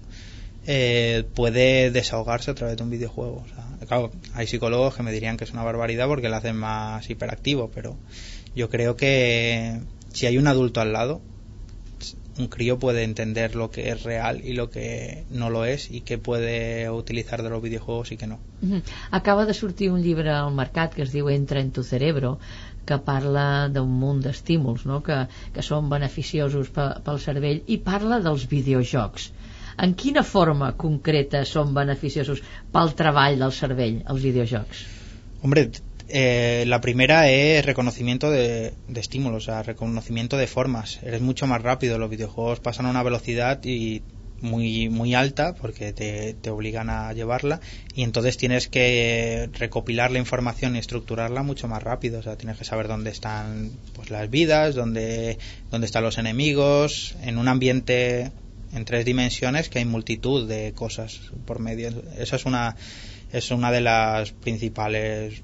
eh, 0.67 1.23
puede 1.33 1.91
desahogarse 1.91 2.51
a 2.51 2.55
través 2.55 2.77
de 2.77 2.83
un 2.83 2.89
videojuego. 2.89 3.43
O 3.45 3.47
sea, 3.47 3.87
claro, 3.87 4.11
hay 4.33 4.47
psicólogos 4.47 4.95
que 4.95 5.03
me 5.03 5.11
dirían 5.11 5.37
que 5.37 5.43
es 5.43 5.51
una 5.51 5.63
barbaridad 5.63 6.07
porque 6.07 6.29
lo 6.29 6.35
hacen 6.35 6.55
más 6.55 7.09
hiperactivo, 7.09 7.71
pero 7.73 7.97
yo 8.55 8.69
creo 8.69 8.95
que 8.95 9.79
si 10.13 10.25
hay 10.25 10.37
un 10.37 10.47
adulto 10.47 10.81
al 10.81 10.93
lado, 10.93 11.21
un 12.37 12.47
crío 12.47 12.79
puede 12.79 13.03
entender 13.03 13.55
lo 13.55 13.71
que 13.71 13.89
es 13.89 14.03
real 14.03 14.41
y 14.43 14.53
lo 14.53 14.69
que 14.69 15.25
no 15.29 15.49
lo 15.49 15.65
es 15.65 15.91
y 15.91 16.01
qué 16.01 16.17
puede 16.17 16.89
utilizar 16.89 17.43
de 17.43 17.49
los 17.49 17.61
videojuegos 17.61 18.11
y 18.11 18.17
que 18.17 18.27
no. 18.27 18.39
Acaba 19.11 19.45
de 19.45 19.53
sortir 19.53 19.91
un 19.91 20.01
llibre 20.01 20.29
al 20.29 20.53
mercat 20.53 20.93
que 20.93 21.03
es 21.03 21.11
diu 21.11 21.29
Entra 21.29 21.59
en 21.59 21.71
tu 21.71 21.83
cerebro 21.83 22.39
que 22.85 22.97
parla 22.97 23.69
d'un 23.69 23.91
munt 24.01 24.23
d'estímuls 24.23 24.87
no? 24.89 25.01
que, 25.05 25.27
que 25.53 25.61
són 25.61 25.89
beneficiosos 25.89 26.71
pe, 26.73 26.87
pel 27.05 27.19
cervell 27.21 27.61
i 27.67 27.77
parla 27.77 28.17
dels 28.25 28.47
videojocs 28.49 29.29
en 29.81 29.95
quina 29.97 30.23
forma 30.23 30.73
concreta 30.77 31.43
són 31.49 31.73
beneficiosos 31.77 32.41
pel 32.73 32.93
treball 32.97 33.39
del 33.41 33.55
cervell 33.55 34.01
els 34.05 34.21
videojocs? 34.21 34.83
Hombre, 35.41 35.69
eh, 36.07 36.65
la 36.67 36.81
primera 36.81 37.29
es 37.29 37.65
reconocimiento 37.65 38.29
de, 38.29 38.73
de 38.87 38.99
estímulos, 38.99 39.43
o 39.43 39.45
sea, 39.45 39.63
reconocimiento 39.63 40.37
de 40.37 40.47
formas. 40.47 40.99
Eres 41.03 41.21
mucho 41.21 41.47
más 41.47 41.61
rápido, 41.61 41.97
los 41.97 42.09
videojuegos 42.09 42.59
pasan 42.59 42.85
a 42.85 42.89
una 42.89 43.03
velocidad 43.03 43.63
y 43.63 44.03
muy 44.41 44.89
muy 44.89 45.13
alta 45.13 45.53
porque 45.53 45.93
te, 45.93 46.33
te 46.33 46.49
obligan 46.49 46.89
a 46.89 47.13
llevarla 47.13 47.61
y 47.95 48.03
entonces 48.03 48.37
tienes 48.37 48.67
que 48.67 49.49
recopilar 49.53 50.11
la 50.11 50.19
información 50.19 50.75
y 50.75 50.79
estructurarla 50.79 51.43
mucho 51.43 51.67
más 51.67 51.83
rápido 51.83 52.19
o 52.19 52.23
sea 52.23 52.37
tienes 52.37 52.57
que 52.57 52.65
saber 52.65 52.87
dónde 52.87 53.11
están 53.11 53.71
pues 53.93 54.09
las 54.09 54.29
vidas 54.29 54.75
dónde 54.75 55.37
dónde 55.69 55.85
están 55.85 56.03
los 56.03 56.17
enemigos 56.17 57.15
en 57.21 57.37
un 57.37 57.47
ambiente 57.47 58.31
en 58.73 58.85
tres 58.85 59.05
dimensiones 59.05 59.69
que 59.69 59.79
hay 59.79 59.85
multitud 59.85 60.47
de 60.47 60.73
cosas 60.73 61.19
por 61.45 61.59
medio 61.59 61.89
esa 62.17 62.35
es 62.35 62.45
una 62.45 62.75
es 63.31 63.51
una 63.51 63.71
de 63.71 63.81
las 63.81 64.31
principales 64.31 65.41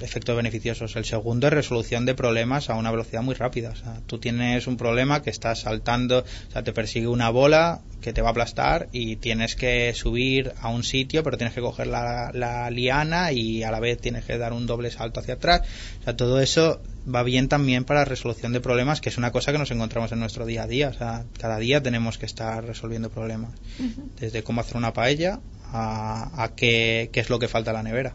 efectos 0.00 0.36
beneficiosos. 0.36 0.96
El 0.96 1.04
segundo 1.04 1.46
es 1.46 1.52
resolución 1.52 2.06
de 2.06 2.14
problemas 2.14 2.70
a 2.70 2.74
una 2.74 2.90
velocidad 2.90 3.22
muy 3.22 3.34
rápida. 3.34 3.70
O 3.70 3.76
sea, 3.76 4.00
tú 4.06 4.18
tienes 4.18 4.66
un 4.66 4.76
problema 4.76 5.22
que 5.22 5.30
estás 5.30 5.60
saltando, 5.60 6.20
o 6.20 6.50
sea, 6.50 6.62
te 6.62 6.72
persigue 6.72 7.06
una 7.06 7.30
bola 7.30 7.80
que 8.00 8.12
te 8.12 8.22
va 8.22 8.28
a 8.28 8.30
aplastar 8.32 8.88
y 8.92 9.16
tienes 9.16 9.56
que 9.56 9.92
subir 9.94 10.52
a 10.60 10.68
un 10.68 10.84
sitio, 10.84 11.22
pero 11.22 11.36
tienes 11.36 11.54
que 11.54 11.60
coger 11.60 11.86
la, 11.86 12.30
la 12.32 12.70
liana 12.70 13.32
y 13.32 13.62
a 13.62 13.70
la 13.70 13.80
vez 13.80 13.98
tienes 14.00 14.24
que 14.24 14.38
dar 14.38 14.52
un 14.52 14.66
doble 14.66 14.90
salto 14.90 15.20
hacia 15.20 15.34
atrás. 15.34 15.62
O 16.00 16.04
sea, 16.04 16.16
todo 16.16 16.40
eso 16.40 16.80
va 17.12 17.22
bien 17.22 17.48
también 17.48 17.84
para 17.84 18.04
resolución 18.04 18.52
de 18.52 18.60
problemas, 18.60 19.00
que 19.00 19.08
es 19.08 19.18
una 19.18 19.32
cosa 19.32 19.52
que 19.52 19.58
nos 19.58 19.70
encontramos 19.70 20.12
en 20.12 20.20
nuestro 20.20 20.46
día 20.46 20.64
a 20.64 20.66
día. 20.66 20.88
O 20.88 20.92
sea, 20.92 21.24
cada 21.38 21.58
día 21.58 21.82
tenemos 21.82 22.18
que 22.18 22.26
estar 22.26 22.64
resolviendo 22.64 23.10
problemas. 23.10 23.52
Uh 23.78 23.84
-huh. 23.84 24.20
Desde 24.20 24.42
cómo 24.42 24.60
hacer 24.60 24.76
una 24.76 24.92
paella 24.92 25.40
a, 25.72 26.42
a 26.42 26.54
qué, 26.54 27.10
qué 27.12 27.20
es 27.20 27.30
lo 27.30 27.38
que 27.38 27.48
falta 27.48 27.70
a 27.70 27.74
la 27.74 27.82
nevera. 27.82 28.14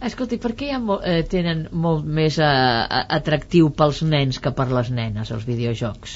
Escolti, 0.00 0.38
per 0.40 0.54
què 0.56 0.70
ja 0.72 0.78
eh, 1.04 1.24
tenen 1.28 1.66
molt 1.76 2.06
més 2.08 2.38
eh, 2.40 2.44
atractiu 3.18 3.68
pels 3.76 4.00
nens 4.02 4.38
que 4.40 4.52
per 4.56 4.70
les 4.72 4.88
nenes 4.90 5.30
els 5.30 5.44
videojocs? 5.44 6.14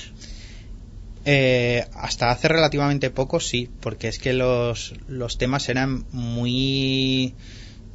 Eh, 1.27 1.85
hasta 1.93 2.31
hace 2.31 2.49
relativamente 2.49 3.11
poco 3.11 3.41
sí, 3.41 3.69
porque 3.81 4.09
es 4.09 4.19
que 4.19 4.33
los, 4.33 4.95
los 5.09 5.37
temas 5.37 5.69
eran 5.69 6.05
muy 6.13 7.35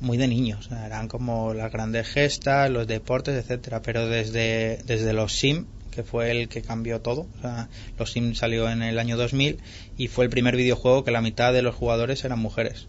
muy 0.01 0.17
de 0.17 0.27
niños, 0.27 0.69
eran 0.71 1.07
como 1.07 1.53
las 1.53 1.71
grandes 1.71 2.07
gestas, 2.07 2.69
los 2.69 2.87
deportes, 2.87 3.35
etcétera, 3.35 3.81
pero 3.81 4.07
desde, 4.07 4.81
desde 4.85 5.13
los 5.13 5.33
Sim, 5.33 5.65
que 5.91 6.03
fue 6.03 6.31
el 6.31 6.47
que 6.47 6.61
cambió 6.61 7.01
todo, 7.01 7.27
o 7.37 7.41
sea, 7.41 7.69
los 7.97 8.11
Sim 8.11 8.33
salió 8.33 8.69
en 8.69 8.81
el 8.83 8.99
año 8.99 9.17
2000 9.17 9.57
y 9.97 10.07
fue 10.07 10.25
el 10.25 10.29
primer 10.29 10.55
videojuego 10.55 11.03
que 11.03 11.11
la 11.11 11.21
mitad 11.21 11.51
de 11.53 11.61
los 11.61 11.75
jugadores 11.75 12.23
eran 12.23 12.39
mujeres. 12.39 12.87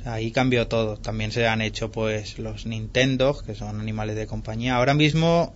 O 0.00 0.02
sea, 0.02 0.14
ahí 0.14 0.32
cambió 0.32 0.66
todo. 0.66 0.96
También 0.96 1.30
se 1.30 1.46
han 1.46 1.62
hecho 1.62 1.92
pues 1.92 2.38
los 2.40 2.66
Nintendo, 2.66 3.40
que 3.46 3.54
son 3.54 3.80
animales 3.80 4.16
de 4.16 4.26
compañía. 4.26 4.74
Ahora 4.74 4.94
mismo 4.94 5.54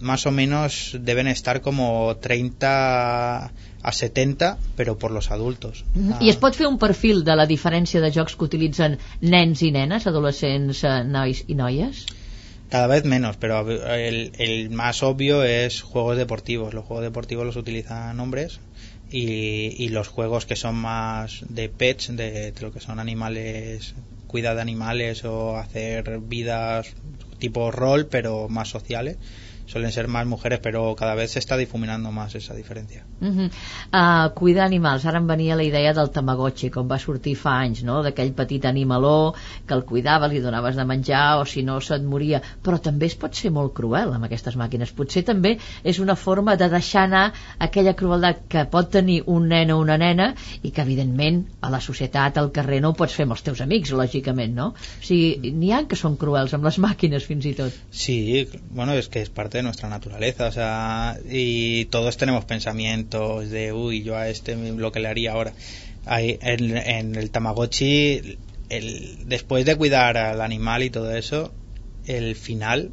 más 0.00 0.26
o 0.26 0.30
menos 0.30 0.98
deben 1.00 1.26
estar 1.26 1.62
como 1.62 2.16
30 2.20 3.52
a 3.84 3.92
70, 3.92 4.56
pero 4.76 4.96
por 4.98 5.10
los 5.10 5.30
adultos. 5.30 5.84
Ah. 5.94 6.18
I 6.24 6.32
es 6.32 6.38
pot 6.40 6.56
fer 6.56 6.66
un 6.66 6.78
perfil 6.80 7.22
de 7.24 7.36
la 7.36 7.44
diferència 7.46 8.00
de 8.00 8.10
jocs 8.14 8.34
que 8.34 8.46
utilitzen 8.48 8.96
nens 9.20 9.62
i 9.62 9.70
nenes, 9.76 10.06
adolescents, 10.08 10.80
nois 11.04 11.44
i 11.46 11.56
noies? 11.58 12.06
Cada 12.72 12.88
vez 12.88 13.04
menos, 13.04 13.36
pero 13.36 13.60
el, 13.70 14.32
el 14.38 14.70
más 14.70 15.02
obvio 15.02 15.44
es 15.44 15.82
juegos 15.82 16.16
deportivos. 16.16 16.72
Los 16.72 16.86
juegos 16.86 17.04
deportivos 17.04 17.44
los 17.44 17.56
utilizan 17.56 18.18
hombres 18.18 18.58
y, 19.10 19.76
y, 19.76 19.90
los 19.90 20.08
juegos 20.08 20.46
que 20.46 20.56
son 20.56 20.76
más 20.76 21.44
de 21.48 21.68
pets, 21.68 22.16
de, 22.16 22.52
de, 22.52 22.60
lo 22.62 22.72
que 22.72 22.80
son 22.80 22.98
animales, 22.98 23.94
cuidar 24.26 24.56
de 24.56 24.62
animales 24.62 25.26
o 25.26 25.58
hacer 25.58 26.20
vidas 26.20 26.94
tipo 27.38 27.70
rol, 27.70 28.06
pero 28.06 28.48
más 28.48 28.70
sociales, 28.70 29.18
suelen 29.66 29.92
ser 29.92 30.08
más 30.08 30.26
mujeres, 30.26 30.60
pero 30.60 30.94
cada 30.96 31.14
vez 31.14 31.32
se 31.32 31.38
está 31.38 31.56
difuminando 31.56 32.12
más 32.12 32.34
esa 32.34 32.54
diferencia. 32.54 33.04
Uh 33.20 33.26
-huh. 33.26 33.50
uh, 33.92 34.34
cuidar 34.34 34.66
animals, 34.66 35.04
ara 35.06 35.18
em 35.18 35.26
venia 35.26 35.56
la 35.56 35.62
idea 35.62 35.92
del 35.92 36.10
Tamagotchi, 36.10 36.70
com 36.70 36.88
va 36.90 36.98
sortir 36.98 37.36
fa 37.36 37.58
anys, 37.60 37.82
no? 37.82 38.02
d'aquell 38.02 38.32
petit 38.32 38.64
animaló 38.64 39.34
que 39.66 39.74
el 39.74 39.84
cuidava, 39.84 40.28
li 40.28 40.40
donaves 40.40 40.76
de 40.76 40.84
menjar 40.84 41.38
o 41.40 41.44
si 41.44 41.62
no 41.62 41.80
se't 41.80 42.04
moria, 42.04 42.42
però 42.62 42.78
també 42.78 43.06
es 43.06 43.14
pot 43.14 43.34
ser 43.34 43.50
molt 43.50 43.72
cruel 43.72 44.12
amb 44.12 44.24
aquestes 44.24 44.56
màquines, 44.56 44.92
potser 44.92 45.24
també 45.24 45.58
és 45.82 45.98
una 45.98 46.16
forma 46.16 46.56
de 46.56 46.68
deixar 46.68 47.04
anar 47.04 47.32
aquella 47.58 47.94
crueldat 47.94 48.42
que 48.48 48.64
pot 48.64 48.90
tenir 48.90 49.22
un 49.26 49.48
nen 49.48 49.70
o 49.70 49.78
una 49.78 49.96
nena 49.96 50.34
i 50.62 50.70
que 50.70 50.82
evidentment 50.82 51.44
a 51.60 51.70
la 51.70 51.80
societat, 51.80 52.38
al 52.38 52.52
carrer 52.52 52.80
no 52.80 52.90
ho 52.90 52.94
pots 52.94 53.14
fer 53.14 53.24
amb 53.24 53.32
els 53.32 53.42
teus 53.42 53.60
amics, 53.60 53.92
lògicament, 53.92 54.54
no? 54.54 54.66
O 54.74 55.04
sigui, 55.04 55.52
n'hi 55.52 55.72
ha 55.72 55.84
que 55.88 55.96
són 55.96 56.16
cruels 56.16 56.54
amb 56.54 56.64
les 56.64 56.78
màquines 56.78 57.24
fins 57.24 57.44
i 57.46 57.54
tot. 57.54 57.72
Sí, 57.90 58.48
bueno, 58.70 58.92
es 58.92 59.08
que 59.08 59.22
es 59.22 59.30
de 59.58 59.62
nuestra 59.62 59.88
naturaleza, 59.88 60.46
o 60.46 60.52
sea, 60.52 61.18
y 61.30 61.86
todos 61.86 62.16
tenemos 62.16 62.44
pensamientos 62.44 63.50
de, 63.50 63.72
uy, 63.72 64.02
yo 64.02 64.16
a 64.16 64.28
este 64.28 64.56
lo 64.56 64.92
que 64.92 65.00
le 65.00 65.08
haría 65.08 65.32
ahora. 65.32 65.52
En, 66.06 67.14
el 67.14 67.30
Tamagotchi, 67.30 68.38
después 69.26 69.64
de 69.64 69.76
cuidar 69.76 70.18
al 70.18 70.40
animal 70.40 70.82
y 70.82 70.90
todo 70.90 71.14
eso, 71.16 71.52
el 72.06 72.36
final, 72.36 72.90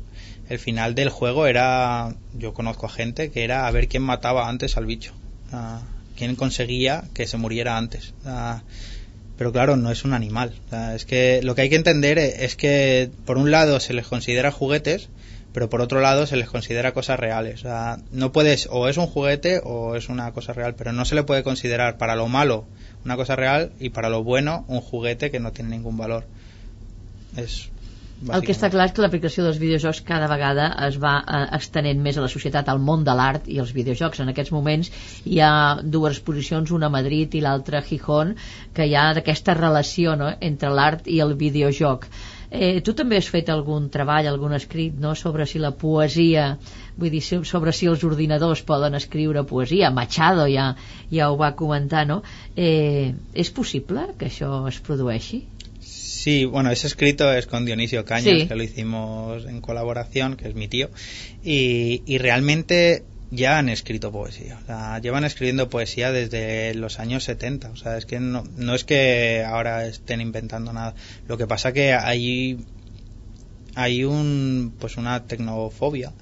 el 0.49 0.59
final 0.59 0.95
del 0.95 1.09
juego 1.09 1.47
era, 1.47 2.15
yo 2.37 2.53
conozco 2.53 2.85
a 2.85 2.89
gente 2.89 3.31
que 3.31 3.43
era 3.43 3.67
a 3.67 3.71
ver 3.71 3.87
quién 3.87 4.03
mataba 4.03 4.47
antes 4.47 4.77
al 4.77 4.85
bicho, 4.85 5.13
a, 5.51 5.81
quién 6.15 6.35
conseguía 6.35 7.03
que 7.13 7.27
se 7.27 7.37
muriera 7.37 7.77
antes. 7.77 8.13
Pero 9.37 9.51
claro, 9.51 9.75
no 9.75 9.91
es 9.91 10.05
un 10.05 10.13
animal. 10.13 10.53
Es 10.93 11.05
que 11.05 11.41
lo 11.41 11.55
que 11.55 11.63
hay 11.63 11.69
que 11.69 11.75
entender 11.75 12.19
es 12.19 12.55
que 12.55 13.09
por 13.25 13.39
un 13.39 13.49
lado 13.49 13.79
se 13.79 13.93
les 13.93 14.05
considera 14.05 14.51
juguetes, 14.51 15.09
pero 15.53 15.69
por 15.69 15.81
otro 15.81 16.01
lado 16.01 16.25
se 16.25 16.37
les 16.37 16.49
considera 16.49 16.93
cosas 16.93 17.19
reales. 17.19 17.59
O 17.59 17.63
sea, 17.63 17.97
no 18.11 18.31
puedes, 18.31 18.67
o 18.71 18.87
es 18.87 18.97
un 18.97 19.07
juguete 19.07 19.61
o 19.63 19.95
es 19.95 20.09
una 20.09 20.31
cosa 20.31 20.53
real, 20.53 20.75
pero 20.75 20.91
no 20.93 21.05
se 21.05 21.15
le 21.15 21.23
puede 21.23 21.43
considerar 21.43 21.97
para 21.97 22.15
lo 22.15 22.27
malo 22.27 22.65
una 23.05 23.15
cosa 23.15 23.35
real 23.35 23.71
y 23.79 23.89
para 23.89 24.09
lo 24.09 24.23
bueno 24.23 24.65
un 24.67 24.81
juguete 24.81 25.31
que 25.31 25.39
no 25.39 25.51
tiene 25.51 25.71
ningún 25.71 25.97
valor. 25.97 26.25
Es 27.35 27.71
el 28.29 28.43
que 28.45 28.53
està 28.53 28.69
clar 28.69 28.85
és 28.85 28.91
que 28.93 29.01
l'aplicació 29.01 29.43
dels 29.43 29.57
videojocs 29.57 30.03
cada 30.05 30.27
vegada 30.29 30.67
es 30.87 30.97
va 31.01 31.13
eh, 31.21 31.39
extenent 31.57 32.03
més 32.05 32.19
a 32.19 32.25
la 32.25 32.29
societat, 32.29 32.67
al 32.69 32.81
món 32.89 33.05
de 33.07 33.15
l'art 33.17 33.47
i 33.49 33.57
els 33.63 33.71
videojocs. 33.73 34.21
En 34.21 34.29
aquests 34.29 34.53
moments 34.53 34.91
hi 35.25 35.39
ha 35.41 35.53
dues 35.81 36.19
exposicions, 36.19 36.69
una 36.77 36.91
a 36.91 36.93
Madrid 36.93 37.33
i 37.33 37.41
l'altra 37.41 37.79
a 37.81 37.87
Gijón, 37.87 38.35
que 38.77 38.85
hi 38.85 38.93
ha 38.93 39.07
d'aquesta 39.17 39.57
relació 39.57 40.13
no? 40.19 40.29
entre 40.51 40.69
l'art 40.69 41.09
i 41.09 41.17
el 41.25 41.33
videojoc. 41.39 42.05
Eh, 42.05 42.30
tu 42.83 42.93
també 42.97 43.15
has 43.15 43.29
fet 43.31 43.49
algun 43.49 43.87
treball, 43.89 44.27
algun 44.27 44.53
escrit 44.57 44.97
no? 44.99 45.13
sobre 45.15 45.45
si 45.47 45.59
la 45.59 45.71
poesia 45.71 46.57
vull 46.97 47.13
dir, 47.13 47.21
sobre 47.23 47.71
si 47.71 47.87
els 47.87 48.03
ordinadors 48.03 48.61
poden 48.67 48.97
escriure 48.99 49.45
poesia, 49.47 49.91
Machado 49.91 50.47
ja, 50.51 50.73
ja 51.11 51.31
ho 51.31 51.37
va 51.39 51.53
comentar 51.55 52.05
no? 52.07 52.21
eh, 52.55 53.13
és 53.33 53.51
possible 53.55 54.09
que 54.19 54.27
això 54.27 54.65
es 54.67 54.81
produeixi? 54.83 55.45
Sí, 55.81 56.45
bueno, 56.45 56.69
ese 56.69 56.85
escrito 56.85 57.31
es 57.33 57.47
con 57.47 57.65
Dionisio 57.65 58.05
Cañas, 58.05 58.41
sí. 58.41 58.47
que 58.47 58.55
lo 58.55 58.61
hicimos 58.61 59.45
en 59.45 59.59
colaboración, 59.59 60.35
que 60.35 60.49
es 60.49 60.53
mi 60.53 60.67
tío, 60.67 60.91
y, 61.43 62.03
y 62.05 62.19
realmente 62.19 63.05
ya 63.31 63.57
han 63.57 63.69
escrito 63.69 64.11
poesía. 64.11 64.59
O 64.61 64.65
sea, 64.65 64.99
llevan 64.99 65.23
escribiendo 65.23 65.69
poesía 65.69 66.11
desde 66.11 66.75
los 66.75 66.99
años 66.99 67.23
70. 67.23 67.71
O 67.71 67.75
sea, 67.75 67.97
es 67.97 68.05
que 68.05 68.19
no, 68.19 68.43
es 68.75 68.83
que 68.83 69.43
ahora 69.45 69.85
estén 69.85 70.21
inventando 70.21 70.71
nada. 70.73 70.93
Lo 71.27 71.37
que 71.37 71.47
pasa 71.47 71.73
que 71.73 71.93
hay, 71.93 72.59
hay 73.75 74.03
un, 74.03 74.75
pues 74.79 74.97
una 74.97 75.25
tecnofobia 75.25 76.13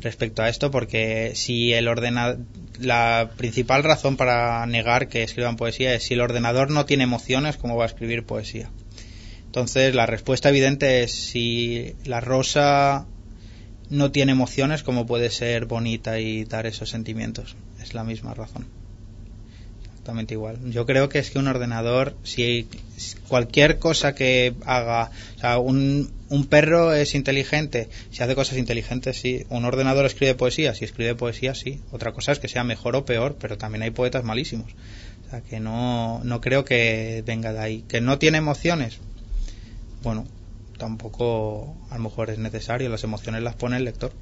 respecto 0.00 0.42
a 0.42 0.48
esto 0.48 0.70
porque 0.70 1.32
si 1.34 1.72
el 1.72 1.88
ordenador 1.88 2.38
la 2.78 3.32
principal 3.36 3.82
razón 3.82 4.16
para 4.16 4.64
negar 4.66 5.08
que 5.08 5.24
escriban 5.24 5.56
poesía 5.56 5.92
es 5.92 6.04
si 6.04 6.14
el 6.14 6.20
ordenador 6.20 6.70
no 6.70 6.86
tiene 6.86 7.02
emociones 7.02 7.56
cómo 7.56 7.76
va 7.76 7.82
a 7.82 7.88
escribir 7.88 8.24
poesía 8.24 8.70
entonces, 9.48 9.94
la 9.94 10.04
respuesta 10.04 10.50
evidente 10.50 11.02
es 11.02 11.10
si 11.10 11.96
la 12.04 12.20
rosa 12.20 13.06
no 13.90 14.10
tiene 14.10 14.32
emociones, 14.32 14.82
¿cómo 14.82 15.06
puede 15.06 15.30
ser 15.30 15.66
bonita 15.66 16.20
y 16.20 16.44
dar 16.44 16.66
esos 16.66 16.90
sentimientos? 16.90 17.56
Es 17.82 17.94
la 17.94 18.04
misma 18.04 18.34
razón. 18.34 18.66
Exactamente 19.82 20.34
igual. 20.34 20.58
Yo 20.70 20.86
creo 20.86 21.08
que 21.08 21.18
es 21.18 21.30
que 21.30 21.38
un 21.38 21.48
ordenador, 21.48 22.16
si 22.22 22.66
cualquier 23.28 23.78
cosa 23.78 24.14
que 24.14 24.54
haga, 24.64 25.10
o 25.36 25.40
sea, 25.40 25.58
un, 25.58 26.10
un 26.28 26.46
perro 26.46 26.94
es 26.94 27.14
inteligente, 27.14 27.88
si 28.10 28.22
hace 28.22 28.34
cosas 28.34 28.58
inteligentes, 28.58 29.20
sí. 29.20 29.44
Un 29.50 29.64
ordenador 29.64 30.06
escribe 30.06 30.34
poesía, 30.34 30.74
si 30.74 30.84
escribe 30.84 31.14
poesía, 31.14 31.54
sí. 31.54 31.80
Otra 31.90 32.12
cosa 32.12 32.32
es 32.32 32.38
que 32.38 32.48
sea 32.48 32.64
mejor 32.64 32.96
o 32.96 33.04
peor, 33.04 33.36
pero 33.40 33.58
también 33.58 33.82
hay 33.82 33.90
poetas 33.90 34.24
malísimos. 34.24 34.72
O 35.26 35.30
sea, 35.30 35.40
que 35.42 35.60
no, 35.60 36.22
no 36.24 36.40
creo 36.40 36.64
que 36.64 37.22
venga 37.26 37.52
de 37.52 37.58
ahí. 37.58 37.84
Que 37.86 38.00
no 38.00 38.18
tiene 38.18 38.38
emociones, 38.38 38.98
bueno, 40.02 40.26
tampoco 40.78 41.76
a 41.90 41.96
lo 41.96 42.04
mejor 42.04 42.30
es 42.30 42.38
necesario, 42.38 42.88
las 42.88 43.04
emociones 43.04 43.42
las 43.42 43.56
pone 43.56 43.76
el 43.76 43.84
lector. 43.84 44.12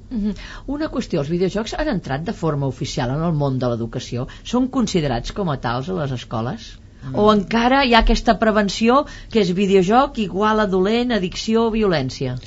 Una 0.65 0.89
qüestió, 0.91 1.21
els 1.23 1.31
videojocs 1.31 1.77
han 1.77 1.93
entrat 1.93 2.25
de 2.27 2.33
forma 2.33 2.67
oficial 2.67 3.13
en 3.15 3.23
el 3.29 3.37
món 3.37 3.61
de 3.61 3.71
l'educació? 3.71 4.27
Són 4.43 4.67
considerats 4.79 5.31
com 5.37 5.53
a 5.53 5.57
tals 5.63 5.89
a 5.93 5.97
les 6.01 6.17
escoles? 6.17 6.67
Mm. 7.03 7.15
O 7.15 7.31
encara 7.31 7.85
hi 7.85 7.95
ha 7.95 8.03
aquesta 8.03 8.37
prevenció 8.41 9.03
que 9.31 9.41
és 9.45 9.55
videojoc 9.55 10.19
igual 10.25 10.59
a 10.59 10.67
dolent, 10.67 11.15
addicció 11.15 11.67
o 11.67 11.73
violència? 11.73 12.37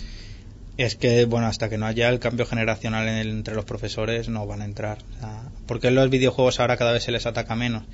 Es 0.81 0.95
que, 0.97 1.27
bueno, 1.27 1.47
hasta 1.47 1.69
que 1.69 1.77
no 1.77 1.85
haya 1.85 2.09
el 2.09 2.21
cambio 2.21 2.47
generacional 2.47 3.07
en 3.07 3.17
el, 3.17 3.29
entre 3.29 3.55
los 3.55 3.67
profesores 3.67 4.31
no 4.31 4.47
van 4.47 4.63
a 4.63 4.65
entrar. 4.65 4.99
O 5.17 5.21
sea, 5.21 5.43
¿Por 5.67 5.79
qué 5.79 5.91
los 5.91 6.09
videojuegos 6.09 6.59
ahora 6.59 6.79
cada 6.79 6.93
vez 6.93 7.03
se 7.05 7.13
les 7.13 7.27
ataca 7.27 7.55
menos? 7.55 7.85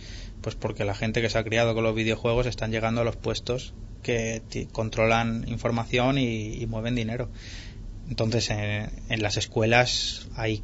Pues 0.41 0.55
porque 0.55 0.85
la 0.85 0.95
gente 0.95 1.23
que 1.23 1.29
se 1.29 1.39
ha 1.39 1.45
criado 1.45 1.75
con 1.75 1.85
los 1.85 1.95
videojuegos 1.95 2.47
están 2.47 2.71
llegando 2.71 3.01
a 3.01 3.05
los 3.05 3.17
puestos 3.17 3.75
que 4.03 4.69
controlan 4.73 5.45
información 5.49 6.19
y, 6.19 6.65
mueven 6.67 6.95
dinero. 6.95 7.29
Entonces, 8.09 8.51
en, 8.51 8.89
en, 9.09 9.23
las 9.23 9.37
escuelas 9.37 10.29
hay 10.37 10.63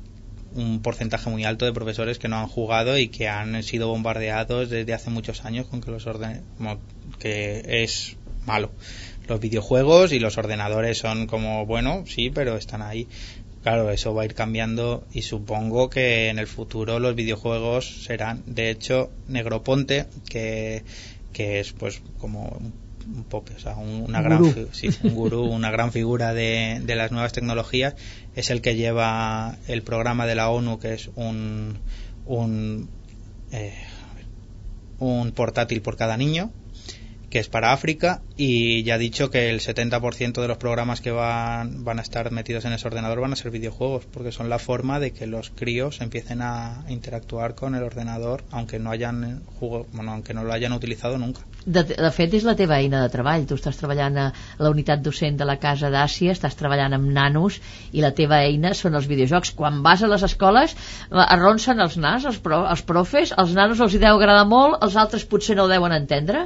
un 0.55 0.81
porcentaje 0.81 1.31
muy 1.31 1.45
alto 1.45 1.65
de 1.65 1.73
profesores 1.73 2.19
que 2.19 2.29
no 2.29 2.39
han 2.39 2.47
jugado 2.47 2.99
y 2.99 3.09
que 3.09 3.29
han 3.29 3.63
sido 3.63 3.89
bombardeados 3.89 4.71
desde 4.71 4.95
hace 4.95 5.11
muchos 5.11 5.45
años 5.45 5.67
con 5.67 5.81
que 5.81 5.91
los 5.91 6.07
orden 6.07 6.43
que 7.19 7.83
es 7.83 8.17
malo. 8.47 8.71
Los 9.29 9.41
videojuegos 9.41 10.13
y 10.13 10.19
los 10.19 10.37
ordenadores 10.37 10.99
son 10.99 11.27
como, 11.27 11.65
bueno, 11.65 12.05
sí, 12.07 12.31
pero 12.31 12.57
están 12.57 12.83
ahí. 12.83 13.09
Claro, 13.63 13.91
eso 13.91 14.13
va 14.13 14.23
a 14.23 14.25
ir 14.25 14.35
cambiando 14.35 15.05
y 15.13 15.23
supongo 15.23 15.89
que 15.89 16.29
en 16.29 16.39
el 16.39 16.47
futuro 16.47 16.99
los 16.99 17.15
videojuegos 17.15 18.05
serán, 18.05 18.43
de 18.47 18.71
hecho, 18.71 19.11
Negroponte, 19.29 20.07
que, 20.29 20.83
que 21.33 21.61
es 21.61 21.73
pues 21.73 22.03
como 22.19 22.61
un 23.07 23.25
pope, 23.25 23.55
o 23.55 23.59
sea, 23.61 23.77
un, 23.77 24.05
una 24.09 24.21
gran 24.21 24.43
gurú. 24.43 24.69
sí, 24.73 24.89
un 25.05 25.15
gurú, 25.15 25.43
una 25.51 25.71
gran 25.71 25.93
figura 25.93 26.35
de, 26.35 26.81
de, 26.85 26.97
las 26.97 27.13
nuevas 27.13 27.33
tecnologías, 27.33 27.95
es 28.35 28.51
el 28.51 28.63
que 28.63 28.75
lleva 28.75 29.57
el 29.69 29.83
programa 29.83 30.27
de 30.27 30.35
la 30.35 30.51
ONU, 30.51 30.81
que 30.81 30.95
es 30.95 31.11
un 31.15 31.79
un, 32.27 32.89
eh, 33.51 33.75
un 34.99 35.33
portátil 35.33 35.83
por 35.83 35.97
cada 35.97 36.17
niño, 36.17 36.51
que 37.33 37.39
es 37.39 37.49
para 37.49 37.73
África 37.73 38.21
y 38.37 38.83
ya 38.83 38.97
ha 38.97 38.99
dicho 38.99 39.31
que 39.31 39.49
el 39.49 39.61
70% 39.61 40.43
de 40.43 40.49
los 40.49 40.59
programas 40.59 41.01
que 41.01 41.13
van, 41.13 41.83
van 41.83 41.99
a 41.99 42.03
estar 42.03 42.31
metidos 42.31 42.67
en 42.67 42.75
ese 42.75 42.87
ordenador 42.87 43.23
van 43.23 43.33
a 43.33 43.37
ser 43.37 43.51
videojuegos 43.51 44.05
porque 44.05 44.33
son 44.33 44.51
la 44.51 44.59
forma 44.59 45.01
de 45.01 45.13
que 45.13 45.27
los 45.27 45.49
críos 45.49 46.03
empiecen 46.03 46.43
a 46.43 46.85
interactuar 46.91 47.55
con 47.55 47.75
el 47.75 47.85
ordenador 47.85 48.45
aunque 48.51 48.79
no 48.79 48.91
hayan 48.91 49.41
jugo, 49.59 49.87
bueno, 49.95 50.13
aunque 50.13 50.35
no 50.35 50.45
lo 50.45 50.53
hayan 50.53 50.75
utilizado 50.75 51.17
nunca. 51.17 51.41
De, 51.65 51.85
de 51.85 52.11
fet, 52.11 52.35
és 52.37 52.45
la 52.45 52.53
teva 52.59 52.77
eina 52.83 53.01
de 53.01 53.09
treball. 53.09 53.47
Tu 53.49 53.57
estàs 53.57 53.79
treballant 53.81 54.19
a 54.19 54.25
la 54.59 54.73
unitat 54.75 55.01
docent 55.01 55.39
de 55.39 55.47
la 55.49 55.57
Casa 55.63 55.89
d'Àsia, 55.95 56.35
estàs 56.35 56.59
treballant 56.59 56.93
amb 56.99 57.09
nanos 57.15 57.61
i 57.95 58.03
la 58.05 58.11
teva 58.19 58.43
eina 58.43 58.75
són 58.75 58.99
els 58.99 59.07
videojocs. 59.09 59.55
Quan 59.57 59.79
vas 59.87 60.03
a 60.03 60.11
les 60.11 60.27
escoles, 60.27 60.75
arronsen 61.09 61.81
els 61.81 61.97
nas, 62.03 62.27
els, 62.29 62.43
pro, 62.43 62.65
els 62.67 62.83
profes, 62.85 63.33
els 63.39 63.57
nanos 63.57 63.81
els 63.81 63.95
hi 63.97 64.03
deu 64.03 64.19
agradar 64.19 64.45
molt, 64.51 64.83
els 64.83 64.99
altres 65.01 65.25
potser 65.25 65.57
no 65.57 65.65
ho 65.65 65.73
deuen 65.73 65.97
entendre? 65.97 66.45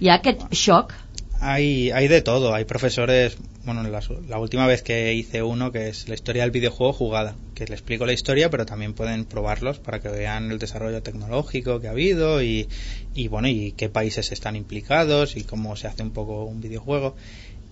¿Y 0.00 0.08
aquest 0.08 0.52
shock? 0.52 0.92
Hay, 1.40 1.90
hay 1.92 2.08
de 2.08 2.20
todo. 2.20 2.54
Hay 2.54 2.64
profesores, 2.64 3.38
bueno, 3.64 3.82
la, 3.84 4.00
la, 4.28 4.38
última 4.38 4.66
vez 4.66 4.82
que 4.82 5.14
hice 5.14 5.42
uno 5.42 5.70
que 5.70 5.88
es 5.88 6.08
la 6.08 6.14
historia 6.14 6.42
del 6.42 6.50
videojuego 6.50 6.92
jugada, 6.92 7.36
que 7.54 7.66
le 7.66 7.74
explico 7.74 8.06
la 8.06 8.12
historia, 8.12 8.50
pero 8.50 8.66
también 8.66 8.94
pueden 8.94 9.24
probarlos 9.24 9.78
para 9.78 10.00
que 10.00 10.08
vean 10.08 10.50
el 10.50 10.58
desarrollo 10.58 11.02
tecnológico 11.02 11.80
que 11.80 11.88
ha 11.88 11.92
habido 11.92 12.42
y, 12.42 12.68
y 13.14 13.28
bueno, 13.28 13.48
y 13.48 13.72
qué 13.72 13.88
países 13.88 14.32
están 14.32 14.56
implicados 14.56 15.36
y 15.36 15.44
cómo 15.44 15.76
se 15.76 15.86
hace 15.86 16.02
un 16.02 16.10
poco 16.10 16.44
un 16.44 16.60
videojuego. 16.60 17.14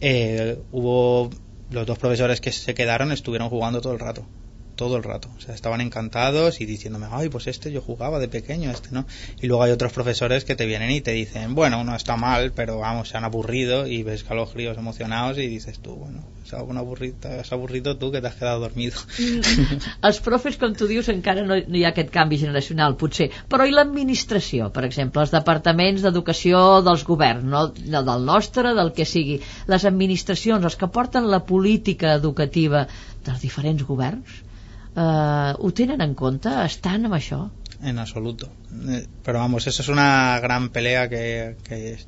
Eh, 0.00 0.58
hubo 0.70 1.30
los 1.70 1.86
dos 1.86 1.98
profesores 1.98 2.40
que 2.40 2.52
se 2.52 2.74
quedaron 2.74 3.10
estuvieron 3.10 3.48
jugando 3.48 3.80
todo 3.80 3.92
el 3.92 3.98
rato. 3.98 4.24
Todo 4.76 4.96
el 4.96 5.02
rato. 5.02 5.28
O 5.36 5.40
sea, 5.40 5.54
estaban 5.54 5.80
encantados 5.80 6.60
y 6.60 6.66
diciéndome, 6.66 7.08
ay, 7.10 7.28
pues 7.28 7.46
este 7.46 7.72
yo 7.72 7.80
jugaba 7.80 8.18
de 8.18 8.28
pequeño, 8.28 8.70
este 8.70 8.90
no. 8.92 9.06
Y 9.40 9.48
luego 9.48 9.62
hay 9.62 9.72
otros 9.72 9.92
profesores 9.92 10.44
que 10.44 10.54
te 10.54 10.66
vienen 10.66 10.90
y 10.90 11.00
te 11.00 11.12
dicen, 11.12 11.54
bueno, 11.54 11.82
no 11.82 11.96
está 11.96 12.16
mal, 12.16 12.52
pero 12.52 12.78
vamos, 12.78 13.08
se 13.08 13.16
han 13.16 13.24
aburrido 13.24 13.86
y 13.86 14.02
ves 14.02 14.24
a 14.28 14.34
los 14.34 14.52
críos 14.52 14.78
emocionados 14.78 15.38
y 15.38 15.48
dices 15.48 15.80
tú, 15.80 15.96
bueno, 15.96 16.22
s'ha 16.46 16.60
avorrit, 16.60 17.24
has 17.26 17.52
avorrit 17.52 17.86
tu 17.98 18.10
que 18.12 18.20
t'has 18.22 18.36
quedat 18.38 18.60
dormido. 18.62 19.00
Els 20.08 20.20
profes, 20.24 20.58
com 20.60 20.74
tu 20.78 20.88
dius, 20.90 21.10
encara 21.12 21.44
no, 21.46 21.58
no 21.58 21.78
hi 21.78 21.84
ha 21.86 21.92
aquest 21.92 22.12
canvi 22.14 22.38
generacional, 22.42 22.96
potser. 23.00 23.28
Però 23.50 23.66
i 23.66 23.74
l'administració, 23.74 24.70
per 24.74 24.86
exemple, 24.88 25.24
els 25.24 25.34
departaments 25.34 26.06
d'educació 26.06 26.62
dels 26.86 27.04
governs, 27.08 27.46
no 27.50 27.66
del 27.74 28.26
nostre, 28.30 28.74
del 28.78 28.92
que 28.96 29.08
sigui. 29.08 29.40
Les 29.72 29.86
administracions, 29.90 30.64
els 30.64 30.78
que 30.78 30.90
porten 30.98 31.30
la 31.32 31.42
política 31.50 32.14
educativa 32.20 32.86
dels 33.26 33.42
diferents 33.42 33.82
governs, 33.86 34.42
eh, 34.96 35.54
ho 35.58 35.70
tenen 35.72 36.00
en 36.00 36.14
compte? 36.14 36.48
Estan 36.64 37.06
amb? 37.06 37.52
En 37.82 37.98
absoluto. 37.98 38.48
Eh, 38.88 39.06
pero 39.22 39.38
vamos, 39.38 39.66
eso 39.66 39.82
es 39.82 39.88
una 39.88 40.40
gran 40.40 40.70
pelea 40.70 41.08
que, 41.08 41.56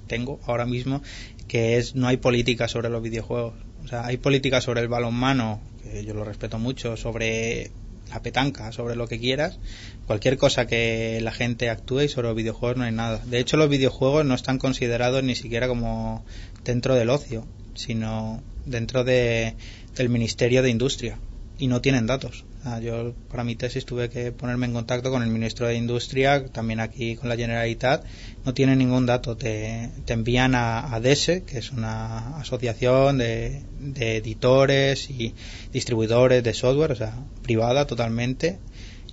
tengo 0.06 0.40
ahora 0.46 0.66
mismo, 0.66 1.02
que 1.46 1.76
es 1.76 1.94
no 1.94 2.08
hay 2.08 2.16
política 2.16 2.68
sobre 2.68 2.88
los 2.88 3.02
videojuegos 3.02 3.54
O 3.84 3.88
sea, 3.88 4.06
hay 4.06 4.16
política 4.16 4.60
sobre 4.60 4.80
el 4.80 4.88
balonmano, 4.88 5.60
que 5.82 6.04
yo 6.04 6.14
lo 6.14 6.24
respeto 6.24 6.58
mucho, 6.58 6.96
sobre 6.96 7.70
la 8.10 8.22
petanca, 8.22 8.72
sobre 8.72 8.96
lo 8.96 9.06
que 9.06 9.18
quieras, 9.18 9.58
cualquier 10.06 10.38
cosa 10.38 10.66
que 10.66 11.20
la 11.22 11.32
gente 11.32 11.70
actúe 11.70 12.02
y 12.02 12.08
sobre 12.08 12.28
los 12.28 12.36
videojuegos 12.36 12.76
no 12.78 12.84
hay 12.84 12.92
nada. 12.92 13.18
De 13.24 13.38
hecho, 13.38 13.56
los 13.56 13.68
videojuegos 13.68 14.24
no 14.24 14.34
están 14.34 14.58
considerados 14.58 15.22
ni 15.22 15.34
siquiera 15.34 15.68
como 15.68 16.24
dentro 16.64 16.94
del 16.94 17.10
ocio, 17.10 17.46
sino 17.74 18.42
dentro 18.64 19.04
de, 19.04 19.54
del 19.94 20.08
Ministerio 20.08 20.62
de 20.62 20.70
Industria 20.70 21.18
y 21.58 21.66
no 21.66 21.80
tienen 21.80 22.06
datos. 22.06 22.44
Ah, 22.64 22.80
yo 22.80 23.14
para 23.30 23.44
mi 23.44 23.54
tesis 23.54 23.84
tuve 23.84 24.10
que 24.10 24.32
ponerme 24.32 24.66
en 24.66 24.72
contacto 24.72 25.10
con 25.10 25.22
el 25.22 25.28
ministro 25.28 25.68
de 25.68 25.76
Industria, 25.76 26.48
también 26.48 26.80
aquí 26.80 27.14
con 27.14 27.28
la 27.28 27.36
Generalitat. 27.36 28.04
No 28.44 28.52
tienen 28.52 28.78
ningún 28.78 29.06
dato. 29.06 29.36
Te, 29.36 29.90
te 30.04 30.12
envían 30.12 30.54
a, 30.56 30.98
DESE, 31.00 31.44
que 31.44 31.58
es 31.58 31.70
una 31.70 32.38
asociación 32.38 33.18
de, 33.18 33.62
de 33.78 34.16
editores 34.16 35.08
y 35.08 35.34
distribuidores 35.72 36.42
de 36.42 36.52
software, 36.52 36.92
o 36.92 36.96
sea, 36.96 37.14
privada 37.42 37.86
totalmente, 37.86 38.58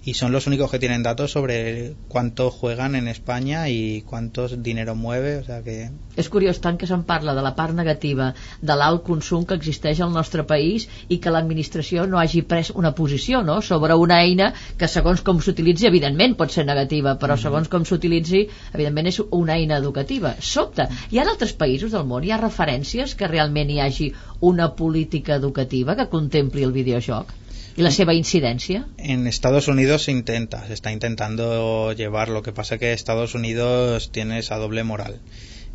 y 0.05 0.13
son 0.13 0.31
los 0.31 0.45
únicos 0.45 0.69
que 0.69 0.77
tienen 0.77 1.01
datos 1.01 1.31
sobre 1.31 1.95
cuánto 2.07 2.51
juegan 2.51 2.93
en 2.93 3.07
España 3.07 3.69
i 3.69 4.03
cuántos 4.05 4.61
dinero 4.61 4.93
mueve, 4.93 5.37
o 5.37 5.43
sea 5.43 5.63
que... 5.63 5.89
És 6.15 6.29
curiós 6.29 6.59
tant 6.61 6.77
que 6.77 6.85
se'n 6.85 7.03
parla 7.09 7.33
de 7.33 7.41
la 7.41 7.55
part 7.57 7.73
negativa 7.73 8.27
de 8.61 8.75
l'alt 8.77 9.01
consum 9.07 9.47
que 9.49 9.57
existeix 9.57 9.99
al 10.05 10.13
nostre 10.13 10.45
país 10.51 10.85
i 11.09 11.17
que 11.17 11.33
l'administració 11.33 12.05
no 12.11 12.19
hagi 12.21 12.43
pres 12.45 12.69
una 12.69 12.93
posició 12.99 13.41
no? 13.41 13.55
sobre 13.65 13.97
una 13.97 14.19
eina 14.21 14.51
que 14.77 14.87
segons 14.87 15.23
com 15.25 15.41
s'utilitzi 15.41 15.89
evidentment 15.89 16.37
pot 16.37 16.53
ser 16.53 16.67
negativa, 16.69 17.15
però 17.17 17.33
mm 17.33 17.37
-hmm. 17.37 17.47
segons 17.47 17.67
com 17.67 17.83
s'utilitzi 17.83 18.47
evidentment 18.73 19.07
és 19.07 19.21
una 19.31 19.55
eina 19.57 19.77
educativa. 19.77 20.35
Sobte, 20.39 20.87
hi 21.09 21.17
ha 21.17 21.25
altres 21.25 21.57
països 21.57 21.91
del 21.91 22.05
món, 22.05 22.23
hi 22.23 22.31
ha 22.31 22.37
referències 22.37 23.15
que 23.15 23.27
realment 23.27 23.69
hi 23.71 23.79
hagi 23.79 24.13
una 24.39 24.75
política 24.75 25.35
educativa 25.35 25.95
que 25.95 26.09
contempli 26.09 26.63
el 26.63 26.71
videojoc? 26.71 27.33
¿Y 27.77 27.81
la 27.81 27.91
seva 27.91 28.13
incidencia? 28.13 28.87
En 28.97 29.27
Estados 29.27 29.67
Unidos 29.67 30.03
se 30.03 30.11
intenta, 30.11 30.65
se 30.65 30.73
está 30.73 30.93
intentando 30.93 31.91
llevar. 31.91 32.29
Lo 32.29 32.41
que 32.41 32.53
pasa 32.53 32.77
que 32.77 32.93
Estados 32.93 33.35
Unidos 33.35 34.11
tiene 34.11 34.39
esa 34.39 34.55
doble 34.55 34.85
moral, 34.85 35.19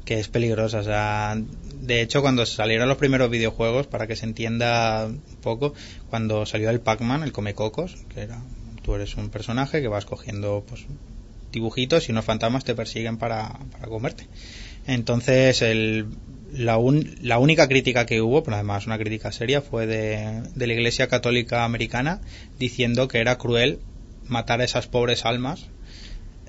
que 0.07 0.18
es 0.18 0.28
peligrosa. 0.28 0.78
O 0.78 0.82
sea, 0.82 1.36
de 1.80 2.01
hecho, 2.01 2.22
cuando 2.22 2.46
salieron 2.46 2.88
los 2.88 2.96
primeros 2.96 3.30
videojuegos, 3.30 3.86
para 3.86 4.07
que 4.07 4.16
se 4.16 4.24
entienda 4.24 5.07
un 5.07 5.20
poco, 5.42 5.74
cuando 6.09 6.46
salió 6.46 6.70
el 6.70 6.80
Pac-Man, 6.80 7.22
el 7.22 7.32
Comecocos, 7.32 7.96
que 8.14 8.22
era, 8.22 8.40
tú 8.82 8.94
eres 8.94 9.16
un 9.16 9.28
personaje 9.28 9.82
que 9.82 9.88
vas 9.88 10.07
cogiendo 10.07 10.64
pues, 10.66 10.86
dibujitos 11.53 12.09
y 12.09 12.12
unos 12.12 12.24
fantasmas 12.24 12.64
te 12.64 12.74
persiguen 12.74 13.18
para, 13.18 13.59
para 13.72 13.88
comerte. 13.88 14.26
Entonces, 14.86 15.61
el 15.61 16.07
la, 16.53 16.78
un, 16.78 17.16
la, 17.22 17.38
única 17.38 17.68
crítica 17.68 18.07
que 18.07 18.20
hubo, 18.20 18.42
pero 18.42 18.57
además 18.57 18.86
una 18.86 18.98
crítica 18.98 19.32
seria, 19.32 19.61
fue 19.61 19.86
de, 19.86 20.42
de, 20.55 20.66
la 20.66 20.72
Iglesia 20.72 21.09
Católica 21.09 21.64
Americana 21.64 22.20
diciendo 22.59 23.09
que 23.09 23.18
era 23.18 23.38
cruel 23.38 23.78
matar 24.26 24.61
a 24.61 24.64
esas 24.64 24.86
pobres 24.86 25.24
almas 25.24 25.68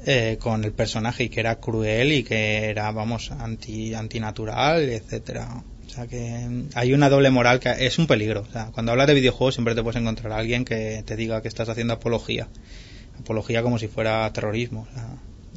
eh, 0.05 0.37
con 0.39 0.63
el 0.63 0.71
personaje 0.71 1.25
y 1.25 1.29
que 1.29 1.41
era 1.41 1.59
cruel 1.59 2.11
y 2.11 2.23
que 2.23 2.69
era, 2.69 2.91
vamos, 2.91 3.31
anti, 3.31 3.93
antinatural, 3.93 4.89
etcétera. 4.89 5.63
O 5.85 5.89
sea 5.89 6.07
que 6.07 6.65
hay 6.73 6.93
una 6.93 7.09
doble 7.09 7.29
moral 7.29 7.59
que 7.59 7.85
es 7.85 7.99
un 7.99 8.07
peligro. 8.07 8.41
O 8.41 8.51
sea, 8.51 8.71
cuando 8.71 8.93
hablas 8.93 9.05
de 9.05 9.13
videojuegos 9.13 9.55
siempre 9.55 9.75
te 9.75 9.83
puedes 9.83 10.01
encontrar 10.01 10.31
a 10.31 10.37
alguien 10.37 10.65
que 10.65 11.03
te 11.05 11.15
diga 11.15 11.43
que 11.43 11.47
estás 11.47 11.69
haciendo 11.69 11.93
apología. 11.93 12.47
Apología 13.19 13.61
como 13.61 13.77
si 13.77 13.87
fuera 13.87 14.31
terrorismo. 14.33 14.87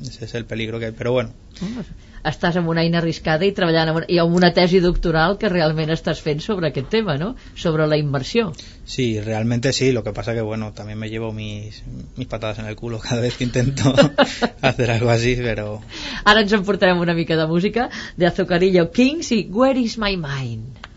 Ese 0.03 0.27
es 0.27 0.35
el 0.35 0.45
peligro 0.45 0.79
que 0.79 0.87
hay. 0.87 0.93
Pero 0.93 1.13
bueno. 1.13 1.31
Estàs 2.25 2.57
amb 2.57 2.71
una 2.73 2.83
eina 2.83 2.99
arriscada 3.01 3.47
i 3.47 3.53
treballant 3.57 3.91
amb 3.91 4.01
una, 4.01 4.09
i 4.09 4.19
amb 4.23 4.37
una 4.37 4.51
tesi 4.57 4.81
doctoral 4.81 5.37
que 5.41 5.51
realment 5.53 5.93
estàs 5.95 6.23
fent 6.25 6.41
sobre 6.45 6.71
aquest 6.71 6.89
tema, 6.93 7.19
¿no? 7.21 7.35
Sobre 7.55 7.87
la 7.87 7.99
immersió. 8.01 8.53
Sí, 8.85 9.21
realmente 9.21 9.73
sí, 9.73 9.93
lo 9.93 10.05
que 10.05 10.13
pasa 10.13 10.35
que 10.35 10.41
bueno, 10.41 10.73
también 10.73 10.99
me 10.99 11.11
llevo 11.11 11.33
mis, 11.33 11.83
mis 12.17 12.27
patadas 12.27 12.59
en 12.59 12.67
el 12.67 12.77
culo 12.77 12.99
cada 12.99 13.21
vez 13.21 13.37
que 13.37 13.45
intento 13.45 13.95
hacer 14.63 14.91
algo 14.91 15.11
así, 15.11 15.37
pero... 15.37 15.83
Ara 16.25 16.41
ens 16.41 16.53
emportarem 16.53 17.01
una 17.01 17.15
mica 17.15 17.37
de 17.37 17.47
música 17.47 17.91
de 18.17 18.27
Azucarillo 18.27 18.91
Kings 18.91 19.33
i 19.33 19.47
Where 19.51 19.81
is 19.81 19.99
my 19.99 20.17
mind? 20.17 20.94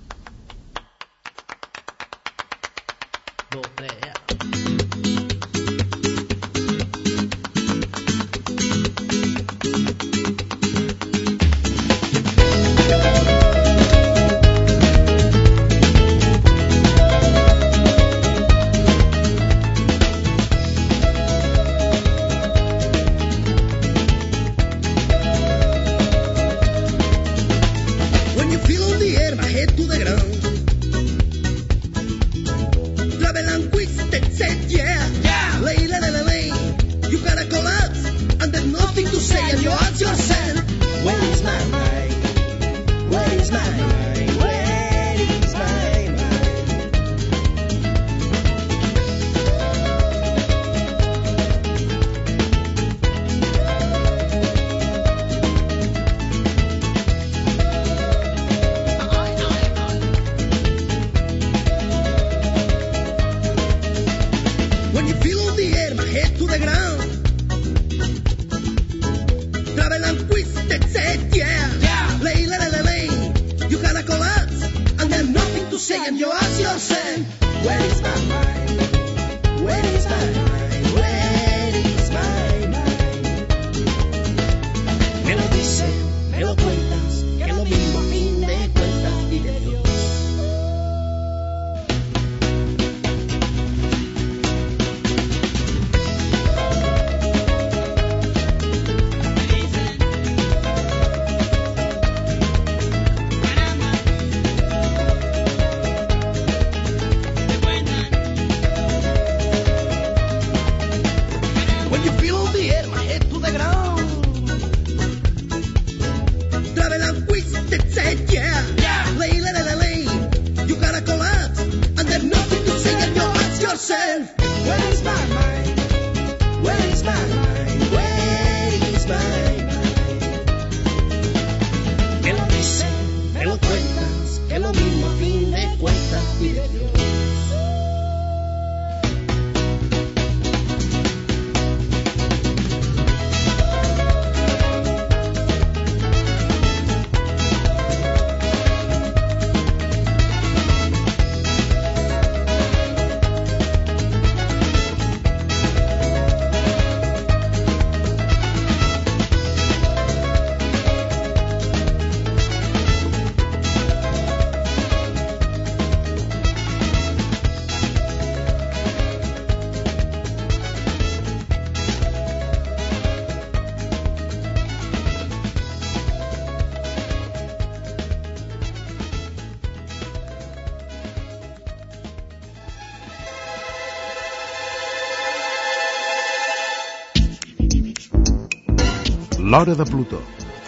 L'Hora 189.48 189.78
de 189.80 189.86
Plutó, 189.88 190.18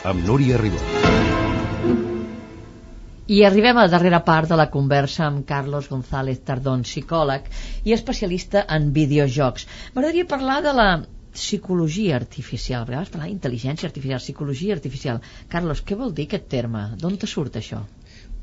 amb 0.07 0.21
Núria 0.23 0.55
Ribó. 0.59 0.77
I 3.27 3.39
arribem 3.43 3.75
a 3.75 3.81
la 3.83 3.91
darrera 3.91 4.21
part 4.23 4.47
de 4.47 4.55
la 4.55 4.69
conversa 4.71 5.25
amb 5.25 5.41
Carlos 5.49 5.89
González 5.91 6.37
Tardón, 6.47 6.85
psicòleg 6.87 7.49
i 7.83 7.91
especialista 7.91 8.61
en 8.75 8.85
videojocs. 8.95 9.65
M'agradaria 9.97 10.27
parlar 10.29 10.61
de 10.63 10.71
la 10.77 10.85
psicologia 11.35 12.15
artificial. 12.15 12.85
A 12.85 12.87
vegades 12.87 13.11
parlar 13.11 13.27
d'intel·ligència 13.27 13.89
artificial, 13.89 14.21
psicologia 14.23 14.77
artificial. 14.77 15.19
Carlos, 15.51 15.81
què 15.83 15.97
vol 15.99 16.13
dir 16.15 16.29
aquest 16.29 16.47
terme? 16.53 16.85
D'on 17.01 17.17
te 17.19 17.27
surt 17.27 17.57
això? 17.59 17.81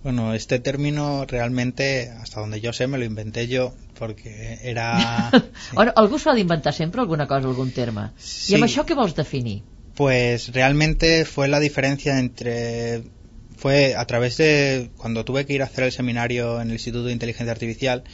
Bueno, 0.03 0.34
este 0.34 0.59
término 0.59 1.24
realmente, 1.30 2.11
hasta 2.11 2.43
donde 2.43 2.61
yo 2.61 2.74
sé, 2.74 2.87
me 2.87 2.99
lo 2.99 3.09
inventé 3.09 3.47
yo 3.49 3.72
porque 3.99 4.59
era... 4.61 5.30
sí. 5.32 5.72
Bueno, 5.80 5.97
algú 5.97 6.20
s'ho 6.20 6.34
ha 6.34 6.37
d'inventar 6.37 6.74
sempre 6.74 7.01
alguna 7.01 7.26
cosa, 7.26 7.49
algun 7.49 7.72
terme. 7.72 8.11
Sí. 8.18 8.53
I 8.53 8.61
amb 8.61 8.68
això 8.68 8.84
què 8.84 9.01
vols 9.01 9.16
definir? 9.16 9.62
Pues 9.97 10.53
realmente 10.53 11.25
fue 11.25 11.49
la 11.49 11.59
diferencia 11.59 12.19
entre 12.19 13.03
fue 13.57 13.95
a 13.97 14.05
través 14.05 14.37
de 14.37 14.91
cuando 14.99 15.25
tuve 15.25 15.47
que 15.47 15.55
ir 15.55 15.63
a 15.63 15.65
hacer 15.65 15.85
el 15.85 15.93
seminario 15.93 16.61
en 16.61 16.69
el 16.69 16.75
Instituto 16.75 17.05
de 17.05 17.13
Inteligencia 17.13 17.51
Artificial 17.53 18.05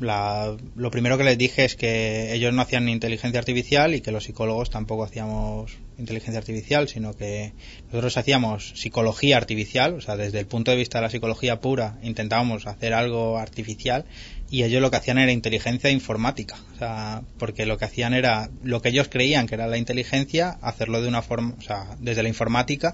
la- 0.00 0.56
lo 0.74 0.90
primero 0.90 1.16
que 1.16 1.22
les 1.22 1.38
dije 1.38 1.64
es 1.64 1.76
que 1.76 2.32
ellos 2.34 2.52
no 2.52 2.62
hacían 2.62 2.88
inteligencia 2.88 3.38
artificial 3.38 3.94
y 3.94 4.00
que 4.00 4.10
los 4.10 4.24
psicólogos 4.24 4.68
tampoco 4.70 5.04
hacíamos 5.04 5.76
inteligencia 5.96 6.38
artificial, 6.40 6.88
sino 6.88 7.14
que 7.14 7.52
nosotros 7.86 8.16
hacíamos 8.16 8.72
psicología 8.74 9.36
artificial, 9.36 9.94
o 9.94 10.00
sea, 10.00 10.16
desde 10.16 10.40
el 10.40 10.46
punto 10.46 10.72
de 10.72 10.78
vista 10.78 10.98
de 10.98 11.02
la 11.02 11.10
psicología 11.10 11.60
pura 11.60 11.98
intentábamos 12.02 12.66
hacer 12.66 12.94
algo 12.94 13.38
artificial 13.38 14.04
y 14.52 14.64
ellos 14.64 14.82
lo 14.82 14.90
que 14.90 14.98
hacían 14.98 15.16
era 15.16 15.32
inteligencia 15.32 15.90
informática, 15.90 16.56
o 16.74 16.78
sea, 16.78 17.22
porque 17.38 17.64
lo 17.64 17.78
que 17.78 17.86
hacían 17.86 18.12
era 18.12 18.50
lo 18.62 18.82
que 18.82 18.90
ellos 18.90 19.08
creían 19.08 19.46
que 19.46 19.54
era 19.54 19.66
la 19.66 19.78
inteligencia, 19.78 20.58
hacerlo 20.60 21.00
de 21.00 21.08
una 21.08 21.22
forma, 21.22 21.54
o 21.58 21.62
sea, 21.62 21.96
desde 21.98 22.22
la 22.22 22.28
informática 22.28 22.92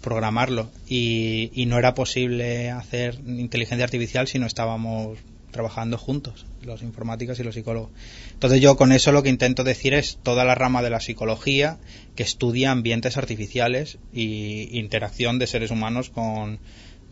programarlo 0.00 0.70
y, 0.88 1.50
y 1.54 1.66
no 1.66 1.78
era 1.78 1.94
posible 1.94 2.70
hacer 2.70 3.20
inteligencia 3.26 3.84
artificial 3.84 4.26
si 4.28 4.38
no 4.38 4.46
estábamos 4.46 5.18
trabajando 5.50 5.98
juntos, 5.98 6.46
los 6.62 6.82
informáticos 6.82 7.38
y 7.38 7.44
los 7.44 7.54
psicólogos. 7.54 7.90
Entonces 8.32 8.62
yo 8.62 8.76
con 8.76 8.90
eso 8.90 9.12
lo 9.12 9.22
que 9.22 9.28
intento 9.28 9.62
decir 9.62 9.92
es 9.92 10.18
toda 10.22 10.44
la 10.46 10.54
rama 10.54 10.82
de 10.82 10.88
la 10.88 11.00
psicología 11.00 11.76
que 12.16 12.22
estudia 12.22 12.70
ambientes 12.70 13.18
artificiales 13.18 13.98
y 14.12 14.78
interacción 14.78 15.38
de 15.38 15.46
seres 15.46 15.70
humanos 15.70 16.08
con, 16.08 16.60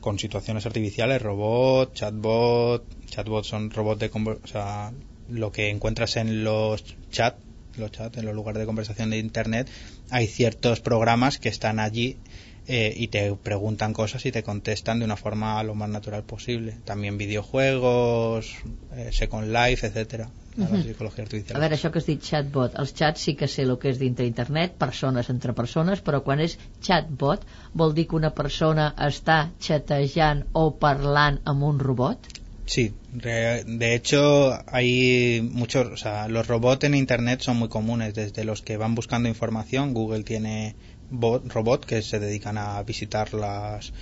con 0.03 0.19
situaciones 0.19 0.67
artificiales, 0.67 1.23
robot, 1.23 1.95
chatbot, 1.95 2.85
chatbots 3.07 3.49
son 3.49 3.71
robots 3.71 4.01
de 4.01 4.11
o 4.13 4.47
sea, 4.47 4.93
lo 5.31 5.53
que 5.53 5.71
encuentras 5.71 6.17
en 6.17 6.45
los 6.45 6.85
chats, 7.11 7.39
los 7.79 7.91
chats, 7.93 8.19
en 8.19 8.27
los 8.27 8.35
lugares 8.35 8.61
de 8.61 8.67
conversación 8.67 9.11
de 9.11 9.19
internet, 9.19 9.71
hay 10.11 10.27
ciertos 10.27 10.81
programas 10.81 11.39
que 11.39 11.49
están 11.49 11.79
allí 11.79 12.19
eh, 12.67 12.93
y 12.97 13.09
te 13.09 13.33
preguntan 13.37 13.93
cosas 13.93 14.27
y 14.27 14.33
te 14.33 14.43
contestan 14.43 14.99
de 14.99 15.05
una 15.05 15.17
forma 15.17 15.63
lo 15.63 15.75
más 15.75 15.89
natural 15.89 16.25
posible. 16.25 16.77
También 16.85 17.17
videojuegos, 17.17 18.57
eh, 18.95 19.11
Second 19.13 19.53
Life, 19.53 19.87
etcétera. 19.87 20.31
La 20.57 20.67
Mhm. 20.69 20.83
psicología 20.83 21.25
artificial. 21.25 21.57
A 21.57 21.61
veure, 21.61 21.77
això 21.77 21.91
que 21.91 21.99
has 21.99 22.07
dit 22.07 22.21
chatbot, 22.23 22.75
els 22.79 22.93
chats 22.95 23.21
sí 23.21 23.35
que 23.35 23.49
sé 23.49 23.63
el 23.63 23.79
que 23.79 23.89
és 23.89 23.99
dintre 23.99 24.27
internet, 24.27 24.75
persones 24.79 25.31
entre 25.31 25.55
persones, 25.55 26.03
però 26.05 26.23
quan 26.23 26.41
és 26.41 26.59
chatbot 26.81 27.47
vol 27.73 27.95
dir 27.95 28.07
que 28.07 28.17
una 28.17 28.31
persona 28.31 28.95
està 28.99 29.51
xatejant 29.59 30.45
o 30.53 30.71
parlant 30.79 31.41
amb 31.45 31.63
un 31.63 31.79
robot? 31.79 32.29
Sí, 32.65 32.95
de 33.13 33.95
hecho 33.95 34.53
hay 34.67 35.41
muchos, 35.43 35.87
o 35.93 35.97
sea, 35.97 36.29
los 36.29 36.47
robots 36.47 36.85
en 36.85 36.95
Internet 36.95 37.41
son 37.41 37.57
muy 37.57 37.69
comunes, 37.69 38.15
desde 38.15 38.45
los 38.45 38.63
que 38.63 38.77
van 38.77 38.95
buscando 38.95 39.29
información, 39.29 39.95
Google 39.95 40.23
tiene 40.23 40.77
bot, 41.11 41.53
robot 41.53 41.85
que 41.85 42.03
se 42.03 42.21
dedican 42.21 42.57
a 42.59 42.83
visitar 42.83 43.35
las 43.35 43.93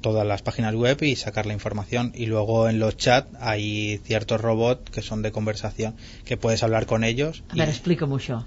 todas 0.00 0.26
las 0.26 0.42
páginas 0.42 0.74
web 0.74 0.98
y 1.02 1.16
sacar 1.16 1.46
la 1.46 1.52
información 1.52 2.12
y 2.14 2.26
luego 2.26 2.68
en 2.68 2.78
los 2.78 2.96
chats 2.96 3.28
hay 3.40 3.98
ciertos 4.04 4.40
robots 4.40 4.90
que 4.90 5.02
son 5.02 5.22
de 5.22 5.32
conversación 5.32 5.96
que 6.24 6.36
puedes 6.36 6.62
hablar 6.62 6.86
con 6.86 7.04
ellos 7.04 7.42
A 7.50 7.54
y- 7.54 7.58
veure, 7.58 7.72
explica'm 7.72 8.12
això. 8.12 8.44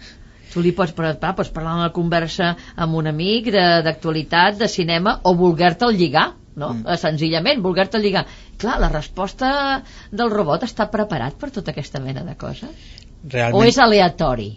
Tu 0.54 0.60
li 0.62 0.74
pots, 0.76 0.92
parlar, 0.92 1.36
pots 1.36 1.50
parlar 1.50 1.76
una 1.80 1.92
conversa 1.96 2.58
amb 2.76 2.96
un 3.00 3.08
amic 3.08 3.46
de- 3.54 3.82
d'actualitat, 3.84 4.58
de, 4.58 4.66
de 4.66 4.68
cinema, 4.68 5.20
o 5.24 5.34
voler-te'l 5.36 5.96
lligar, 5.96 6.34
no? 6.56 6.74
Mm. 6.74 6.82
Mm. 6.88 6.98
Senzillament, 7.00 7.62
voler-te'l 7.64 8.04
lligar. 8.04 8.26
Clar, 8.58 8.80
la 8.84 8.90
resposta 8.90 9.84
del 10.12 10.30
robot 10.30 10.64
està 10.68 10.90
preparat 10.92 11.38
per 11.40 11.52
tota 11.52 11.72
aquesta 11.72 12.02
mena 12.04 12.24
de 12.28 12.36
coses? 12.36 12.70
O 13.24 13.30
realmente 13.32 13.70
és 13.70 13.78
aleatori? 13.80 14.50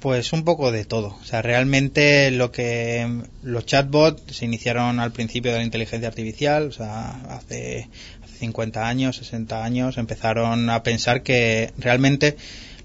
Pues 0.00 0.32
un 0.32 0.44
poco 0.44 0.72
de 0.72 0.86
todo. 0.86 1.18
O 1.20 1.24
sea, 1.24 1.42
realmente 1.42 2.30
lo 2.30 2.50
que 2.50 3.06
los 3.42 3.66
chatbots 3.66 4.34
se 4.34 4.46
iniciaron 4.46 4.98
al 4.98 5.12
principio 5.12 5.52
de 5.52 5.58
la 5.58 5.64
inteligencia 5.64 6.08
artificial, 6.08 6.68
o 6.68 6.72
sea, 6.72 7.10
hace, 7.28 7.88
hace 8.24 8.38
50 8.38 8.88
años, 8.88 9.16
60 9.16 9.62
años, 9.62 9.98
empezaron 9.98 10.70
a 10.70 10.82
pensar 10.82 11.22
que 11.22 11.72
realmente 11.76 12.36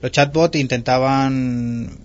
los 0.01 0.11
chatbots 0.11 0.59
intentaban 0.59 1.97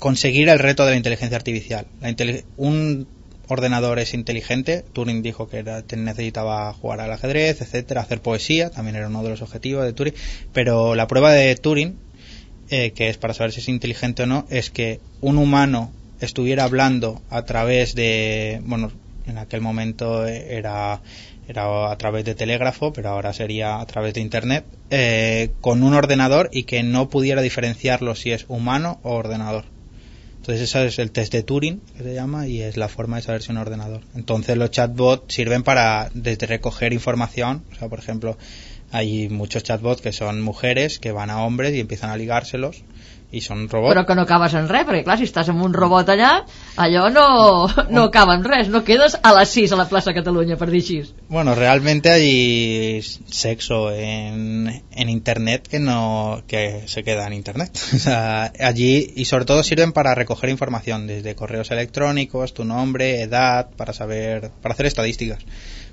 conseguir 0.00 0.48
el 0.48 0.58
reto 0.58 0.84
de 0.84 0.90
la 0.90 0.96
inteligencia 0.96 1.36
artificial. 1.36 1.86
La 2.00 2.10
inteli- 2.10 2.42
un 2.56 3.06
ordenador 3.46 4.00
es 4.00 4.12
inteligente, 4.12 4.84
Turing 4.92 5.22
dijo 5.22 5.48
que 5.48 5.58
era, 5.58 5.84
necesitaba 5.96 6.72
jugar 6.74 7.00
al 7.00 7.12
ajedrez, 7.12 7.60
etcétera, 7.62 8.00
hacer 8.00 8.20
poesía, 8.20 8.70
también 8.70 8.96
era 8.96 9.06
uno 9.06 9.22
de 9.22 9.30
los 9.30 9.40
objetivos 9.40 9.84
de 9.84 9.92
Turing, 9.92 10.14
pero 10.52 10.96
la 10.96 11.06
prueba 11.06 11.32
de 11.32 11.54
Turing 11.54 11.96
eh, 12.70 12.92
que 12.92 13.08
es 13.08 13.18
para 13.18 13.34
saber 13.34 13.52
si 13.52 13.60
es 13.60 13.68
inteligente 13.68 14.24
o 14.24 14.26
no, 14.26 14.46
es 14.50 14.70
que 14.70 15.00
un 15.20 15.38
humano 15.38 15.92
estuviera 16.20 16.64
hablando 16.64 17.22
a 17.30 17.42
través 17.42 17.94
de, 17.94 18.60
bueno, 18.64 18.92
en 19.26 19.38
aquel 19.38 19.60
momento 19.60 20.26
era, 20.26 21.00
era 21.48 21.90
a 21.90 21.98
través 21.98 22.24
de 22.24 22.34
telégrafo, 22.34 22.92
pero 22.92 23.10
ahora 23.10 23.32
sería 23.32 23.80
a 23.80 23.86
través 23.86 24.14
de 24.14 24.20
internet, 24.20 24.64
eh, 24.90 25.50
con 25.60 25.82
un 25.82 25.94
ordenador 25.94 26.48
y 26.52 26.64
que 26.64 26.82
no 26.82 27.08
pudiera 27.08 27.42
diferenciarlo 27.42 28.14
si 28.14 28.32
es 28.32 28.46
humano 28.48 29.00
o 29.02 29.14
ordenador. 29.14 29.64
Entonces 30.40 30.70
ese 30.70 30.86
es 30.86 30.98
el 30.98 31.10
test 31.10 31.32
de 31.32 31.42
Turing, 31.42 31.80
que 31.96 32.02
se 32.02 32.14
llama, 32.14 32.48
y 32.48 32.62
es 32.62 32.78
la 32.78 32.88
forma 32.88 33.16
de 33.16 33.22
saber 33.22 33.42
si 33.42 33.50
un 33.50 33.58
ordenador. 33.58 34.00
Entonces 34.14 34.56
los 34.56 34.70
chatbots 34.70 35.34
sirven 35.34 35.62
para 35.62 36.10
desde 36.14 36.46
recoger 36.46 36.94
información, 36.94 37.64
o 37.70 37.74
sea, 37.74 37.88
por 37.88 37.98
ejemplo, 37.98 38.38
hay 38.92 39.28
muchos 39.28 39.62
chatbots 39.62 40.00
que 40.00 40.12
son 40.12 40.40
mujeres 40.40 40.98
que 40.98 41.12
van 41.12 41.30
a 41.30 41.42
hombres 41.42 41.74
y 41.74 41.80
empiezan 41.80 42.10
a 42.10 42.16
ligárselos 42.16 42.84
y 43.30 43.42
son 43.42 43.68
robots. 43.68 43.92
Però 43.92 44.06
que 44.06 44.14
no 44.14 44.22
acabes 44.24 44.54
en 44.56 44.68
res, 44.70 44.86
perquè 44.88 45.02
clar, 45.04 45.18
si 45.20 45.26
estàs 45.28 45.50
amb 45.52 45.60
un 45.64 45.74
robot 45.76 46.08
allà, 46.14 46.30
allò 46.80 47.08
no, 47.12 47.26
no 47.92 48.04
acaba 48.08 48.36
en 48.38 48.44
res, 48.46 48.70
no 48.72 48.80
quedes 48.86 49.18
a 49.20 49.34
les 49.36 49.52
6 49.52 49.74
a 49.74 49.80
la 49.80 49.88
plaça 49.90 50.14
Catalunya, 50.16 50.56
per 50.56 50.70
dir 50.72 50.80
així. 50.80 50.98
Bueno, 51.28 51.54
realmente 51.54 52.10
hay 52.10 53.02
sexo 53.02 53.92
en, 53.92 54.82
en 54.90 55.08
internet 55.12 55.68
que 55.68 55.78
no 55.78 56.42
que 56.48 56.84
se 56.86 57.04
queda 57.04 57.26
en 57.26 57.34
internet. 57.34 57.76
O 57.98 58.00
sea, 58.00 58.52
allí 58.60 59.12
y 59.16 59.24
sobre 59.24 59.44
todo 59.44 59.62
sirven 59.62 59.92
para 59.92 60.14
recoger 60.14 60.50
información 60.50 61.06
desde 61.06 61.34
correos 61.34 61.70
electrónicos, 61.70 62.54
tu 62.54 62.64
nombre, 62.64 63.22
edad, 63.22 63.68
para 63.76 63.92
saber, 63.92 64.50
para 64.62 64.72
hacer 64.72 64.86
estadísticas, 64.86 65.44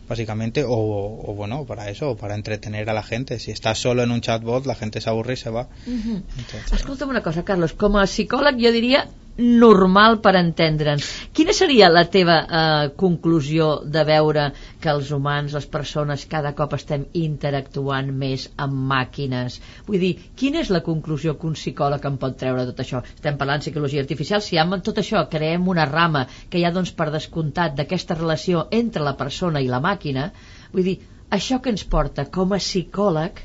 básicamente, 0.07 0.63
o, 0.63 0.71
o 0.71 1.33
bueno, 1.33 1.65
para 1.65 1.89
eso, 1.89 2.11
o 2.11 2.15
para 2.15 2.35
entretener 2.35 2.89
a 2.89 2.93
la 2.93 3.03
gente. 3.03 3.39
Si 3.39 3.51
estás 3.51 3.79
solo 3.79 4.03
en 4.03 4.11
un 4.11 4.21
chatbot, 4.21 4.65
la 4.65 4.75
gente 4.75 5.01
se 5.01 5.09
aburre 5.09 5.33
y 5.33 5.37
se 5.37 5.49
va. 5.49 5.67
Entonces, 5.85 6.73
Escolta'm 6.73 7.09
una 7.09 7.23
cosa, 7.23 7.43
Carlos, 7.43 7.73
com 7.73 7.97
a 7.97 8.05
psicòleg 8.05 8.59
jo 8.61 8.71
diria 8.75 9.05
normal 9.37 10.21
per 10.23 10.35
entendre'ns. 10.39 11.07
Quina 11.35 11.53
seria 11.55 11.89
la 11.91 12.05
teva 12.11 12.37
eh, 12.43 12.89
conclusió 12.95 13.81
de 13.83 14.03
veure 14.07 14.45
que 14.79 14.91
els 14.91 15.11
humans, 15.11 15.55
les 15.57 15.67
persones, 15.67 16.23
cada 16.31 16.53
cop 16.55 16.75
estem 16.77 17.05
interactuant 17.19 18.13
més 18.15 18.47
amb 18.55 18.77
màquines? 18.91 19.59
Vull 19.87 19.99
dir, 19.99 20.13
quina 20.39 20.61
és 20.63 20.71
la 20.71 20.83
conclusió 20.85 21.35
que 21.35 21.49
un 21.49 21.57
psicòleg 21.59 22.07
en 22.07 22.19
pot 22.21 22.37
treure 22.39 22.67
tot 22.69 22.79
això? 22.83 23.03
Estem 23.15 23.39
parlant 23.41 23.59
de 23.59 23.67
psicologia 23.67 24.05
artificial, 24.05 24.43
si 24.45 24.59
amb 24.61 24.79
tot 24.85 25.03
això 25.03 25.25
creem 25.31 25.67
una 25.67 25.87
rama 25.89 26.25
que 26.49 26.59
hi 26.59 26.65
ha 26.65 26.73
doncs 26.75 26.93
per 26.95 27.11
descomptat 27.11 27.75
d'aquesta 27.75 28.15
relació 28.15 28.67
entre 28.71 29.03
la 29.03 29.17
persona 29.19 29.59
i 29.59 29.67
la 29.71 29.83
màquina, 29.83 30.29
vull 30.71 30.87
dir, 30.87 30.99
això 31.35 31.59
que 31.59 31.73
ens 31.73 31.83
porta 31.83 32.29
com 32.31 32.53
a 32.55 32.61
psicòleg 32.61 33.43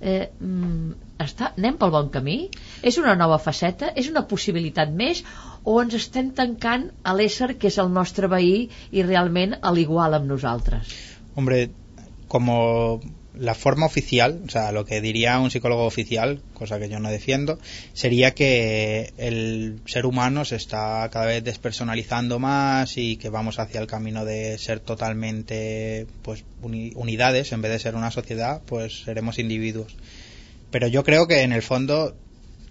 eh, 0.00 0.30
mm, 0.40 0.92
està, 1.22 1.52
anem 1.58 1.78
pel 1.78 1.94
bon 1.94 2.10
camí? 2.14 2.38
És 2.82 2.98
una 2.98 3.14
nova 3.18 3.38
faceta? 3.42 3.92
És 3.96 4.08
una 4.10 4.24
possibilitat 4.30 4.90
més? 4.94 5.24
O 5.64 5.78
ens 5.82 5.94
estem 5.98 6.30
tancant 6.36 6.88
a 7.02 7.14
l'ésser 7.18 7.54
que 7.58 7.70
és 7.72 7.78
el 7.82 7.92
nostre 7.92 8.30
veí 8.30 8.68
i 8.90 9.04
realment 9.06 9.58
a 9.60 9.72
l'igual 9.74 10.14
amb 10.18 10.30
nosaltres? 10.30 10.94
Hombre, 11.34 11.68
como 12.28 13.00
la 13.38 13.54
forma 13.54 13.86
oficial, 13.86 14.40
o 14.46 14.50
sea, 14.50 14.72
lo 14.72 14.84
que 14.84 15.00
diría 15.00 15.38
un 15.38 15.50
psicólogo 15.50 15.84
oficial, 15.84 16.40
cosa 16.54 16.78
que 16.78 16.88
yo 16.88 16.98
no 16.98 17.08
defiendo, 17.08 17.58
sería 17.92 18.34
que 18.34 19.12
el 19.16 19.80
ser 19.86 20.06
humano 20.06 20.44
se 20.44 20.56
está 20.56 21.08
cada 21.12 21.26
vez 21.26 21.44
despersonalizando 21.44 22.38
más 22.40 22.96
y 22.96 23.16
que 23.16 23.28
vamos 23.28 23.60
hacia 23.60 23.80
el 23.80 23.86
camino 23.86 24.24
de 24.24 24.58
ser 24.58 24.80
totalmente 24.80 26.06
pues 26.22 26.44
unidades 26.62 27.52
en 27.52 27.62
vez 27.62 27.72
de 27.72 27.78
ser 27.78 27.94
una 27.94 28.10
sociedad, 28.10 28.60
pues 28.66 29.02
seremos 29.04 29.38
individuos. 29.38 29.94
Pero 30.70 30.88
yo 30.88 31.04
creo 31.04 31.28
que 31.28 31.42
en 31.42 31.52
el 31.52 31.62
fondo 31.62 32.16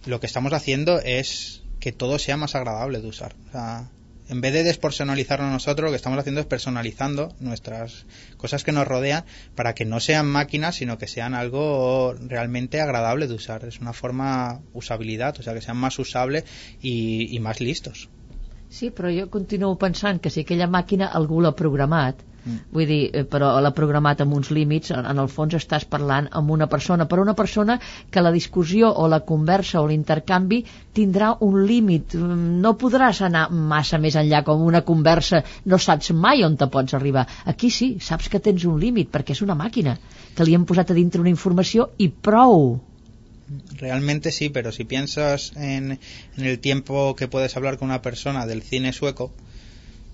lo 0.05 0.19
que 0.19 0.27
estamos 0.27 0.53
haciendo 0.53 0.99
es 0.99 1.63
que 1.79 1.91
todo 1.91 2.19
sea 2.19 2.37
más 2.37 2.55
agradable 2.55 3.01
de 3.01 3.07
usar. 3.07 3.35
O 3.49 3.51
sea, 3.51 3.89
en 4.29 4.41
vez 4.41 4.53
de 4.53 4.63
despersonalizarnos 4.63 5.51
nosotros, 5.51 5.85
lo 5.85 5.91
que 5.91 5.97
estamos 5.97 6.19
haciendo 6.19 6.41
es 6.41 6.47
personalizando 6.47 7.33
nuestras 7.39 8.05
cosas 8.35 8.63
que 8.63 8.71
nos 8.71 8.87
rodean 8.87 9.23
para 9.55 9.73
que 9.73 9.85
no 9.85 9.99
sean 9.99 10.27
máquinas, 10.27 10.75
sino 10.75 10.97
que 10.97 11.07
sean 11.07 11.33
algo 11.33 12.13
realmente 12.13 12.81
agradable 12.81 13.27
de 13.27 13.35
usar. 13.35 13.63
Es 13.65 13.79
una 13.79 13.93
forma 13.93 14.61
usabilidad, 14.73 15.39
o 15.39 15.43
sea, 15.43 15.53
que 15.53 15.61
sean 15.61 15.77
más 15.77 15.97
usables 15.99 16.43
y, 16.81 17.37
más 17.39 17.61
listos. 17.61 18.09
Sí, 18.69 18.89
però 18.91 19.07
jo 19.07 19.29
continuo 19.31 19.77
pensant 19.79 20.19
que 20.19 20.27
si 20.29 20.41
aquella 20.43 20.65
màquina 20.67 21.07
algú 21.07 21.39
l'ha 21.39 21.53
programat, 21.55 22.19
Mm. 22.47 22.59
Vull 22.71 22.87
dir, 22.87 22.99
eh, 23.11 23.23
però 23.27 23.49
l'ha 23.59 23.73
programat 23.75 24.21
amb 24.23 24.35
uns 24.37 24.49
límits, 24.55 24.93
en, 24.95 25.05
en 25.11 25.19
el 25.23 25.29
fons 25.31 25.57
estàs 25.57 25.85
parlant 25.91 26.29
amb 26.39 26.53
una 26.55 26.69
persona, 26.71 27.07
però 27.11 27.25
una 27.25 27.35
persona 27.35 27.77
que 28.11 28.23
la 28.23 28.31
discussió 28.35 28.89
o 28.89 29.07
la 29.11 29.19
conversa 29.27 29.81
o 29.81 29.87
l'intercanvi 29.89 30.63
tindrà 30.95 31.33
un 31.47 31.59
límit, 31.67 32.15
mm, 32.15 32.59
no 32.63 32.75
podràs 32.79 33.21
anar 33.27 33.47
massa 33.51 33.99
més 33.99 34.15
enllà 34.15 34.43
com 34.47 34.63
una 34.63 34.83
conversa, 34.87 35.43
no 35.65 35.81
saps 35.87 36.13
mai 36.27 36.45
on 36.47 36.55
te 36.57 36.69
pots 36.71 36.95
arribar. 36.97 37.27
Aquí 37.45 37.71
sí, 37.79 37.95
saps 38.09 38.31
que 38.31 38.43
tens 38.43 38.65
un 38.65 38.79
límit 38.79 39.11
perquè 39.11 39.35
és 39.35 39.43
una 39.45 39.57
màquina, 39.59 39.97
que 40.35 40.45
li 40.47 40.55
hem 40.55 40.65
posat 40.69 40.93
a 40.93 40.97
dintre 40.97 41.23
una 41.23 41.33
informació 41.33 41.91
i 41.97 42.09
prou. 42.09 42.77
Realmente 43.79 44.31
sí, 44.35 44.49
pero 44.49 44.71
si 44.71 44.83
piensas 44.83 45.53
en, 45.55 45.99
en 46.37 46.45
el 46.45 46.59
tiempo 46.59 47.15
que 47.15 47.29
puedes 47.29 47.55
hablar 47.55 47.77
con 47.77 47.89
una 47.89 48.01
persona 48.01 48.45
del 48.45 48.61
cine 48.61 48.91
sueco, 48.91 49.31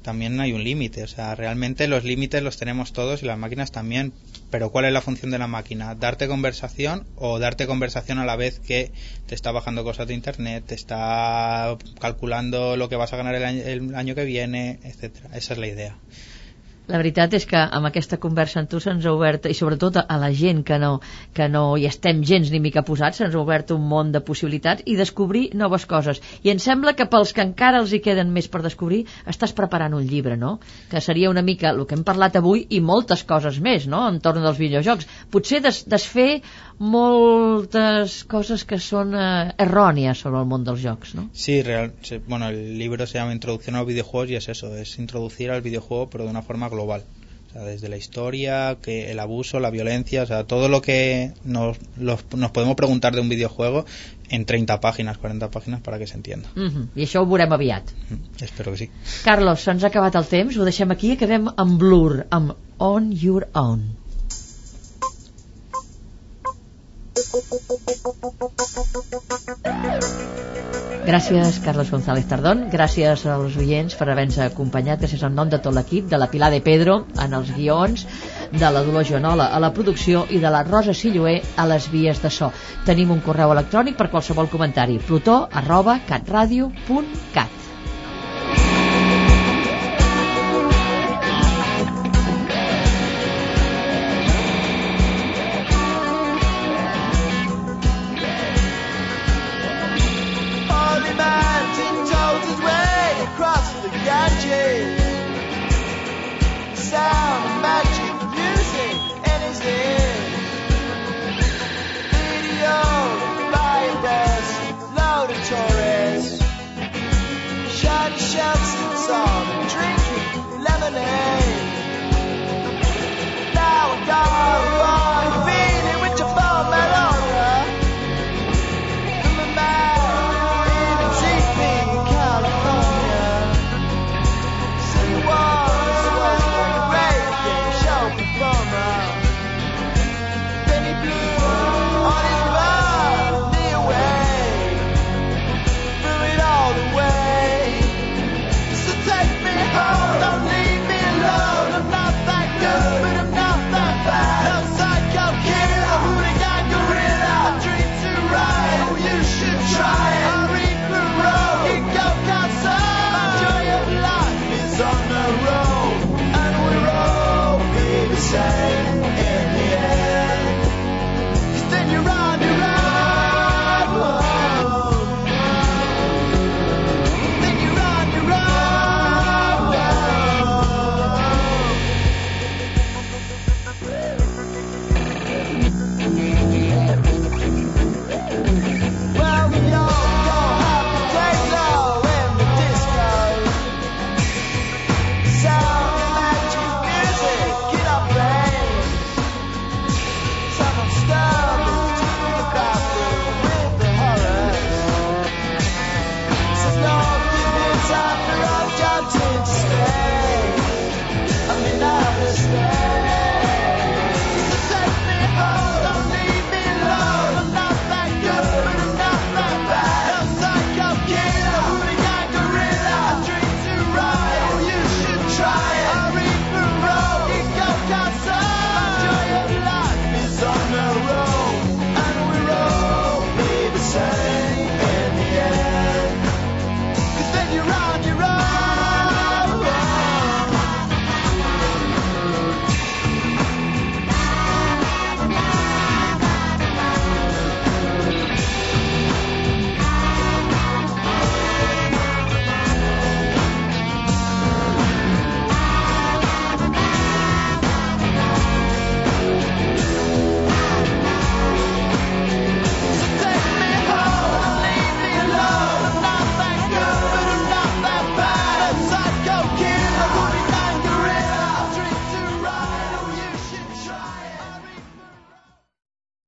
también 0.04 0.40
hay 0.40 0.54
un 0.54 0.64
límite. 0.64 1.04
O 1.04 1.08
sea, 1.08 1.34
realmente 1.34 1.88
los 1.88 2.04
límites 2.04 2.44
los 2.44 2.58
tenemos 2.58 2.94
todos 2.94 3.24
y 3.24 3.26
las 3.26 3.38
máquinas 3.38 3.72
también. 3.72 4.14
Pero 4.52 4.70
¿cuál 4.70 4.86
es 4.86 4.94
la 4.94 5.02
función 5.02 5.32
de 5.32 5.40
la 5.40 5.48
máquina? 5.48 5.96
¿Darte 5.96 6.28
conversación 6.28 7.08
o 7.16 7.40
darte 7.40 7.66
conversación 7.66 8.20
a 8.20 8.26
la 8.26 8.36
vez 8.36 8.60
que 8.60 8.92
te 9.26 9.34
está 9.34 9.52
bajando 9.52 9.84
cosas 9.84 10.08
de 10.08 10.14
internet, 10.14 10.66
te 10.68 10.76
está 10.76 11.76
calculando 12.00 12.78
lo 12.78 12.90
que 12.90 12.96
vas 12.96 13.14
a 13.14 13.18
ganar 13.18 13.34
el 13.34 13.44
año, 13.44 13.64
el 13.64 13.96
año 13.96 14.14
que 14.14 14.26
viene, 14.26 14.80
etcétera? 14.84 15.36
Esa 15.36 15.54
es 15.54 15.60
la 15.60 15.68
idea. 15.68 15.98
La 16.92 17.00
veritat 17.00 17.32
és 17.38 17.46
que 17.48 17.60
amb 17.60 17.88
aquesta 17.88 18.18
conversa 18.20 18.60
amb 18.60 18.68
tu 18.72 18.80
se'ns 18.84 19.06
ha 19.08 19.14
obert, 19.16 19.46
i 19.48 19.56
sobretot 19.56 20.02
a 20.02 20.18
la 20.20 20.30
gent 20.36 20.64
que 20.68 20.76
no, 20.82 20.98
que 21.36 21.48
no 21.48 21.62
hi 21.80 21.86
estem 21.88 22.20
gens 22.28 22.52
ni 22.52 22.60
mica 22.60 22.84
posats, 22.84 23.22
se'ns 23.22 23.38
ha 23.38 23.40
obert 23.40 23.72
un 23.72 23.86
món 23.88 24.12
de 24.12 24.20
possibilitats 24.20 24.84
i 24.86 24.98
descobrir 25.00 25.46
noves 25.56 25.86
coses. 25.88 26.20
I 26.44 26.52
em 26.52 26.60
sembla 26.60 26.92
que 27.00 27.08
pels 27.08 27.32
que 27.32 27.46
encara 27.46 27.80
els 27.80 27.94
hi 27.96 28.02
queden 28.04 28.34
més 28.36 28.50
per 28.52 28.60
descobrir, 28.66 29.06
estàs 29.32 29.56
preparant 29.56 29.96
un 29.96 30.04
llibre, 30.10 30.36
no? 30.36 30.58
Que 30.92 31.00
seria 31.00 31.32
una 31.32 31.46
mica 31.46 31.72
el 31.72 31.86
que 31.88 31.96
hem 31.96 32.04
parlat 32.04 32.36
avui 32.42 32.66
i 32.70 32.82
moltes 32.84 33.24
coses 33.24 33.62
més, 33.64 33.88
no?, 33.88 34.04
entorn 34.10 34.44
dels 34.44 34.60
videojocs. 34.60 35.08
Potser 35.32 35.64
des, 35.64 35.86
desfer 35.88 36.42
moltes 36.84 38.20
coses 38.28 38.66
que 38.68 38.80
són 38.82 39.16
eh, 39.16 39.54
errònies 39.62 40.20
sobre 40.26 40.42
el 40.44 40.52
món 40.52 40.68
dels 40.68 40.82
jocs, 40.84 41.14
¿no? 41.16 41.30
Sí, 41.32 41.62
real, 41.64 41.94
bueno, 42.28 42.50
el 42.50 42.78
libro 42.78 43.08
se 43.08 43.20
llama 43.20 43.32
Introducción 43.32 43.78
a 43.78 43.80
los 43.80 43.88
videojuegos 43.88 44.32
y 44.32 44.36
es 44.36 44.50
eso, 44.50 44.76
es 44.76 44.98
introducir 45.00 45.52
al 45.52 45.62
videojuego 45.62 46.10
pero 46.10 46.26
de 46.26 46.32
una 46.32 46.42
forma 46.42 46.70
global. 46.74 47.04
O 47.50 47.54
sea, 47.54 47.64
desde 47.64 47.88
la 47.88 47.98
historia, 47.98 48.78
que 48.82 49.12
el 49.12 49.20
abuso, 49.20 49.60
la 49.60 49.70
violencia, 49.70 50.24
o 50.24 50.26
sea, 50.26 50.44
todo 50.44 50.70
lo 50.70 50.82
que 50.82 51.32
nos, 51.44 51.78
los, 52.00 52.26
nos 52.36 52.52
podemos 52.52 52.76
preguntar 52.76 53.14
de 53.14 53.22
un 53.22 53.30
videojuego 53.30 53.86
en 54.30 54.46
30 54.46 54.80
páginas, 54.80 55.20
40 55.20 55.52
páginas 55.52 55.82
para 55.82 56.00
que 56.00 56.08
se 56.08 56.16
entienda. 56.16 56.50
Uh 56.56 56.62
-huh. 56.62 56.88
I 56.96 57.06
això 57.06 57.22
ho 57.22 57.26
veurem 57.26 57.54
aviat. 57.54 57.84
Uh 58.10 58.18
-huh. 58.18 58.44
Espero 58.44 58.72
que 58.72 58.78
sí. 58.78 58.90
Carlos, 59.24 59.62
se'ns 59.62 59.84
ha 59.84 59.88
acabat 59.88 60.16
el 60.16 60.26
temps, 60.26 60.58
ho 60.58 60.64
deixem 60.64 60.90
aquí 60.92 61.10
i 61.10 61.12
acabem 61.12 61.48
amb 61.56 61.80
Blur, 61.80 62.26
amb 62.30 62.54
On 62.80 63.12
Your 63.12 63.48
Own. 63.54 64.04
Gràcies, 71.04 71.60
Carlos 71.60 71.90
González 71.92 72.24
Tardón. 72.32 72.70
Gràcies 72.72 73.26
als 73.28 73.58
oients 73.60 73.96
per 74.00 74.06
haver-nos 74.08 74.38
acompanyat. 74.46 75.02
Gràcies 75.02 75.26
en 75.28 75.36
nom 75.36 75.50
de 75.52 75.60
tot 75.60 75.76
l'equip, 75.76 76.08
de 76.08 76.20
la 76.22 76.30
Pilar 76.32 76.50
de 76.54 76.62
Pedro 76.64 76.96
en 77.20 77.36
els 77.40 77.52
guions, 77.58 78.06
de 78.54 78.70
la 78.72 78.86
Dolor 78.88 79.04
Joanola 79.10 79.50
a 79.52 79.60
la 79.60 79.74
producció 79.76 80.24
i 80.32 80.40
de 80.40 80.54
la 80.54 80.64
Rosa 80.64 80.96
Silloé 80.96 81.42
a 81.60 81.68
les 81.68 81.90
vies 81.92 82.24
de 82.24 82.32
so. 82.32 82.54
Tenim 82.88 83.12
un 83.12 83.20
correu 83.26 83.52
electrònic 83.52 84.00
per 84.00 84.08
qualsevol 84.16 84.48
comentari. 84.48 84.98
plutó 85.04 85.50
arroba 85.52 86.00
catradio.cat 86.08 87.73